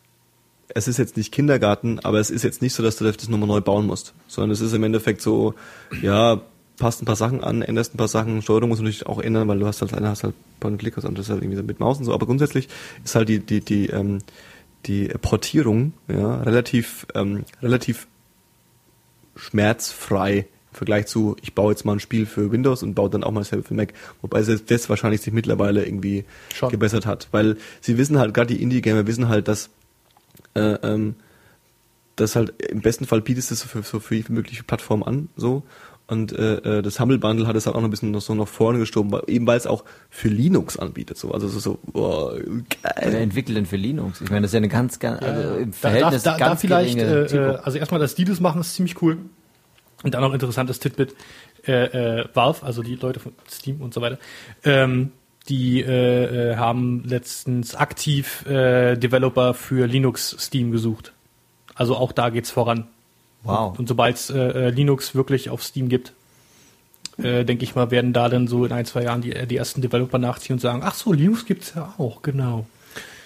[0.68, 3.48] es ist jetzt nicht Kindergarten, aber es ist jetzt nicht so, dass du das nochmal
[3.48, 5.54] neu bauen musst, sondern es ist im Endeffekt so,
[6.02, 6.40] ja,
[6.78, 9.58] passt ein paar Sachen an, änderst ein paar Sachen, Steuerung muss natürlich auch ändern, weil
[9.58, 12.04] du hast halt einer hast halt Point Click, das ist halt irgendwie mit Maus und
[12.04, 12.68] so, aber grundsätzlich
[13.04, 14.18] ist halt die die die ähm,
[14.86, 18.06] die Portierung ja relativ ähm, relativ
[19.36, 23.24] schmerzfrei im Vergleich zu ich baue jetzt mal ein Spiel für Windows und baue dann
[23.24, 26.70] auch mal selber für Mac, wobei selbst das wahrscheinlich sich mittlerweile irgendwie Schon.
[26.70, 29.70] gebessert hat, weil sie wissen halt gerade die Indie Gamer wissen halt, dass
[30.54, 31.14] äh, ähm,
[32.16, 35.62] das halt im besten Fall bietest du es für so viele mögliche Plattformen an, so.
[36.06, 38.34] Und äh, äh, das Humble Bundle hat es halt auch noch ein bisschen noch so
[38.34, 41.16] nach vorne geschoben, weil, eben weil es auch für Linux anbietet.
[41.16, 41.32] So.
[41.32, 43.14] Also so, so boah, Wer geil.
[43.14, 44.20] entwickelt denn für Linux?
[44.20, 46.48] Ich meine, das ist ja eine ganz, ganz also im Da, Verhältnis da, da, da
[46.48, 49.16] ganz vielleicht, geringe äh, äh, also erstmal, dass die das machen, ist ziemlich cool.
[50.04, 51.16] Und dann noch ein interessantes Titbit,
[51.66, 54.18] äh, äh, Valve, also die Leute von Steam und so weiter,
[54.62, 55.12] ähm,
[55.48, 61.12] die äh, äh, haben letztens aktiv äh, Developer für Linux Steam gesucht.
[61.74, 62.86] Also auch da geht's voran.
[63.42, 63.72] Wow.
[63.72, 66.12] Und, und sobald es äh, äh, Linux wirklich auf Steam gibt,
[67.18, 69.82] äh, denke ich mal, werden da dann so in ein, zwei Jahren die, die ersten
[69.82, 72.66] Developer nachziehen und sagen, ach so, Linux gibt's ja auch, genau.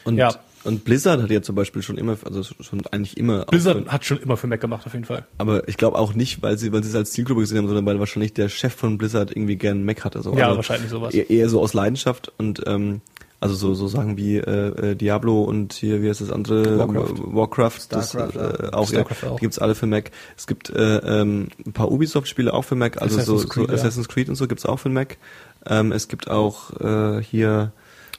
[0.05, 0.31] Und, Ja.
[0.64, 3.44] Und Blizzard hat ja zum Beispiel schon immer, also schon eigentlich immer.
[3.46, 5.26] Blizzard für- hat schon immer für Mac gemacht, auf jeden Fall.
[5.38, 7.86] aber ich glaube auch nicht, weil sie, weil sie es als Zielgruppe gesehen haben, sondern
[7.86, 10.22] weil wahrscheinlich der Chef von Blizzard irgendwie gern Mac hatte.
[10.22, 10.36] So.
[10.36, 11.14] Ja, also wahrscheinlich sowas.
[11.14, 13.00] Eher, eher so aus Leidenschaft und ähm,
[13.40, 16.76] also so, so Sachen wie äh, äh, Diablo und hier, wie heißt das andere?
[16.76, 17.12] Warcraft.
[17.14, 18.72] Äh, Warcraft, das Starcraft, äh, ja.
[18.72, 19.36] auch, Starcraft ja, auch.
[19.36, 20.11] die gibt's alle für Mac.
[20.36, 23.72] Es gibt äh, ähm, ein paar Ubisoft-Spiele auch für Mac, also so, Assassin's Creed, so
[23.72, 23.78] ja.
[23.78, 25.18] Assassin's Creed und so gibt's auch für Mac.
[25.66, 27.72] Ähm, es gibt auch äh, hier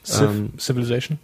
[0.04, 1.18] Civ, ähm, Civilization.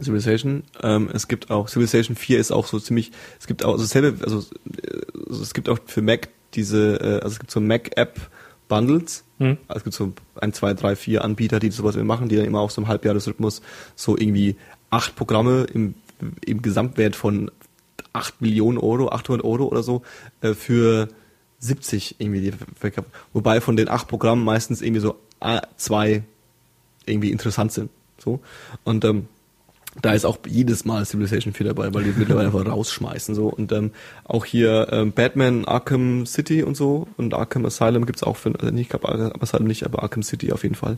[0.00, 0.64] Civilization.
[0.82, 3.12] Ähm, es gibt auch Civilization 4 ist auch so ziemlich.
[3.38, 4.44] Es gibt auch also selbe, also
[5.28, 8.20] also es gibt auch für Mac diese, äh, also es gibt so Mac App
[8.68, 9.24] Bundles.
[9.38, 9.58] Hm.
[9.68, 12.60] Also es gibt so ein, zwei, drei, vier Anbieter, die sowas machen, die dann immer
[12.60, 13.62] auf so einem Halbjahresrhythmus
[13.96, 14.56] so irgendwie
[14.90, 15.94] acht Programme im,
[16.44, 17.50] im Gesamtwert von
[18.12, 20.02] acht Millionen Euro, 800 Euro oder so
[20.40, 21.08] äh, für
[21.58, 23.10] 70 irgendwie die verkaufen.
[23.32, 26.22] Wobei von den acht Programmen meistens irgendwie so äh, zwei
[27.06, 27.90] irgendwie interessant sind.
[28.18, 28.40] So.
[28.84, 29.28] Und ähm,
[30.00, 33.34] da ist auch jedes Mal Civilization 4 dabei, weil die mittlerweile einfach rausschmeißen.
[33.34, 33.90] so Und ähm,
[34.24, 38.72] auch hier ähm, Batman, Arkham City und so und Arkham Asylum gibt's auch für, also
[38.72, 40.96] nicht, ich glaube Arkham Asylum nicht, aber Arkham City auf jeden Fall.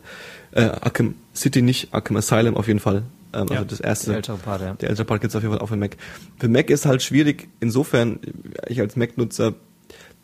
[0.53, 3.03] Äh, Arkham City nicht, Arkham Asylum auf jeden Fall.
[3.32, 4.07] Ähm, Ja, also das erste.
[4.07, 4.74] Der ältere Part, ja.
[4.74, 5.97] Der ältere Part gibt's auf jeden Fall auch für Mac.
[6.38, 8.20] Für Mac ist halt schwierig, insofern,
[8.68, 9.55] ich als Mac-Nutzer,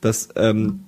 [0.00, 0.84] dass ähm,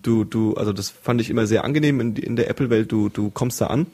[0.00, 3.28] du, du, also das fand ich immer sehr angenehm in, in der Apple-Welt, du, du
[3.28, 3.86] kommst da an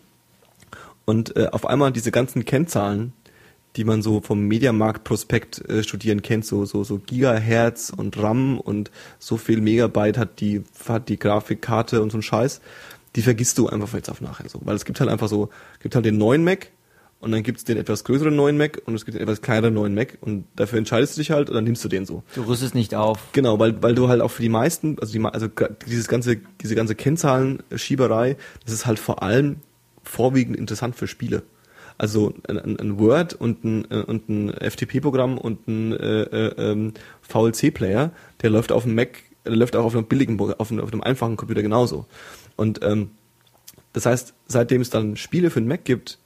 [1.04, 3.12] und äh, auf einmal diese ganzen Kennzahlen,
[3.76, 8.90] die man so vom Mediamarkt-Prospekt äh, studieren kennt, so, so, so Gigahertz und RAM und
[9.18, 12.60] so viel Megabyte hat die, hat die Grafikkarte und so ein Scheiß,
[13.16, 14.60] die vergisst du einfach jetzt auf nachher so.
[14.64, 15.50] Weil es gibt halt einfach so,
[15.80, 16.70] gibt halt den neuen Mac
[17.20, 19.94] und dann gibt's den etwas größeren neuen Mac und es gibt den etwas kleineren neuen
[19.94, 22.22] Mac und dafür entscheidest du dich halt und dann nimmst du den so.
[22.34, 23.20] Du rüstest nicht auf.
[23.32, 25.48] Genau, weil, weil du halt auch für die meisten, also, die, also
[25.86, 29.56] dieses ganze, diese ganze Kennzahlenschieberei, das ist halt vor allem
[30.02, 31.42] vorwiegend interessant für Spiele.
[31.98, 36.94] Also ein, ein, Word und ein, äh, und ein FTP-Programm und ein äh, äh, ähm,
[37.22, 40.92] VLC-Player, der läuft auf dem Mac, der läuft auch auf einem billigen, auf einem, auf
[40.92, 42.06] einem einfachen Computer genauso.
[42.56, 43.10] Und ähm,
[43.92, 46.18] das heißt, seitdem es dann Spiele für den Mac gibt,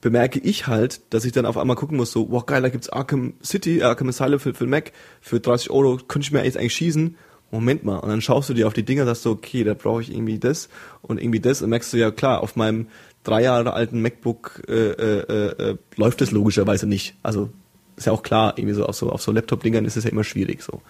[0.00, 2.88] bemerke ich halt, dass ich dann auf einmal gucken muss, so, wow, geil, da gibt's
[2.88, 6.58] Arkham City, Arkham Asylum für, für den Mac, für 30 Euro könnte ich mir jetzt
[6.58, 7.16] eigentlich schießen.
[7.50, 7.98] Moment mal.
[7.98, 10.38] Und dann schaust du dir auf die Dinger, sagst du, okay, da brauche ich irgendwie
[10.38, 10.68] das
[11.02, 12.88] und irgendwie das und merkst du, ja klar, auf meinem
[13.24, 17.14] drei Jahre alten MacBook äh, äh, äh, läuft das logischerweise nicht.
[17.22, 17.50] Also
[17.96, 20.24] ist ja auch klar, irgendwie so auf so auf so Laptop-Dingern ist es ja immer
[20.24, 20.82] schwierig so.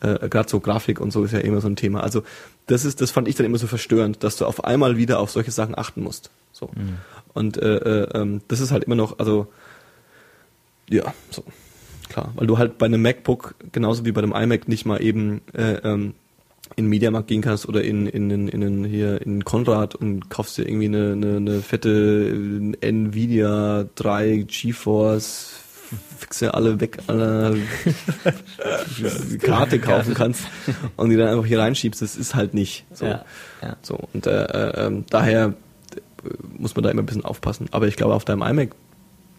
[0.00, 2.02] Äh, Gerade so Grafik und so ist ja immer so ein Thema.
[2.02, 2.22] Also
[2.66, 5.30] das ist, das fand ich dann immer so verstörend, dass du auf einmal wieder auf
[5.30, 6.30] solche Sachen achten musst.
[6.52, 6.70] So.
[7.34, 9.48] Und äh, äh, ähm, das ist halt immer noch, also
[10.88, 11.42] ja, so
[12.12, 15.40] klar, weil du halt bei einem MacBook genauso wie bei einem iMac nicht mal eben
[15.54, 16.14] äh, ähm,
[16.76, 20.30] in den Mediamarkt gehen kannst oder in in in, in, in hier in Konrad und
[20.30, 22.34] kaufst dir irgendwie eine, eine, eine fette
[22.80, 25.62] äh, Nvidia 3 GeForce
[26.18, 27.56] fixe alle weg alle
[29.42, 30.44] Karte kaufen kannst
[30.96, 33.06] und die dann einfach hier reinschiebst, das ist halt nicht so.
[33.06, 33.24] Ja,
[33.62, 33.76] ja.
[33.82, 35.54] So und äh, äh, ähm, daher
[36.24, 37.66] äh, muss man da immer ein bisschen aufpassen.
[37.72, 38.70] Aber ich glaube auf deinem iMac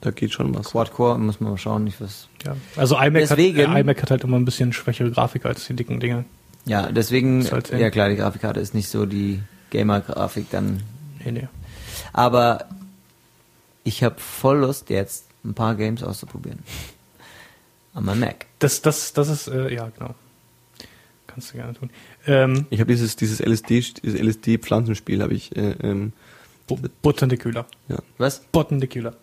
[0.03, 0.67] da geht schon was.
[0.71, 2.27] Quad-Core, muss man mal schauen, nicht was.
[2.45, 2.55] Ja.
[2.75, 5.75] Also iMac hat, Deswegen- äh, iMac hat halt immer ein bisschen schwächere Grafik als die
[5.75, 6.25] dicken Dinge.
[6.65, 7.89] Ja, deswegen, halt, ja.
[7.89, 9.41] klar, die Grafikkarte ist nicht so die
[9.71, 10.83] Gamer-Grafik dann.
[11.23, 11.47] Nee, nee.
[12.13, 12.65] Aber
[13.83, 16.59] ich habe voll Lust, jetzt ein paar Games auszuprobieren.
[17.93, 18.45] An meinem Mac.
[18.59, 20.15] Das, das, das ist, äh, ja, genau.
[21.27, 21.89] Kannst du gerne tun.
[22.27, 26.13] Ähm, Ich habe dieses dieses LSD dieses LSD Pflanzenspiel habe ich äh, ähm,
[26.67, 27.65] Bo Botanicula.
[27.89, 27.97] Ja.
[28.17, 28.39] Was?
[28.51, 29.13] Botanicula.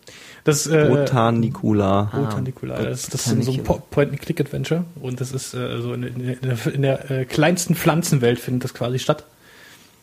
[0.43, 2.09] Das äh, Botanicula.
[2.13, 2.81] Botanicula.
[2.81, 6.73] das, das ist so ein Po- Point-and-Click-Adventure und das ist äh, so in, in, der,
[6.73, 9.25] in der äh, kleinsten Pflanzenwelt findet das quasi statt.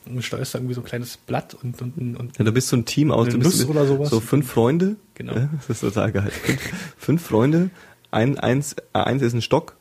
[0.07, 2.68] Und du steuerst da irgendwie so ein kleines Blatt und, und, und Ja, du bist
[2.68, 4.09] so ein Team aus, du bist sowas.
[4.11, 4.97] so fünf Freunde.
[5.14, 5.34] Genau.
[5.34, 6.30] Ja, das ist total geil.
[6.30, 6.61] Fünf,
[6.97, 7.70] fünf Freunde,
[8.11, 9.74] ein, eins, äh, eins ist ein Stock,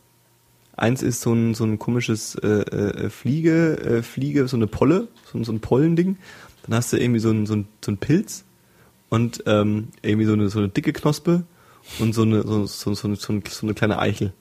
[0.76, 5.08] eins ist so ein, so ein komisches äh, äh, Fliege, äh, Fliege, so eine Polle,
[5.32, 6.18] so, ein- so ein Pollending.
[6.66, 8.44] Dann hast du irgendwie so ein, so ein, so ein Pilz
[9.10, 11.44] und ähm, irgendwie so eine, so eine dicke Knospe
[12.00, 14.34] und so eine, so, so, so, eine, so, eine, so eine kleine Eichel.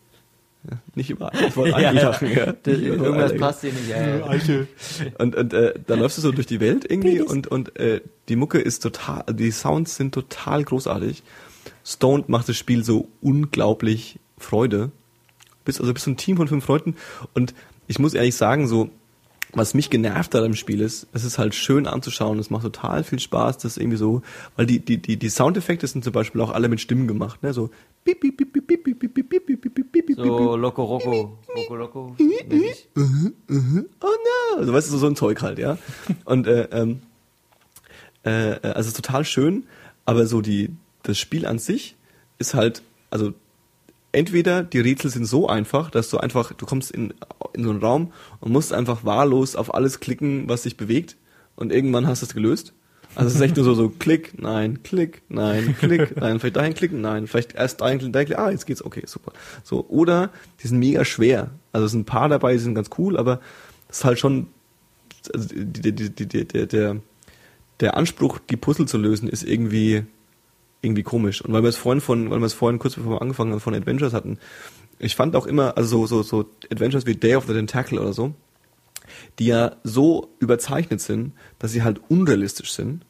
[0.69, 1.33] Ja, nicht überall.
[1.47, 2.03] Ich wollte Eichel ja.
[2.03, 2.53] lachen, ja.
[2.53, 3.41] Das, Nicht überall irgendwas Eichel.
[3.41, 3.89] passt hier nicht.
[3.89, 4.27] Ja, ja.
[4.27, 4.69] Eichel.
[5.19, 8.37] Und, und äh, dann läufst du so durch die Welt irgendwie und, und äh, die
[8.37, 11.23] Mucke ist total, die Sounds sind total großartig.
[11.85, 14.91] Stoned macht das Spiel so unglaublich Freude.
[15.65, 16.97] Bist also bist so ein Team von fünf Leuten
[17.35, 17.55] und
[17.87, 18.91] ich muss ehrlich sagen, so
[19.53, 23.05] was mich genervt hat am Spiel ist, es ist halt schön anzuschauen, es macht total
[23.05, 24.23] viel Spaß, das irgendwie so,
[24.57, 27.53] weil die, die, die, die Soundeffekte sind zum Beispiel auch alle mit Stimmen gemacht, ne,
[27.53, 27.71] so
[28.05, 30.17] piep, piep, piep, piep, piep, piep, piep, piep, piep, piep, piep, piep, piep.
[30.17, 31.39] So Loco Roco.
[31.55, 32.17] Loco Loco.
[34.01, 34.07] oh
[34.55, 35.79] no, also weißt du, so, ein Zeug halt, ja.
[36.25, 37.01] Und äh, ähm,
[38.25, 39.65] äh, äh, also es ist total schön,
[40.05, 40.71] aber so die
[41.03, 41.97] das Spiel an sich
[42.39, 43.33] ist halt, also
[44.13, 47.15] entweder die Rätsel sind so einfach, dass du einfach, du kommst in,
[47.53, 51.17] in so einen Raum und musst einfach wahllos auf alles klicken, was sich bewegt
[51.55, 52.73] und irgendwann hast du es gelöst.
[53.15, 56.75] Also es ist echt nur so, so Klick, nein, Klick, nein, Klick, nein, vielleicht dahin
[56.75, 59.33] klicken, nein, vielleicht erst dahin klicken, dahin klicken, ah, jetzt geht's, okay, super.
[59.65, 60.31] So, oder
[60.63, 61.51] die sind mega schwer.
[61.73, 63.41] Also es sind ein paar dabei, die sind ganz cool, aber
[63.89, 64.49] es ist halt schon,
[65.33, 66.97] also die, die, die, der,
[67.81, 70.05] der Anspruch, die Puzzle zu lösen, ist irgendwie,
[70.87, 71.43] irgendwie komisch.
[71.43, 73.61] Und weil wir es vorhin von, weil wir es vorhin kurz bevor wir angefangen haben,
[73.61, 74.39] von Adventures hatten,
[74.99, 78.15] ich fand auch immer, also so, so, so Adventures wie Day of the Tentacle oder
[78.15, 78.35] so,
[79.39, 83.05] die ja so überzeichnet sind, dass sie halt unrealistisch sind,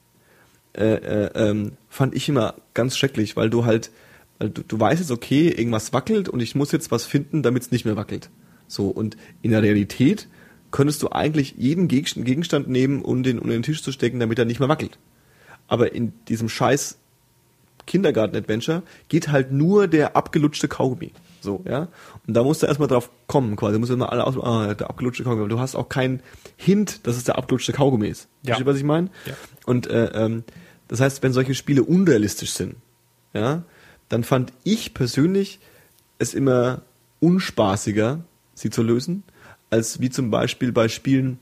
[0.77, 3.91] äh, äh, ähm, fand ich immer ganz schrecklich, weil du halt,
[4.39, 7.63] weil du, du weißt jetzt, okay, irgendwas wackelt und ich muss jetzt was finden, damit
[7.63, 8.31] es nicht mehr wackelt.
[8.67, 10.29] So, und in der Realität
[10.73, 14.39] könntest du eigentlich jeden Geg- Gegenstand nehmen, um den unter den Tisch zu stecken, damit
[14.39, 14.99] er nicht mehr wackelt.
[15.69, 16.99] Aber in diesem scheiß
[17.87, 21.13] Kindergarten-Adventure geht halt nur der abgelutschte Kaugummi.
[21.41, 21.89] So, ja.
[22.27, 23.75] Und da musst du erstmal drauf kommen, quasi.
[23.75, 25.43] Du musst immer alle aus, ah, der abgelutschte Kaugummi.
[25.43, 26.21] Aber du hast auch keinen
[26.57, 28.29] Hint, dass es der abgelutschte Kaugummi ist.
[28.43, 28.55] Ja.
[28.55, 29.09] Verstehst du, was ich meine?
[29.27, 29.35] Ja.
[29.65, 30.45] Und äh, ähm,
[30.89, 32.77] das heißt, wenn solche Spiele unrealistisch sind,
[33.33, 33.63] ja,
[34.09, 35.61] dann fand ich persönlich
[36.19, 36.83] es immer
[37.21, 38.21] unspaßiger,
[38.55, 39.23] sie zu lösen,
[39.71, 41.39] als wie zum Beispiel bei Spielen,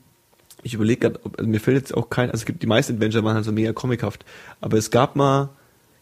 [0.63, 3.23] ich überlege gerade, also mir fällt jetzt auch kein, also es gibt die meisten Adventure
[3.23, 4.25] waren halt so mega comichaft,
[4.61, 5.49] aber es gab mal,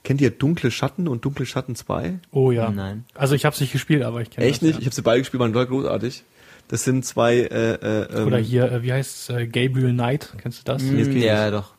[0.04, 2.20] kennt ihr Dunkle Schatten und Dunkle Schatten 2?
[2.32, 2.70] Oh ja.
[2.70, 3.06] Nein.
[3.14, 4.80] Also ich habe es nicht gespielt, aber ich kenne Echt das, nicht?
[4.80, 6.24] Ich habe sie beide gespielt, waren total großartig.
[6.68, 7.80] Das sind zwei, äh, äh,
[8.12, 8.20] Ja.
[8.20, 10.82] ähm, Oder hier, äh, wie heißt es, äh, Gabriel Knight, kennst du das?
[10.84, 11.54] Mm, ja, nicht.
[11.54, 11.74] doch.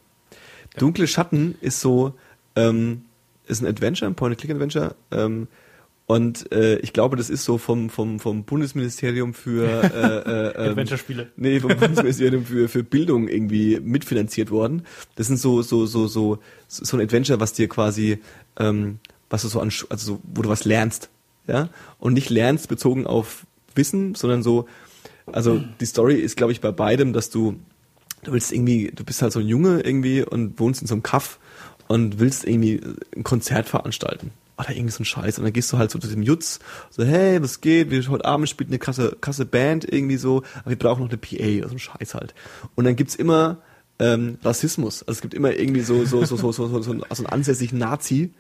[0.79, 2.15] Dunkle Schatten ist so,
[2.57, 3.05] ähm,
[3.47, 4.95] ist ein Adventure, ein Point-and-Click-Adventure.
[5.11, 5.49] Ähm,
[6.07, 10.71] und äh, ich glaube, das ist so vom, vom, vom Bundesministerium für äh, äh, ähm,
[10.71, 11.31] Adventure-Spiele.
[11.37, 14.83] Nee, vom Bundesministerium für, für Bildung irgendwie mitfinanziert worden.
[15.15, 16.39] Das sind so, so, so, so,
[16.69, 18.19] so ein Adventure, was dir quasi,
[18.59, 18.99] ähm,
[19.31, 21.09] was du so an, also so, wo du was lernst.
[21.47, 21.71] Ja?
[21.99, 24.67] Und nicht lernst bezogen auf Wissen, sondern so,
[25.27, 27.57] also die Story ist, glaube ich, bei beidem, dass du,
[28.25, 31.03] du willst irgendwie, du bist halt so ein Junge irgendwie und wohnst in so einem
[31.03, 31.39] Kaff
[31.89, 32.81] und willst irgendwie
[33.17, 34.31] ein Konzert veranstalten.
[34.57, 35.39] Oder irgendwie so ein Scheiß.
[35.39, 36.61] Und dann gehst du halt so zu diesem Jutz,
[36.91, 37.91] so, hey, was geht?
[37.91, 41.19] Wir heute Abend spielt eine krasse, krasse Band irgendwie so, aber wir brauchen noch eine
[41.19, 42.35] PA so ein Scheiß halt.
[42.77, 43.59] Und dann gibt's immer
[43.99, 45.03] ähm, Rassismus.
[45.03, 47.27] Also es gibt immer irgendwie so, so, so, so, so, so, so, einen, so einen
[47.27, 48.33] ansässigen Nazi,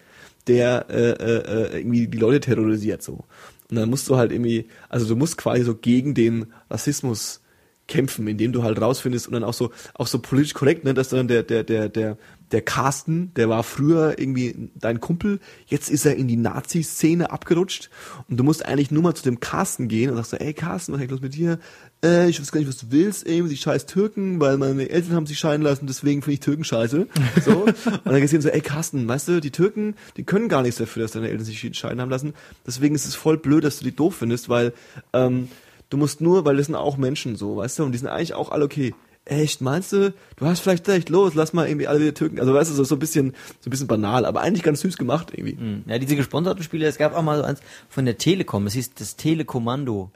[0.46, 3.24] der äh, äh, äh, irgendwie die Leute terrorisiert so.
[3.70, 7.40] Und dann musst du halt irgendwie, also du musst quasi so gegen den Rassismus
[7.86, 11.10] kämpfen, indem du halt rausfindest und dann auch so auch so politisch korrekt, ne, dass
[11.10, 12.16] dann der der der der
[12.54, 17.90] der Carsten, der war früher irgendwie dein Kumpel, jetzt ist er in die Nazi-Szene abgerutscht
[18.28, 20.92] und du musst eigentlich nur mal zu dem Carsten gehen und sagst so, ey Carsten,
[20.92, 21.58] was ist los mit dir?
[22.04, 25.14] Äh, ich weiß gar nicht, was du willst, ey, die scheiß Türken, weil meine Eltern
[25.14, 27.08] haben sich scheiden lassen, deswegen finde ich Türken scheiße.
[27.44, 27.50] So.
[27.64, 27.74] und
[28.04, 31.02] dann gehst du so, ey Carsten, weißt du, die Türken, die können gar nichts dafür,
[31.02, 32.34] dass deine Eltern sich scheiden haben lassen.
[32.64, 34.72] Deswegen ist es voll blöd, dass du die doof findest, weil
[35.12, 35.48] ähm,
[35.90, 38.34] du musst nur, weil das sind auch Menschen so, weißt du, und die sind eigentlich
[38.34, 38.94] auch alle okay.
[39.26, 40.12] Echt, meinst du?
[40.36, 42.40] Du hast vielleicht recht, los, lass mal irgendwie alle wieder Türken.
[42.40, 44.98] Also weißt du, so, so ein bisschen, so ein bisschen banal, aber eigentlich ganz süß
[44.98, 45.56] gemacht irgendwie.
[45.56, 45.84] Hm.
[45.86, 48.94] Ja, diese gesponserten Spiele, es gab auch mal so eins von der Telekom, es hieß
[48.94, 50.10] das Telekommando.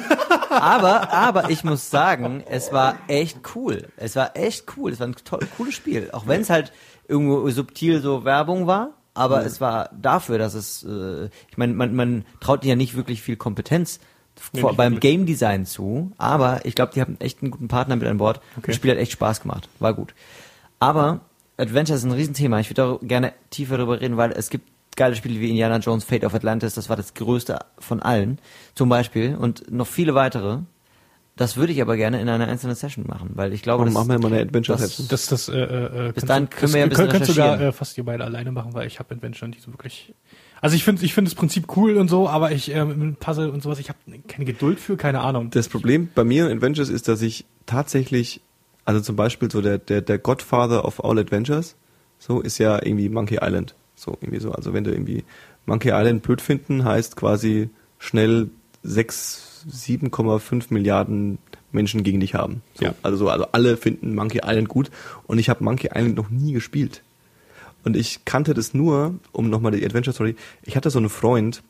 [0.50, 3.88] aber, aber ich muss sagen, es war echt cool.
[3.96, 4.92] Es war echt cool.
[4.92, 6.10] Es war ein toll, cooles Spiel.
[6.12, 6.70] Auch wenn es halt
[7.08, 11.94] irgendwo subtil so Werbung war, aber es war dafür, dass es, äh, ich meine, man,
[11.94, 14.00] man traut ja nicht wirklich viel Kompetenz
[14.60, 15.00] vor, beim.
[15.00, 18.40] Game Design zu, aber ich glaube, die haben echt einen guten Partner mit an Bord.
[18.56, 18.68] Okay.
[18.68, 19.68] Das Spiel hat echt Spaß gemacht.
[19.78, 20.14] War gut.
[20.78, 21.20] Aber
[21.56, 22.58] Adventure ist ein Riesenthema.
[22.60, 26.04] Ich würde da gerne tiefer darüber reden, weil es gibt geile Spiele wie Indiana Jones
[26.04, 28.38] Fate of Atlantis, das war das größte von allen,
[28.74, 30.58] zum Beispiel, und noch viele weitere.
[31.36, 34.06] Das würde ich aber gerne in einer einzelnen Session machen, weil ich glaube, Warum das,
[34.06, 35.06] machen wir mal eine Adventure das- Session?
[35.08, 37.26] Das, das, äh, äh, Bis kannst dahin du- können wir ja ein das bisschen könnt
[37.26, 40.12] sogar äh, fast ihr beide alleine machen, weil ich habe Adventure nicht so wirklich.
[40.60, 43.50] Also ich finde ich finde das Prinzip cool und so, aber ich äh, mit Puzzle
[43.50, 43.98] und sowas, ich habe
[44.28, 45.50] keine Geduld für, keine Ahnung.
[45.50, 48.40] Das Problem bei mir in Adventures ist, dass ich tatsächlich,
[48.84, 51.76] also zum Beispiel so der, der, der Godfather of all Adventures,
[52.18, 53.74] so ist ja irgendwie Monkey Island.
[53.94, 54.52] So, irgendwie so.
[54.52, 55.24] Also wenn du irgendwie
[55.66, 58.50] Monkey Island blöd finden, heißt quasi schnell
[58.82, 61.38] 6, 7,5 Milliarden
[61.72, 62.62] Menschen gegen dich haben.
[62.74, 62.94] So, Ja.
[63.02, 64.90] also, so, also alle finden Monkey Island gut
[65.26, 67.02] und ich habe Monkey Island noch nie gespielt.
[67.84, 71.62] Und ich kannte das nur, um nochmal die Adventure Story, ich hatte so einen Freund,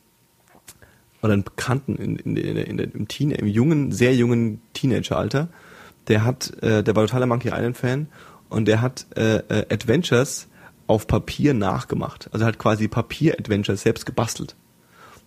[1.21, 5.49] oder einen Bekannten in, in, in, in, im Teen, im jungen, sehr jungen Teenageralter,
[6.07, 8.07] der hat, äh, der war totaler Monkey Island Fan
[8.49, 10.47] und der hat äh, äh, Adventures
[10.87, 12.29] auf Papier nachgemacht.
[12.33, 14.55] Also hat quasi Papier-Adventures selbst gebastelt.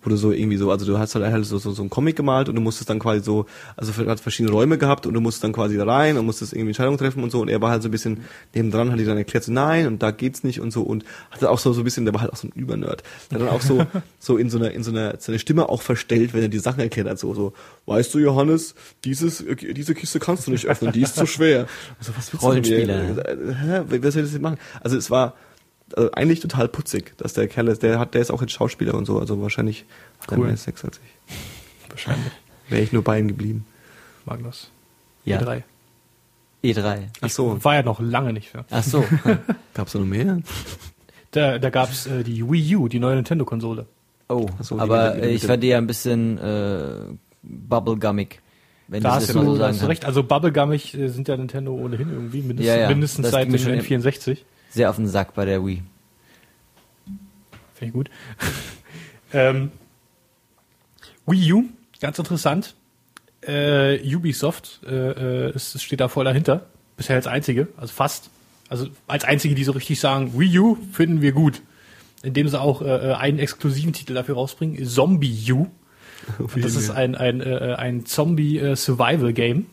[0.04, 2.16] Wo du so irgendwie so, also du hast halt, halt so, so, so einen Comic
[2.16, 3.46] gemalt und du musstest dann quasi so,
[3.76, 6.68] also hat verschiedene Räume gehabt und du musstest dann quasi da rein und musstest irgendwie
[6.68, 8.24] Entscheidungen treffen und so und er war halt so ein bisschen
[8.54, 11.50] nebendran, hat die dann erklärt so, nein und da geht's nicht und so und hatte
[11.50, 13.02] auch so, so ein bisschen, der war halt auch so ein Übernerd.
[13.30, 13.86] Der hat dann auch so,
[14.18, 16.80] so in so einer, in so einer, seine Stimme auch verstellt, wenn er die Sachen
[16.80, 17.54] erklärt hat, so, so,
[17.86, 18.74] weißt du Johannes,
[19.04, 21.66] dieses, diese Kiste kannst du nicht öffnen, die ist zu schwer.
[21.98, 23.16] Also, was willst du denn?
[23.56, 23.82] Hä?
[23.88, 24.58] Wer soll das jetzt machen?
[24.82, 25.34] Also es war
[25.96, 28.94] also eigentlich total putzig, dass der Kerl ist, der hat, der ist auch jetzt Schauspieler
[28.94, 29.84] und so, also wahrscheinlich
[30.20, 30.46] hat er Cool.
[30.46, 31.36] mehr Sex als ich.
[31.90, 32.32] Wahrscheinlich.
[32.68, 33.66] Wäre ich nur bei ihm geblieben.
[34.24, 34.70] Magnus.
[35.24, 35.38] Ja.
[35.40, 35.62] E3.
[36.64, 36.98] E3.
[37.20, 38.64] Ach so, War ja noch lange nicht für.
[38.70, 39.04] Ach so.
[39.74, 40.40] gab's da noch mehr?
[41.30, 43.86] Da, da gab's äh, die Wii U, die neue Nintendo-Konsole.
[44.28, 46.96] Oh, so, aber mit mit ich der- fand die ja ein bisschen äh,
[47.42, 48.40] bubblegummig.
[48.88, 50.04] Wenn Da ich hast das du, mal so hast du recht.
[50.04, 52.88] Also Bubblegummig äh, sind ja Nintendo ohnehin irgendwie, mindestens, Ja, ja.
[52.88, 54.38] mindestens seit dem schon- N64.
[54.74, 55.84] Sehr auf den Sack bei der Wii.
[57.74, 58.10] Finde ich gut.
[59.32, 59.70] ähm,
[61.26, 61.64] Wii U,
[62.00, 62.74] ganz interessant.
[63.40, 66.66] Äh, Ubisoft äh, äh, es, steht da voll dahinter.
[66.96, 68.30] Bisher als einzige, also fast.
[68.68, 71.62] Also als einzige, die so richtig sagen, Wii U finden wir gut.
[72.24, 75.68] Indem sie auch äh, äh, einen exklusiven Titel dafür rausbringen, Zombie U.
[76.38, 79.66] Und das ist ein, ein, äh, ein Zombie-Survival-Game,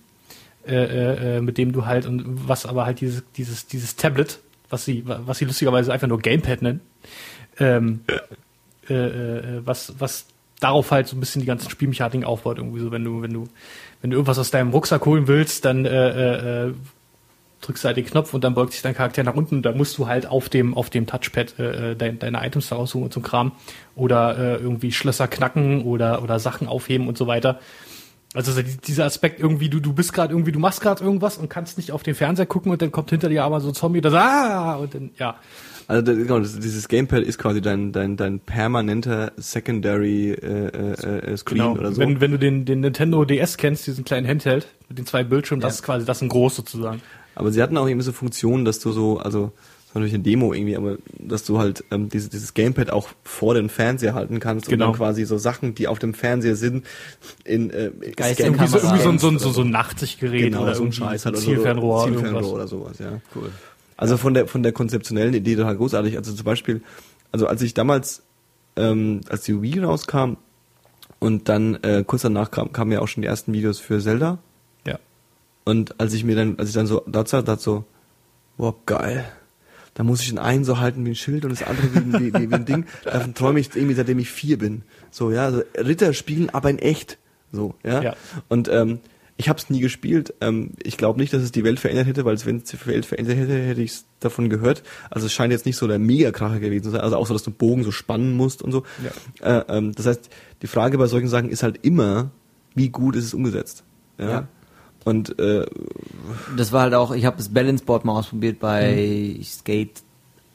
[0.67, 4.39] äh, äh, äh, mit dem du halt, und was aber halt dieses, dieses, dieses Tablet,
[4.72, 6.82] was sie, was sie lustigerweise einfach nur Gamepad nennen,
[7.59, 8.01] ähm,
[8.89, 10.26] äh, äh, was, was
[10.59, 13.47] darauf halt so ein bisschen die ganzen Spielmechaniken aufbaut, irgendwie so, wenn du, wenn du,
[14.01, 16.74] wenn du irgendwas aus deinem Rucksack holen willst, dann äh, äh, äh,
[17.61, 19.72] drückst du halt den Knopf und dann beugt sich dein Charakter nach unten und da
[19.72, 23.13] musst du halt auf dem, auf dem Touchpad äh, dein, deine Items da raussuchen und
[23.13, 23.51] so Kram.
[23.95, 27.59] Oder äh, irgendwie Schlösser knacken oder, oder Sachen aufheben und so weiter.
[28.34, 31.38] Also so die- dieser Aspekt irgendwie, du, du bist gerade irgendwie, du machst gerade irgendwas
[31.38, 33.73] und kannst nicht auf den Fernseher gucken und dann kommt hinter dir aber so ein
[33.73, 35.36] Zombie, das ah, und dann, ja.
[35.88, 41.38] Also genau, das, dieses Gamepad ist quasi dein, dein, dein permanenter Secondary äh, äh, äh,
[41.38, 41.71] Screen Genau.
[41.73, 41.99] oder so.
[41.99, 45.59] Wenn, wenn du den, den Nintendo DS kennst, diesen kleinen Handheld mit den zwei Bildschirmen,
[45.61, 45.75] das Ja.
[45.79, 47.01] ist quasi das in groß sozusagen.
[47.36, 49.51] Aber sie hatten auch irgendwie so Funktionen, dass du so, also
[49.91, 53.09] das war natürlich eine Demo irgendwie, aber dass du halt ähm, dieses, dieses Gamepad auch
[53.25, 54.85] vor den Fernseher halten kannst Genau.
[54.85, 56.85] und dann quasi so Sachen, die auf dem Fernseher sind,
[57.43, 60.75] in äh, Geist- Irgendwie so, irgendwie so, ein- so, so, so ein Nachtsichtgerät genau, oder
[60.75, 62.07] so ein Scheiß halt ein oder Zielfernrohr, so.
[62.09, 63.19] Zielfernrohr oder sowas, ja.
[63.35, 63.51] Cool.
[63.97, 66.17] Also von der von der konzeptionellen Idee total großartig.
[66.17, 66.81] Also zum Beispiel,
[67.33, 68.23] also als ich damals,
[68.77, 70.37] ähm, als die Wii rauskam
[71.19, 74.39] und dann äh, kurz danach kam, kamen ja auch schon die ersten Videos für Zelda.
[74.87, 74.97] Ja.
[75.65, 77.83] Und als ich mir dann, als ich dann so da saß, dachte so,
[78.57, 79.25] wow, geil.
[80.01, 82.49] Da muss ich den einen so halten wie ein Schild und das andere wie, wie,
[82.49, 82.85] wie, ein Ding.
[83.03, 84.81] Davon träume ich irgendwie, seitdem ich vier bin.
[85.11, 87.19] So, ja, also Ritter spielen, aber in echt.
[87.51, 88.01] So, ja.
[88.01, 88.15] Ja.
[88.49, 88.97] Und ähm,
[89.37, 90.33] ich habe es nie gespielt.
[90.41, 92.83] Ähm, ich glaube nicht, dass es die Welt verändert hätte, weil es, wenn es die
[92.87, 94.81] Welt verändert hätte, hätte ich es davon gehört.
[95.11, 97.01] Also es scheint jetzt nicht so der Megakracher gewesen zu sein.
[97.01, 98.81] Also auch so, dass du Bogen so spannen musst und so.
[99.43, 100.31] Äh, ähm, das heißt,
[100.63, 102.31] die Frage bei solchen Sachen ist halt immer,
[102.73, 103.83] wie gut ist es umgesetzt.
[104.17, 104.29] Ja.
[104.31, 104.47] Ja.
[105.03, 105.65] Und äh,
[106.57, 109.43] Das war halt auch, ich habe das Balance Board mal ausprobiert bei Mhm.
[109.43, 110.03] Skate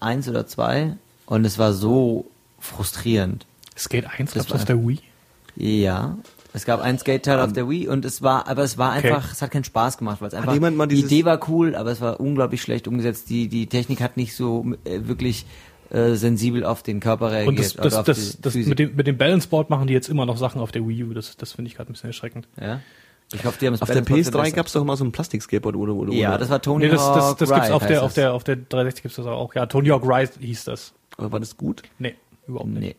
[0.00, 0.96] 1 oder 2
[1.26, 2.26] und es war so
[2.60, 3.46] frustrierend.
[3.76, 5.00] Skate 1 Das gab's war auf der Wii.
[5.56, 6.16] Ja.
[6.52, 9.08] Es gab ein Skate-Teil auf der Wii und es war, aber es war Okay.
[9.12, 10.54] einfach, es hat keinen Spaß gemacht, weil es einfach,
[10.88, 13.28] die Idee war cool, aber es war unglaublich schlecht umgesetzt.
[13.28, 15.44] Die, die Technik hat nicht so äh, wirklich
[15.90, 17.48] äh, sensibel auf den Körper reagiert.
[17.48, 19.86] Und das, oder das, auf das, die das mit, dem, mit dem Balance Board machen
[19.86, 21.12] die jetzt immer noch Sachen auf der Wii U.
[21.12, 22.48] Das, das finde ich gerade ein bisschen erschreckend.
[22.60, 22.80] ja?
[23.32, 24.56] Ich hoffe, die haben das auf der Balance Board PS3 verbessert.
[24.56, 26.38] gab es doch immer so ein Plastikskateboard oder oder Ja, oder.
[26.38, 28.14] das war Tony Nee, das, das, Hawk das gibt's Ride auf der, auf das.
[28.14, 29.54] der, auf der 360 gibt's das auch.
[29.54, 30.92] Ja, Tony Hawk Rise hieß das.
[31.16, 31.82] Aber war das gut?
[31.98, 32.14] Nee,
[32.46, 32.80] überhaupt nicht.
[32.80, 32.96] Nee.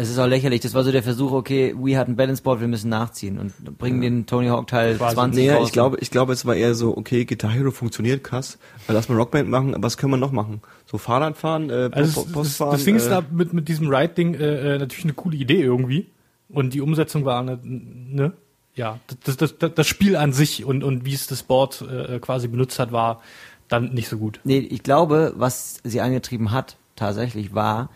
[0.00, 0.60] Es ist auch lächerlich.
[0.60, 3.52] Das war so der Versuch, okay, we hat ein Balance Board, wir müssen nachziehen und
[3.78, 5.14] bringen den Tony Hawk Teil Quasi.
[5.16, 5.66] 20 Nee, raus.
[5.66, 9.16] ich glaube, ich glaube, es war eher so, okay, Guitar Hero funktioniert krass, lass mal
[9.16, 10.60] Rockband machen, was können wir noch machen?
[10.86, 13.52] So Fahrradfahren, äh, Also Po- das, Post das, fahren, das Ding ist äh, da mit,
[13.52, 16.06] mit diesem Ride-Ding äh, äh, natürlich eine coole Idee irgendwie.
[16.48, 18.32] Und die Umsetzung war eine, ne?
[18.78, 22.18] Ja, das, das, das, das Spiel an sich und, und wie es das Board äh,
[22.20, 23.20] quasi benutzt hat, war
[23.68, 24.40] dann nicht so gut.
[24.44, 27.90] Nee, ich glaube, was sie angetrieben hat, tatsächlich, war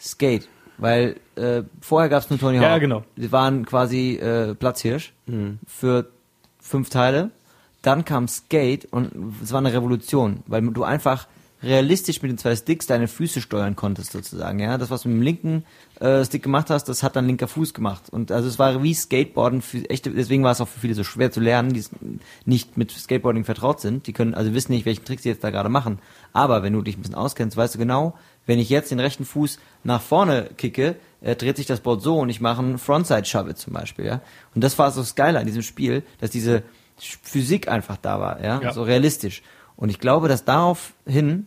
[0.00, 0.48] Skate.
[0.78, 2.64] Weil äh, vorher gab es nur Tony Hawk.
[2.64, 3.04] Ja, genau.
[3.16, 5.12] Sie waren quasi äh, Platzhirsch
[5.66, 6.08] für
[6.60, 7.30] fünf Teile.
[7.82, 9.10] Dann kam Skate und
[9.42, 11.26] es war eine Revolution, weil du einfach
[11.62, 14.60] realistisch mit den zwei Sticks deine Füße steuern konntest sozusagen.
[14.60, 15.64] Ja, das was du mit dem linken
[16.00, 18.04] äh, Stick gemacht hast, das hat dann linker Fuß gemacht.
[18.10, 20.10] Und also es war wie Skateboarden für echte.
[20.10, 21.84] Deswegen war es auch für viele so schwer zu lernen, die
[22.44, 24.06] nicht mit Skateboarding vertraut sind.
[24.06, 25.98] Die können also wissen nicht, welchen Trick sie jetzt da gerade machen.
[26.32, 28.14] Aber wenn du dich ein bisschen auskennst, weißt du genau,
[28.46, 32.18] wenn ich jetzt den rechten Fuß nach vorne kicke, äh, dreht sich das Board so
[32.18, 34.20] und ich mache einen Frontside Shove zum Beispiel, ja.
[34.54, 36.62] Und das war so das Geile an diesem Spiel, dass diese
[36.96, 38.72] Physik einfach da war, ja, Ja.
[38.72, 39.42] so realistisch.
[39.76, 41.46] Und ich glaube, dass daraufhin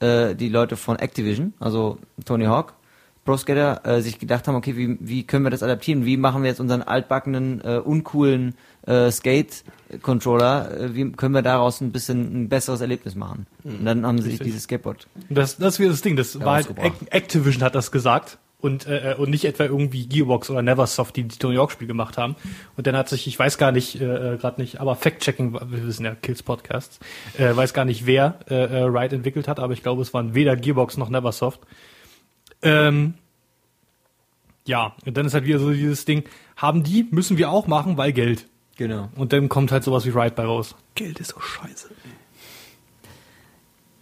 [0.00, 2.74] äh, die Leute von Activision, also Tony Hawk,
[3.28, 6.06] Pro Skater, äh, sich gedacht haben, okay, wie, wie können wir das adaptieren?
[6.06, 8.54] Wie machen wir jetzt unseren altbackenen, äh, uncoolen
[8.86, 13.46] äh, Skate-Controller, äh, wie können wir daraus ein bisschen ein besseres Erlebnis machen?
[13.64, 16.16] Und dann haben sie sich dieses Skateboard das, das ist wieder das Ding.
[16.16, 16.68] Das war halt
[17.10, 21.36] Activision hat das gesagt und äh, und nicht etwa irgendwie Gearbox oder Neversoft, die die
[21.36, 22.34] Tony Hawk Spiel gemacht haben.
[22.78, 26.06] Und dann hat sich, ich weiß gar nicht, äh, gerade nicht, aber Fact-Checking, wir wissen
[26.06, 26.98] ja Kills Podcasts,
[27.36, 30.34] äh, weiß gar nicht wer äh, äh, Ride entwickelt hat, aber ich glaube, es waren
[30.34, 31.60] weder Gearbox noch Neversoft.
[32.62, 33.14] Ähm,
[34.66, 36.24] ja, und dann ist halt wieder so dieses Ding,
[36.56, 38.46] haben die, müssen wir auch machen, weil Geld.
[38.76, 39.08] Genau.
[39.16, 40.76] Und dann kommt halt sowas wie Ride bei raus.
[40.94, 41.88] Geld ist so scheiße.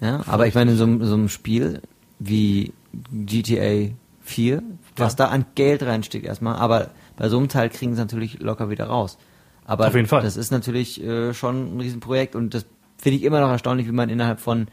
[0.00, 1.80] Ja, aber ich meine, in so, einem- so einem Spiel
[2.18, 2.72] wie
[3.12, 3.92] GTA
[4.22, 4.62] 4,
[4.96, 8.68] was da an Geld reinsteckt erstmal, aber bei so einem Teil kriegen sie natürlich locker
[8.68, 9.16] wieder raus.
[9.64, 10.22] Aber Auf jeden Fall.
[10.22, 12.66] das ist natürlich äh, schon ein Riesenprojekt und das
[12.98, 14.68] finde ich immer noch erstaunlich, wie man innerhalb von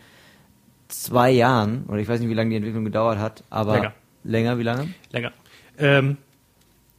[1.02, 3.94] zwei Jahren, oder ich weiß nicht, wie lange die Entwicklung gedauert hat, aber Länger.
[4.24, 4.94] länger wie lange?
[5.12, 5.32] länger.
[5.78, 6.18] Ähm,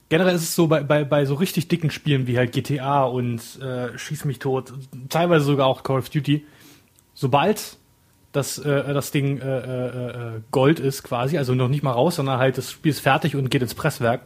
[0.09, 3.41] generell ist es so bei, bei, bei so richtig dicken Spielen wie halt GTA und
[3.61, 4.73] äh, Schieß mich tot,
[5.09, 6.45] teilweise sogar auch Call of Duty,
[7.15, 7.79] sobald
[8.33, 12.17] das, äh, das Ding äh, äh, äh, Gold ist quasi, also noch nicht mal raus,
[12.17, 14.23] sondern halt das Spiel ist fertig und geht ins Presswerk,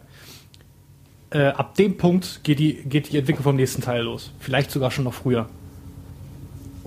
[1.31, 4.33] äh, ab dem Punkt geht die, geht die Entwicklung vom nächsten Teil los.
[4.39, 5.49] Vielleicht sogar schon noch früher.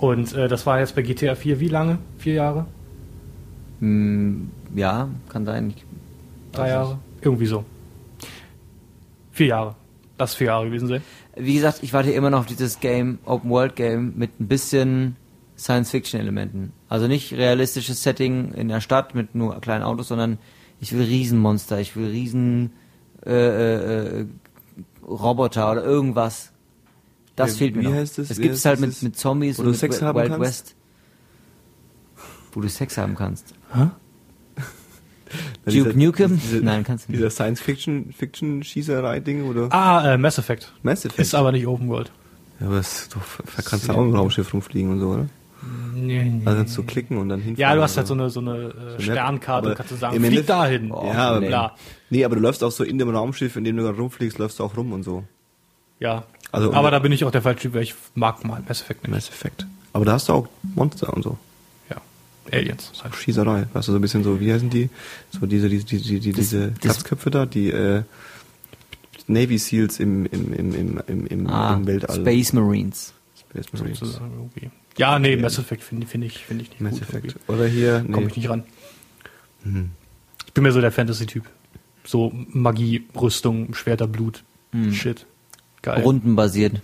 [0.01, 1.99] Und äh, das war jetzt bei GTA 4 wie lange?
[2.17, 2.65] Vier Jahre?
[3.79, 5.73] Hm, ja, kann sein.
[5.75, 5.85] Ich,
[6.51, 6.97] Drei Jahre?
[7.21, 7.63] Irgendwie so.
[9.31, 9.75] Vier Jahre.
[10.17, 11.03] Das vier Jahre gewesen sein.
[11.35, 15.17] Wie gesagt, ich warte immer noch auf dieses Game, Open World Game mit ein bisschen
[15.55, 16.73] Science-Fiction-Elementen.
[16.89, 20.39] Also nicht realistisches Setting in der Stadt mit nur kleinen Autos, sondern
[20.79, 22.71] ich will Riesenmonster, ich will Riesen
[23.23, 24.25] äh, äh, äh,
[25.07, 26.51] Roboter oder irgendwas.
[27.45, 27.93] Das Wie- fehlt mir wie noch.
[27.95, 28.31] heißt es?
[28.31, 30.39] Es gibt es halt mit, mit Zombies wo und du mit Sex Wild kannst?
[30.39, 30.75] West.
[32.53, 33.53] Wo du Sex haben kannst.
[33.73, 33.91] Na,
[35.65, 36.37] Duke Nukem?
[36.39, 37.19] diese- Nein, kannst du nicht.
[37.19, 39.71] Dieser Science-Fiction-Fiction-Schießerei-Ding oder?
[39.71, 40.73] Ah, äh, Mass Effect.
[40.83, 41.19] Mass Effect.
[41.19, 42.11] Ist aber nicht Open World.
[42.59, 43.19] ja, aber es, du
[43.63, 45.27] kannst du auch im Raumschiff rumfliegen und so, oder?
[45.93, 46.41] Nee, nee.
[46.45, 47.61] Also du klicken und dann hinfahren.
[47.61, 48.63] ja, du hast halt so eine, so eine äh,
[48.93, 50.91] Map, Sternkarte aber und kannst du sagen, flieg dahin.
[50.91, 51.47] Oh, Ja, aber nee.
[51.47, 51.75] Klar.
[52.09, 54.59] Nee, aber du läufst auch so in dem Raumschiff, in dem du gerade rumfliegst, läufst
[54.59, 55.23] du auch rum und so.
[55.99, 56.23] Ja.
[56.51, 59.03] Also- aber da bin ich auch der falsche Typ, weil ich mag mal Mass Effect
[59.03, 59.11] nicht.
[59.11, 59.65] Mass Effect.
[59.93, 61.37] Aber da hast du auch Monster und so.
[61.89, 61.97] Ja.
[62.51, 62.89] Aliens.
[62.93, 63.15] Das heißt.
[63.15, 63.67] Schießerei.
[63.73, 64.89] Weißt du, so ein bisschen so, wie heißen die?
[65.31, 68.03] So diese, diese, diese, die, diese das- Katzköpfe da, die äh,
[69.27, 72.15] Navy Seals im, im, im, im, im, im, Ah, im Weltall.
[72.17, 73.13] Space Marines.
[73.39, 73.99] Space Marines.
[73.99, 74.69] sozusagen irgendwie.
[74.97, 77.03] Ja, nee, Mass Effect finde find ich, find ich nicht Mass gut.
[77.03, 77.25] Effect.
[77.27, 77.51] irgendwie.
[77.51, 78.27] Oder hier, Komme nee.
[78.31, 78.63] ich nicht ran.
[79.63, 79.91] Hm.
[80.47, 81.45] Ich bin mehr so der Fantasy-Typ.
[82.03, 84.43] So Magie, Rüstung, Schwerter, Blut.
[84.73, 84.91] Hm.
[84.93, 85.25] Shit.
[85.81, 86.01] Geil.
[86.03, 86.81] rundenbasiert.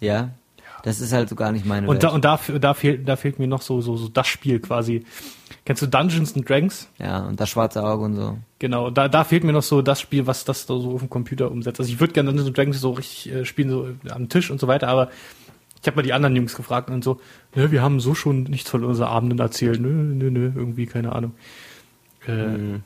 [0.00, 0.30] ja.
[0.84, 2.14] Das ist halt so gar nicht meine Und da, Welt.
[2.14, 5.04] und da, da, fehlt, da fehlt mir noch so, so, so das Spiel quasi.
[5.64, 6.88] Kennst du Dungeons and Dragons?
[6.98, 8.38] ja, und das schwarze Auge und so.
[8.60, 11.10] Genau, da, da fehlt mir noch so das Spiel, was das da so auf dem
[11.10, 11.80] Computer umsetzt.
[11.80, 14.60] Also ich würde gerne Dungeons and Dragons so richtig äh, spielen, so am Tisch und
[14.60, 15.10] so weiter, aber
[15.82, 17.20] ich habe mal die anderen Jungs gefragt und so,
[17.54, 19.80] ne, wir haben so schon nichts von unseren Abenden erzählt.
[19.80, 21.34] Nö, nö, nö, irgendwie, keine Ahnung.
[22.26, 22.80] Äh, ne?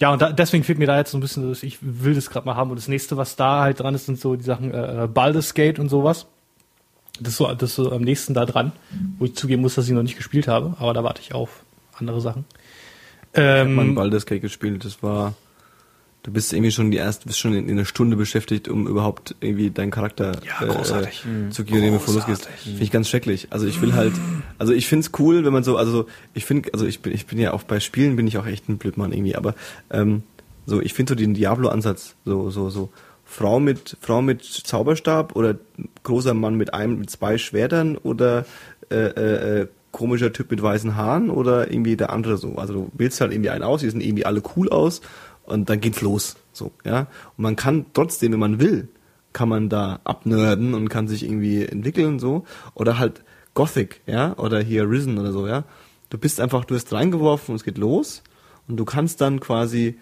[0.00, 2.30] Ja, und da, deswegen fehlt mir da jetzt so ein bisschen, dass ich will das
[2.30, 2.70] gerade mal haben.
[2.70, 5.78] Und das nächste, was da halt dran ist, sind so die Sachen äh, Baldur's Gate
[5.78, 6.26] und sowas.
[7.20, 8.72] Das ist, so, das ist so am nächsten da dran,
[9.18, 11.62] wo ich zugeben muss, dass ich noch nicht gespielt habe, aber da warte ich auf
[11.94, 12.44] andere Sachen.
[13.34, 15.34] Ähm, Man Baldur's Gate gespielt, das war.
[16.24, 19.34] Du bist irgendwie schon die erste, bist schon in, in einer Stunde beschäftigt, um überhaupt
[19.40, 21.24] irgendwie deinen Charakter Ja, großartig.
[21.24, 22.26] äh, zu gehen, indem du losgehst.
[22.42, 22.60] Großartig.
[22.62, 23.48] Finde ich ganz schrecklich.
[23.50, 24.12] Also ich will halt,
[24.58, 27.38] Also ich find's cool, wenn man so, also ich finde, also ich bin, ich bin
[27.38, 29.54] ja auch bei Spielen bin ich auch echt ein Blödmann irgendwie, aber
[29.90, 30.22] ähm,
[30.64, 32.90] so, ich finde so den Diablo-Ansatz, so, so, so
[33.24, 35.56] Frau mit Frau mit Zauberstab oder
[36.04, 38.44] großer Mann mit einem mit zwei Schwertern oder
[38.90, 42.56] äh, äh, äh, komischer Typ mit weißen Haaren oder irgendwie der andere so.
[42.56, 45.00] Also du wählst halt irgendwie einen aus, die sehen irgendwie alle cool aus
[45.52, 46.36] und dann geht's los.
[46.52, 47.06] So, ja.
[47.36, 48.88] Und man kann trotzdem, wenn man will,
[49.32, 52.44] kann man da abnörden und kann sich irgendwie entwickeln so.
[52.74, 53.22] Oder halt
[53.54, 55.64] Gothic, ja, oder hier Risen oder so, ja.
[56.10, 58.22] Du bist einfach, du hast reingeworfen und es geht los
[58.68, 59.98] und du kannst dann quasi,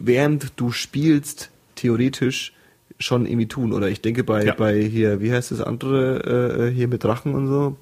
[0.00, 2.52] während du spielst, theoretisch
[2.98, 3.72] schon irgendwie tun.
[3.72, 4.54] Oder ich denke bei, Ja.
[4.54, 7.76] bei hier, wie heißt das andere, äh, hier mit Drachen und so.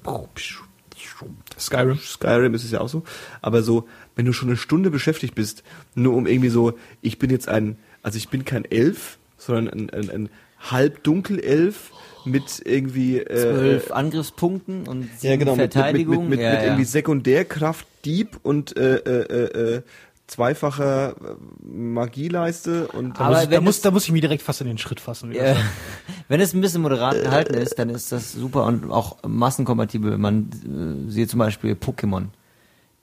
[1.59, 1.97] Skyrim.
[1.99, 3.03] Skyrim ist es ja auch so.
[3.41, 3.87] Aber so,
[4.19, 5.63] wenn du schon eine Stunde beschäftigt bist,
[5.95, 9.89] nur um irgendwie so, ich bin jetzt ein, also ich bin kein Elf, sondern ein,
[9.91, 10.29] ein, ein
[10.59, 11.91] Halbdunkelelf
[12.25, 16.27] mit irgendwie äh, Zwölf Angriffspunkten und sieben ja, genau, mit, mit, mit, Verteidigung.
[16.27, 16.65] mit, ja, mit ja.
[16.65, 19.81] irgendwie Sekundärkraft Dieb und äh, äh, äh, äh,
[20.27, 24.41] zweifacher äh, Magieleiste und Da, Aber muss, ich, da, muss, da muss ich mich direkt
[24.41, 25.31] fast in den Schritt fassen.
[25.31, 25.55] Ja.
[26.27, 30.17] Wenn es ein bisschen moderat gehalten ist, dann ist das super und auch massenkompatibel.
[30.17, 32.25] Man äh, sieht zum Beispiel Pokémon.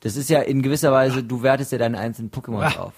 [0.06, 2.80] Das ist ja in gewisser Weise, du wertest ja deine einzelnen Pokémons Ah.
[2.84, 2.92] auf.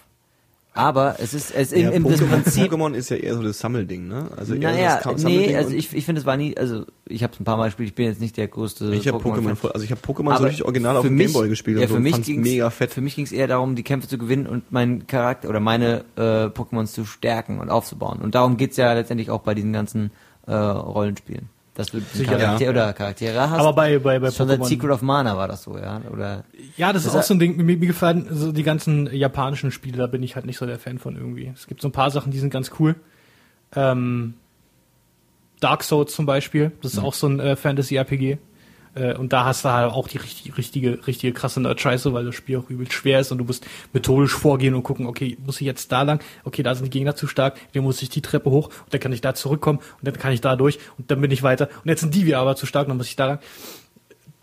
[0.74, 3.58] Aber es ist, es im, ja, im Pokémon, Prinzip Pokémon ist ja eher so das
[3.58, 4.28] Sammelding, ne?
[4.36, 7.32] Also eher Naja, das nee, also ich, ich finde, es war nie, also ich habe
[7.32, 9.56] es ein paar Mal gespielt, ich bin jetzt nicht der größte Ich habe Pokémon, Pokémon-Fan.
[9.56, 11.88] voll- also ich habe Pokémon so richtig original auf für dem Gameboy gespielt ja, und
[11.88, 12.92] so für und mich ging's, mega fett.
[12.92, 16.04] Für mich ging es eher darum, die Kämpfe zu gewinnen und meinen Charakter oder meine
[16.16, 18.20] äh, Pokémons zu stärken und aufzubauen.
[18.20, 20.12] Und darum geht's ja letztendlich auch bei diesen ganzen
[20.46, 21.48] äh, Rollenspielen.
[21.78, 22.70] Dass du Sicher, Charaktere ja.
[22.70, 23.60] oder Charaktere hast.
[23.60, 24.66] Aber bei, bei, bei Schon seit Pokémon.
[24.66, 26.02] Secret of Mana war das so, ja?
[26.12, 26.42] Oder
[26.76, 27.56] Ja, das ist auch so ein Ding.
[27.56, 30.80] Mir, mir gefallen so die ganzen japanischen Spiele, da bin ich halt nicht so der
[30.80, 31.52] Fan von irgendwie.
[31.54, 32.96] Es gibt so ein paar Sachen, die sind ganz cool.
[33.76, 34.34] Ähm,
[35.60, 38.38] Dark Souls zum Beispiel, das ist auch so ein äh, Fantasy-RPG.
[38.94, 42.34] Äh, und da hast du halt auch die richtige, richtige, richtige krasse Nerd-Scheiße, weil das
[42.34, 45.66] Spiel auch übel schwer ist und du musst methodisch vorgehen und gucken, okay, muss ich
[45.66, 46.20] jetzt da lang?
[46.44, 49.00] Okay, da sind die Gegner zu stark, dann muss ich die Treppe hoch und dann
[49.00, 51.68] kann ich da zurückkommen und dann kann ich da durch und dann bin ich weiter.
[51.84, 53.38] Und jetzt sind die wieder aber zu stark, dann muss ich da lang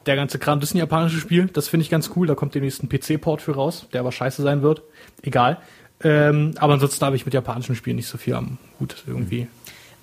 [0.05, 2.53] der ganze Kram, das ist ein japanisches Spiel, das finde ich ganz cool, da kommt
[2.55, 4.83] demnächst ein PC-Port für raus, der aber scheiße sein wird.
[5.21, 5.57] Egal.
[6.03, 9.47] Ähm, aber ansonsten habe ich mit japanischen Spielen nicht so viel am Hut irgendwie.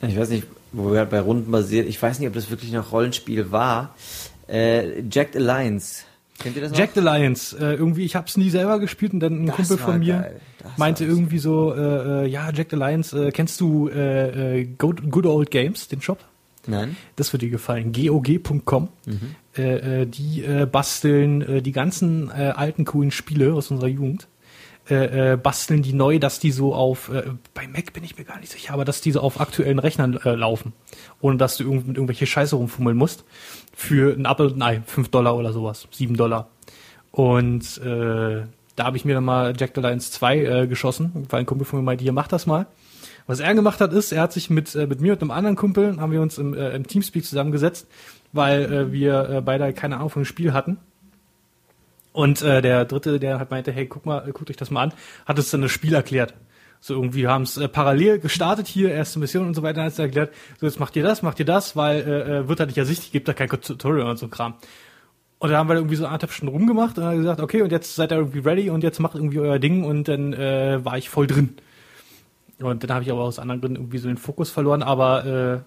[0.01, 2.73] ich weiß nicht, wo wir halt bei Runden basiert, ich weiß nicht, ob das wirklich
[2.73, 3.95] noch Rollenspiel war.
[4.53, 6.05] Äh, Jacked Alliance.
[6.39, 6.79] Kennt ihr das noch?
[6.79, 9.57] Jack the Lions, äh, irgendwie, ich habe es nie selber gespielt und dann ein Das
[9.57, 10.41] Kumpel von mir geil.
[10.77, 15.27] Meinte irgendwie so, äh, äh, ja, Jack the Lions, äh, kennst du äh, Good, Good
[15.27, 16.19] Old Games, den Shop?
[16.67, 16.97] Nein.
[17.17, 17.93] Das wird dir gefallen.
[17.93, 18.89] GOG.com.
[19.57, 24.29] Äh, äh, die äh, basteln äh, die ganzen alten coolen Spiele aus unserer Jugend.
[24.91, 27.23] Äh, äh, basteln die neu, dass die so auf, äh,
[27.55, 30.19] bei Mac bin ich mir gar nicht sicher, aber dass die so auf aktuellen Rechnern
[30.25, 30.73] äh, laufen.
[31.21, 33.25] Ohne dass du mit irgendwelche Scheiße rumfummeln musst.
[33.77, 35.87] Für ein Apple, nein, 5 Dollar oder sowas.
[35.93, 36.49] 7 Dollar.
[37.13, 38.43] Und äh,
[38.75, 41.79] da habe ich mir dann mal Jack Lions 2 äh, geschossen, weil ein Kumpel von
[41.79, 42.67] mir meinte, hier, mach das mal.
[43.29, 45.57] Was er gemacht hat, ist, er hat sich mit, äh, mit mir und einem anderen
[45.57, 47.87] Kumpel, haben wir uns im, äh, im Teamspeak zusammengesetzt,
[48.33, 50.79] weil äh, wir äh, beide keine Ahnung von dem Spiel hatten.
[52.13, 54.93] Und äh, der dritte, der halt meinte, hey, guck mal, guckt euch das mal an,
[55.27, 56.35] hat uns dann das Spiel erklärt.
[56.81, 59.99] So irgendwie haben es äh, parallel gestartet hier, erste Mission und so weiter, hat es
[59.99, 62.79] erklärt, so jetzt macht ihr das, macht ihr das, weil äh, äh, wird halt nicht
[62.79, 64.55] ersichtlich, gibt da kein Tutorial und so Kram.
[65.39, 67.95] Und da haben wir irgendwie so anderthalb Stunden rumgemacht und dann gesagt, okay, und jetzt
[67.95, 71.09] seid ihr irgendwie ready und jetzt macht irgendwie euer Ding und dann äh, war ich
[71.09, 71.57] voll drin.
[72.59, 75.65] Und dann habe ich aber aus anderen Gründen irgendwie so den Fokus verloren, aber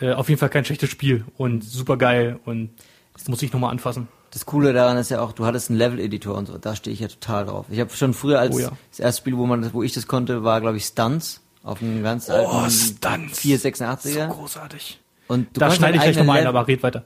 [0.00, 2.70] äh, äh, auf jeden Fall kein schlechtes Spiel und super geil und
[3.12, 4.08] das muss ich nochmal anfassen.
[4.32, 7.00] Das Coole daran ist ja auch, du hattest einen Level-Editor und so, da stehe ich
[7.00, 7.66] ja total drauf.
[7.70, 8.70] Ich habe schon früher als Oh ja.
[8.90, 11.80] das erste Spiel, wo man das, wo ich das konnte, war glaube ich Stunts auf
[11.82, 13.40] einem ganz alten Oh, Stunts.
[13.40, 14.28] 486er.
[14.28, 15.00] So großartig.
[15.28, 17.04] und du Da schneide ich gleich nochmal ein, aber red weiter.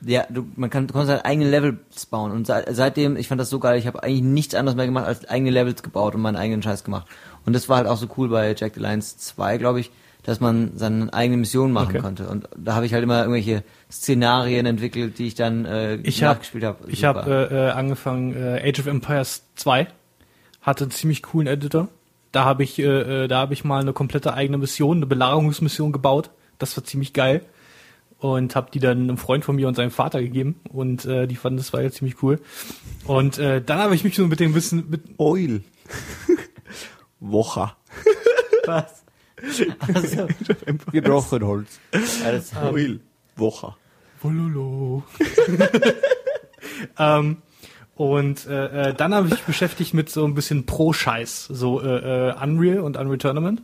[0.00, 3.40] Ja, du, man kann, du konntest halt eigene Levels bauen und seit, seitdem, ich fand
[3.40, 6.20] das so geil, ich habe eigentlich nichts anderes mehr gemacht, als eigene Levels gebaut und
[6.20, 7.06] meinen eigenen Scheiß gemacht.
[7.44, 9.90] Und das war halt auch so cool bei Jack the Lions 2, glaube ich,
[10.28, 12.00] dass man seine eigene Mission machen Okay.
[12.00, 12.28] konnte.
[12.28, 16.34] Und da habe ich halt immer irgendwelche Szenarien entwickelt, die ich dann äh, Ich habe
[16.34, 16.90] nachgespielt habe.
[16.90, 19.86] ich hab, äh, äh, angefangen, äh, Age of Empires 2,
[20.60, 21.88] hatte einen ziemlich coolen Editor.
[22.30, 25.92] Da habe ich, äh, äh, da habe ich mal eine komplette eigene Mission, eine Belagerungsmission
[25.92, 26.28] gebaut.
[26.58, 27.40] Das war ziemlich geil.
[28.18, 30.56] Und habe die dann einem Freund von mir und seinem Vater gegeben.
[30.68, 32.38] Und äh, die fanden das war ja ziemlich cool.
[33.06, 35.62] Und äh, dann habe ich mich so mit dem Wissen, mit, Oil.
[37.20, 37.72] Woche.
[38.66, 39.04] was?
[39.94, 40.26] Also,
[40.92, 41.78] gebrochen Holz.
[41.92, 43.00] Ja, das, Oil.
[43.36, 43.74] Woche.
[44.20, 45.04] Wololo.
[46.98, 47.38] ähm,
[47.94, 52.30] und äh, äh, dann habe ich mich beschäftigt mit so ein bisschen Pro-Scheiß, so äh,
[52.30, 53.62] äh, Unreal und Unreal Tournament.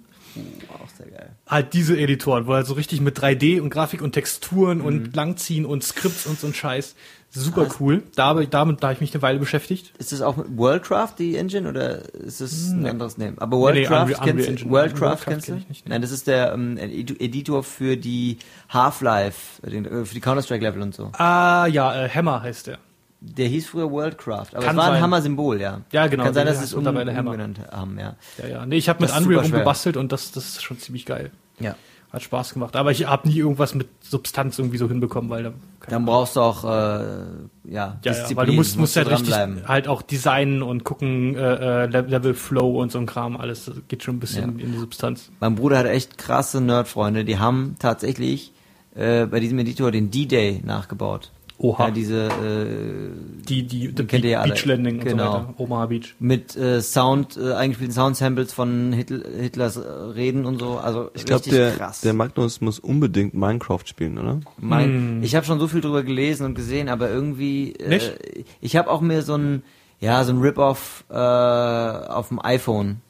[0.69, 1.37] auch sehr geil.
[1.47, 5.65] Halt diese Editoren, wo halt so richtig mit 3D und Grafik und Texturen und Langziehen
[5.65, 6.95] und Skripts und so ein Scheiß
[7.37, 7.77] Super Krass.
[7.81, 8.03] cool.
[8.15, 9.93] Da, habe ich- damit da habe ich mich eine Weile beschäftigt.
[9.99, 12.91] Ist das auch mit Worldcraft die Engine oder ist das ein Nee.
[12.91, 13.35] anderes Name?
[13.39, 14.69] Aber Nee, nee, Worldcraft Unreal- Unreal kennst Engine.
[14.69, 14.71] du?
[14.75, 15.53] Worldcraft Worldcraft kennst du?
[15.53, 15.91] kenn ich nicht, nee.
[15.91, 18.39] Nein, das ist der ähm, Edi- Editor für die
[18.71, 21.11] Half-Life, äh, für die Counter-Strike-Level und so.
[21.19, 22.79] Ah, ja, äh, Hammer heißt der.
[23.21, 25.01] Der hieß früher Worldcraft, aber Kann es war ein.
[25.03, 25.81] Hammer-Symbol, ja.
[25.93, 28.17] Ja, genau, Kann sein, dass sie es um, umgenannt haben, ja.
[28.39, 28.67] Ja, ja.
[28.67, 31.31] Nee, ich habe mit Unreal rumgebastelt und das, das ist schon ziemlich geil.
[31.59, 31.75] Ja.
[32.15, 32.77] Hat Spaß gemacht.
[32.77, 35.53] Aber ich habe nie irgendwas mit Substanz irgendwie so hinbekommen, weil da.
[35.89, 37.21] Dann brauchst du auch, äh, ja,
[37.65, 39.35] ja, ja, Disziplin, weil du musst, musst halt richtig
[39.67, 43.67] halt auch designen und gucken, äh, äh, Le- Level Flow und so ein Kram, alles
[43.67, 44.65] das geht schon ein bisschen Ja.
[44.65, 45.31] in die Substanz.
[45.41, 48.53] Mein Bruder hat echt krasse Nerdfreunde, die haben tatsächlich
[48.95, 51.33] äh, bei diesem Editor den D-Day nachgebaut.
[51.57, 51.85] Oha.
[51.87, 53.11] Ja, diese äh,
[53.49, 54.53] Die, die, die kennt ihr ja alle.
[54.55, 55.25] Beach Landing und Genau.
[55.33, 55.55] so weiter.
[55.59, 56.15] Omaha Beach.
[56.19, 60.79] mit äh, Sound, äh, eingespielten Sound-Samples von Hitl Hitlers äh, Reden und so.
[60.79, 62.01] Also Ich glaube, richtig der, krass.
[62.01, 64.41] der Magnus muss unbedingt Minecraft spielen, oder?
[64.59, 65.23] Mein, Hm.
[65.23, 68.15] Ich habe schon so viel drüber gelesen und gesehen, aber irgendwie, äh, Nicht?
[68.61, 69.63] ich habe auch mir so ein,
[70.01, 73.01] ja, so ein Rip-Off äh, auf dem iPhone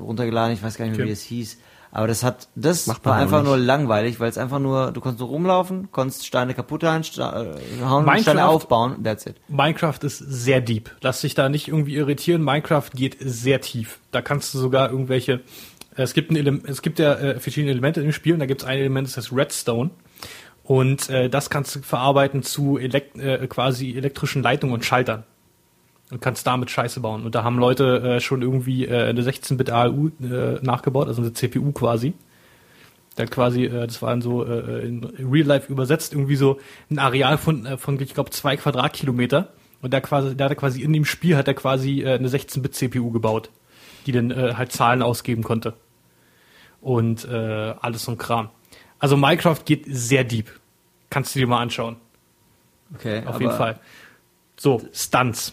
[0.00, 0.54] runtergeladen.
[0.54, 1.10] Ich weiß gar nicht mehr, Okay.
[1.10, 1.58] wie es hieß.
[1.96, 3.46] Aber das hat, das Macht man war einfach nicht.
[3.48, 7.04] nur langweilig, weil es einfach nur, du konntest nur rumlaufen, konntest Steine kaputt hauen, äh,
[7.04, 7.56] Steine
[8.04, 9.36] Minecraft- aufbauen, that's it.
[9.48, 10.90] Minecraft ist sehr deep.
[11.00, 12.42] Lass dich da nicht irgendwie irritieren.
[12.44, 13.98] Minecraft geht sehr tief.
[14.10, 15.40] Da kannst du sogar irgendwelche.
[15.94, 18.60] Es gibt ein Ele es gibt ja äh, verschiedene Elemente im Spiel und da gibt
[18.60, 19.88] es ein Element, das heißt Redstone.
[20.64, 25.24] Und äh, das kannst du verarbeiten zu elekt äh, quasi elektrischen Leitungen und Schaltern.
[26.10, 27.24] Und kannst damit Scheiße bauen.
[27.24, 31.32] Und da haben Leute äh, schon irgendwie äh, eine 16-Bit ALU äh, nachgebaut, also eine
[31.32, 32.14] CPU quasi.
[33.18, 36.60] Hat quasi, äh, das war dann so äh, in Real Life übersetzt, irgendwie so
[36.90, 39.48] ein Areal von, äh, von ich glaube, zwei Quadratkilometer.
[39.82, 42.28] Und da quasi, da hat er quasi in dem Spiel hat er quasi äh, eine
[42.28, 43.50] 16-Bit-CPU gebaut,
[44.06, 45.74] die dann äh, halt Zahlen ausgeben konnte.
[46.80, 48.50] Und äh, alles so ein Kram.
[48.98, 50.50] Also Minecraft geht sehr deep.
[51.10, 51.96] Kannst du dir mal anschauen.
[52.94, 53.80] Okay, Auf jeden Fall.
[54.56, 55.52] So, Stunts.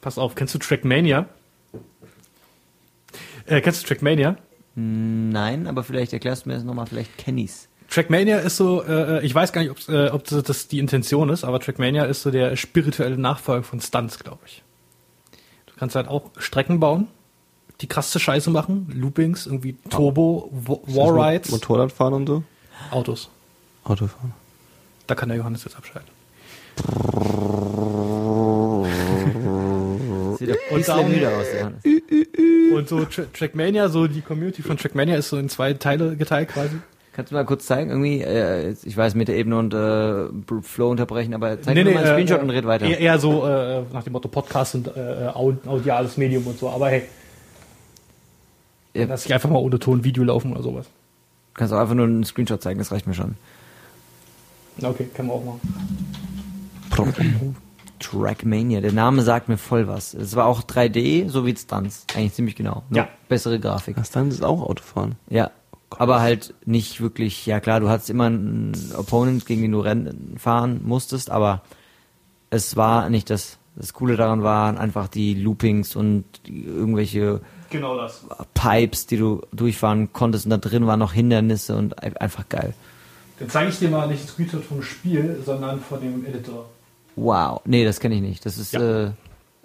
[0.00, 1.26] Pass auf, kennst du Trackmania?
[3.46, 4.36] Äh, kennst du Trackmania?
[4.74, 7.68] Nein, aber vielleicht erklärst du mir das nochmal, vielleicht Kennys.
[7.90, 11.58] Trackmania ist so, äh, ich weiß gar nicht, äh, ob das, die Intention ist, aber
[11.58, 14.62] Trackmania ist so der spirituelle Nachfolger von Stunts, glaube ich.
[15.66, 17.08] Du kannst halt auch Strecken bauen,
[17.80, 22.44] die krasse Scheiße machen, Loopings, irgendwie Turbo, Wa- Warrides, Motorradfahren und so?
[22.92, 23.28] Autos.
[23.84, 24.32] Autofahren.
[25.08, 26.10] Da kann der Johannes jetzt abschalten.
[30.70, 31.84] Ein Und darum- müde aus, Johannes.
[32.74, 36.48] Und so Tra Trackmania, so die Community von Trackmania ist so in zwei Teile geteilt
[36.50, 36.76] quasi.
[37.12, 41.60] Kannst du mal kurz zeigen, irgendwie, äh, ich weiß, Meta-Ebene und äh, Flow unterbrechen, aber
[41.60, 42.86] zeig mir mal einen Screenshot äh, und red weiter.
[42.86, 46.70] Eher, so äh, nach dem Motto Podcast und äh, aud- audiales Medium und so.
[46.70, 47.02] Aber hey,
[48.94, 49.06] Ja.
[49.06, 50.86] lass ich einfach mal ohne Ton Video laufen oder sowas.
[51.54, 53.34] Kannst auch einfach nur einen Screenshot zeigen, das reicht mir schon.
[54.80, 55.60] Okay, können wir auch machen.
[58.00, 60.14] Trackmania, der Name sagt mir voll was.
[60.14, 62.06] Es war auch 3D, so wie Stunts.
[62.16, 62.82] Eigentlich ziemlich genau.
[62.88, 63.08] Nur Ja.
[63.28, 63.96] Bessere Grafik.
[63.96, 65.14] Das dann ist auch Autofahren.
[65.28, 65.50] Ja.
[65.98, 70.36] Aber halt nicht wirklich, ja klar, du hattest immer einen Opponent, gegen den du rennen,
[70.38, 71.62] fahren musstest, aber
[72.50, 73.58] es war nicht das.
[73.76, 77.40] Das Coole daran waren einfach die Loopings und die, irgendwelche
[77.70, 78.24] Genau das.
[78.54, 82.74] Pipes, die du durchfahren konntest und da drin waren noch Hindernisse und ein- einfach geil.
[83.38, 86.66] Dann zeige ich dir mal nicht ein Screenshot vom Spiel, sondern von dem Editor.
[87.16, 87.60] Wow.
[87.64, 88.44] Nee, das kenne ich nicht.
[88.46, 89.06] Das ist Ja.
[89.06, 89.10] äh,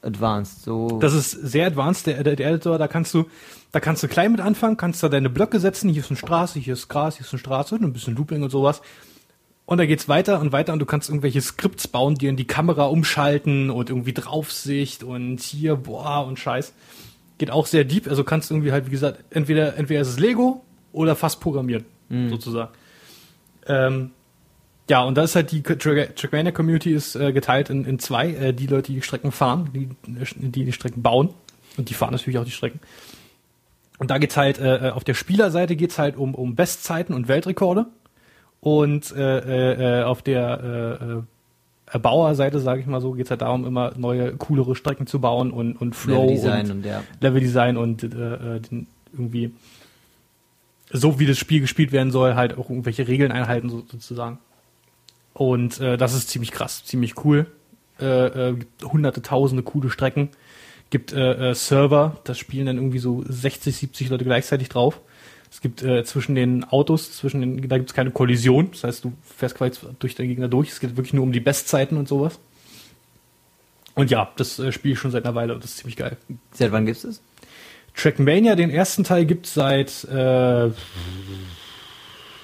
[0.02, 0.62] advanced.
[0.64, 1.00] So.
[1.00, 3.26] Das ist sehr advanced, der, der, der Editor, da kannst du,
[3.72, 6.60] da kannst du klein mit anfangen, kannst da deine Blöcke setzen, hier ist eine Straße,
[6.60, 8.82] hier ist Gras, hier ist eine Straße, ein bisschen Looping und sowas.
[9.66, 12.46] Und da geht's weiter und weiter und du kannst irgendwelche Skripts bauen, die in die
[12.46, 16.74] Kamera umschalten und irgendwie Draufsicht und hier, boah, und Scheiß.
[17.40, 20.64] Geht auch sehr deep, also kannst irgendwie halt, wie gesagt, entweder, entweder ist es Lego
[20.94, 21.84] oder fast programmieren,
[22.30, 22.72] sozusagen.
[23.66, 24.12] Ähm,
[24.90, 28.30] ja, und da ist halt die Track- Trackmania-Community ist äh, geteilt in, in zwei.
[28.30, 31.30] Äh, die Leute, die Strecken fahren, die, die die Strecken bauen.
[31.78, 32.80] Und die fahren natürlich auch die Strecken.
[33.98, 37.88] Und da geht's halt, äh, auf der Spielerseite geht's halt um, um Bestzeiten und Weltrekorde.
[38.62, 41.22] Und äh, äh, auf der äh, äh,
[41.88, 45.80] Erbauerseite, sage ich mal so, geht's halt darum, immer neue, coolere Strecken zu bauen und,
[45.80, 47.04] und Flow Leveldesign und, und ja.
[47.22, 48.62] Leveldesign und äh, äh,
[49.14, 49.52] irgendwie
[50.92, 54.40] so wie das Spiel gespielt werden soll, halt auch irgendwelche Regeln einhalten so, sozusagen.
[55.36, 57.46] Und äh, das ist ziemlich krass, ziemlich cool.
[58.00, 60.30] Äh, äh, gibt hunderte, tausende coole Strecken.
[60.90, 65.02] Gibt äh, äh, Server, das spielen dann irgendwie so 60, 70 Leute gleichzeitig drauf.
[65.52, 68.72] Es gibt äh, zwischen den Autos, zwischen den, da gibt es keine Kollision.
[68.72, 70.70] Das heißt, du fährst quasi durch den Gegner durch.
[70.70, 72.40] Es geht wirklich nur um die Bestzeiten und sowas.
[73.94, 76.16] Und ja, das äh, spiele ich schon seit einer Weile und das ist ziemlich geil.
[76.54, 77.22] Seit wann gibt's das?
[77.94, 80.70] Trackmania, den ersten Teil gibt es seit äh,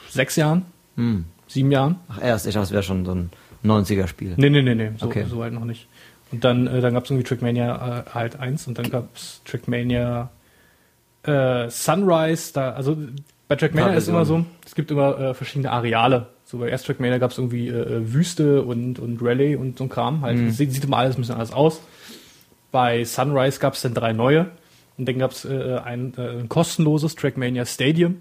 [0.09, 0.65] sechs Jahren,
[0.97, 1.26] Hm.
[1.52, 1.95] Sieben Jahren.
[2.10, 3.30] Ach erst, ich dachte, es wäre schon so ein
[3.64, 4.34] 90er-Spiel.
[4.38, 5.26] Nee, nee, nee, nee, so, Okay.
[5.30, 5.88] so weit noch nicht.
[6.32, 9.41] Und dann, äh, dann gab es irgendwie Trackmania äh, halt 1 und dann gab es
[9.45, 10.30] Trackmania
[11.23, 12.53] äh, Sunrise.
[12.53, 12.98] Da, also
[13.48, 16.28] bei Trackmania ist immer so, es gibt immer äh, verschiedene Areale.
[16.45, 19.86] So bei erst Trackmania gab es irgendwie äh, äh, Wüste und, und Rallye und so
[19.86, 20.22] ein Kram.
[20.22, 20.38] Halt.
[20.38, 20.52] Mhm.
[20.52, 21.82] Sieht, sieht immer alles ein bisschen anders aus.
[22.72, 24.52] Bei Sunrise gab es dann drei neue.
[24.98, 28.18] Und dann gab es äh, ein, äh, ein kostenloses Trackmania Stadium.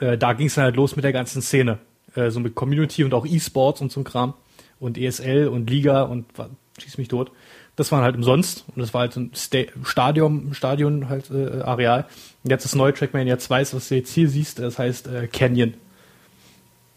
[0.00, 1.78] Äh, da ging es dann halt los mit der ganzen Szene.
[2.14, 4.34] Äh, so mit Community und auch E-Sports und so Kram.
[4.78, 7.32] Und ESL und Liga und wa- schieß mich tot.
[7.76, 8.64] Das waren halt umsonst.
[8.68, 12.04] Und das war halt so ein Sta Stadion, Stadion halt äh, Areal.
[12.44, 15.26] Und jetzt das neue Trackmania 2 ist, was du jetzt hier siehst, das heißt äh,
[15.28, 15.74] Canyon.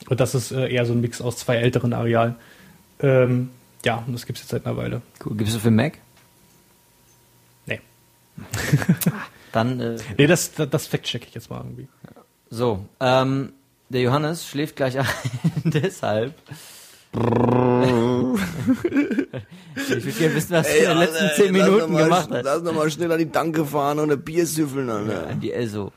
[0.10, 2.36] Und das ist äh, eher so ein Mix aus zwei älteren Arealen.
[3.02, 3.50] Ähm,
[3.86, 5.02] ja, und das gibt's jetzt seit einer Weile.
[5.26, 5.36] Cool.
[5.38, 5.98] Gibst du für Mac?
[7.66, 7.80] Nee.
[9.52, 11.88] Dann, äh, Nee, das, das, das fact-check ich jetzt mal irgendwie.
[12.50, 12.86] So.
[13.00, 13.54] Ähm,
[13.90, 15.06] der Johannes schläft gleich ein,
[15.64, 16.34] deshalb.
[17.12, 18.38] ich würde
[20.12, 22.44] gerne wissen, was du in den letzten zehn Minuten gemacht hast.
[22.44, 25.28] Lass nochmal schnell an die Tanke fahren und ein Bier süffeln, Alter.
[25.28, 25.92] An die Elso.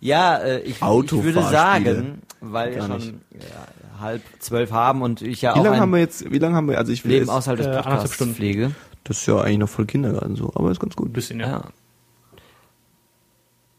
[0.00, 5.42] Ja, äh, ich, ich würde sagen, weil wir schon ja, halb zwölf haben und ich
[5.42, 7.12] ja Wie auch lange ein haben wir jetzt, wie lange haben wir, also ich will
[7.12, 8.34] Leben jetzt, außerhalb des Äh, Podcasts Stunden.
[8.34, 8.70] pflege.
[9.04, 11.08] das ist ja eigentlich noch voll Kindergarten so, aber ist ganz gut.
[11.08, 11.48] Ein bisschen, ja.
[11.48, 11.62] Ja.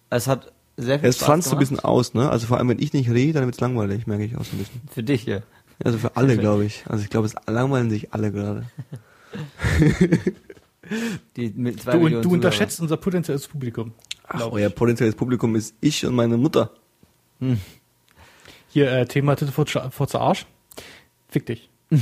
[0.10, 2.30] Es hat sehr viel Es Spaß franzt so ein bisschen aus, ne?
[2.30, 4.60] Also vor allem, wenn ich nicht rede, dann wird's langweilig, merke ich auch so ein
[4.60, 4.82] bisschen.
[4.92, 5.44] Für dich hier.
[5.84, 6.84] Also für alle, glaube ich.
[6.88, 8.66] Also ich glaube, es langweilen sich alle gerade.
[11.36, 13.94] Die mit zwei Du, Millionen du unterschätzt unser potenzielles Publikum.
[14.28, 16.72] Ach, euer potenzielles Publikum ist ich und meine Mutter.
[18.70, 20.46] Hier, äh, Thema vor, zur Arsch.
[21.28, 21.70] Fick dich.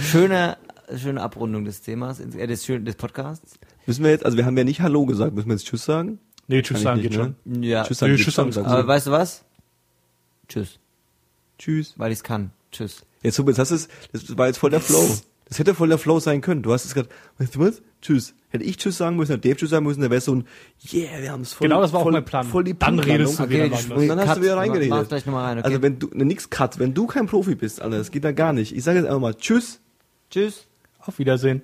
[0.00, 0.56] Schöne,
[0.96, 3.58] schöne Abrundung des Themas, äh, des, des Podcasts.
[3.86, 6.18] Müssen wir jetzt, also wir haben ja nicht Hallo gesagt, müssen wir jetzt Tschüss sagen?
[6.48, 7.62] Nee, tschüss sagen geht nicht, schon.
[7.62, 7.84] Ja.
[7.84, 9.44] Tschüss Nee, sagen, Tschüss geht sagen Aber weißt du was?
[10.48, 10.78] Tschüss.
[11.58, 11.94] Tschüss.
[11.96, 12.50] Weil ich es kann.
[12.72, 13.04] Tschüss.
[13.22, 15.18] Jetzt, das ist, das war jetzt voll der Flow.
[15.48, 16.62] Das hätte voll der Flow sein können.
[16.62, 17.08] Du hast es gerade,
[17.38, 17.82] weißt du was?
[18.02, 18.34] Tschüss.
[18.50, 20.46] Hätte ich Tschüss sagen müssen, hätte Dave Tschüss sagen müssen, dann wäre so ein,
[20.92, 21.68] yeah, wir haben es voll.
[21.68, 22.46] Genau, das war auch voll, mein Plan.
[22.46, 24.36] Voll die Dann redest du Okay, wieder Und dann hast Cut.
[24.38, 24.90] du wieder reingeredet.
[24.90, 25.66] mach gleich noch mal rein, okay?
[25.66, 28.32] Also wenn du, ne, nix Cut, wenn du kein Profi bist, Alter, das geht da
[28.32, 28.74] gar nicht.
[28.76, 29.80] Ich sage jetzt einfach mal Tschüss.
[30.30, 30.66] Tschüss.
[31.00, 31.62] Auf Wiedersehen.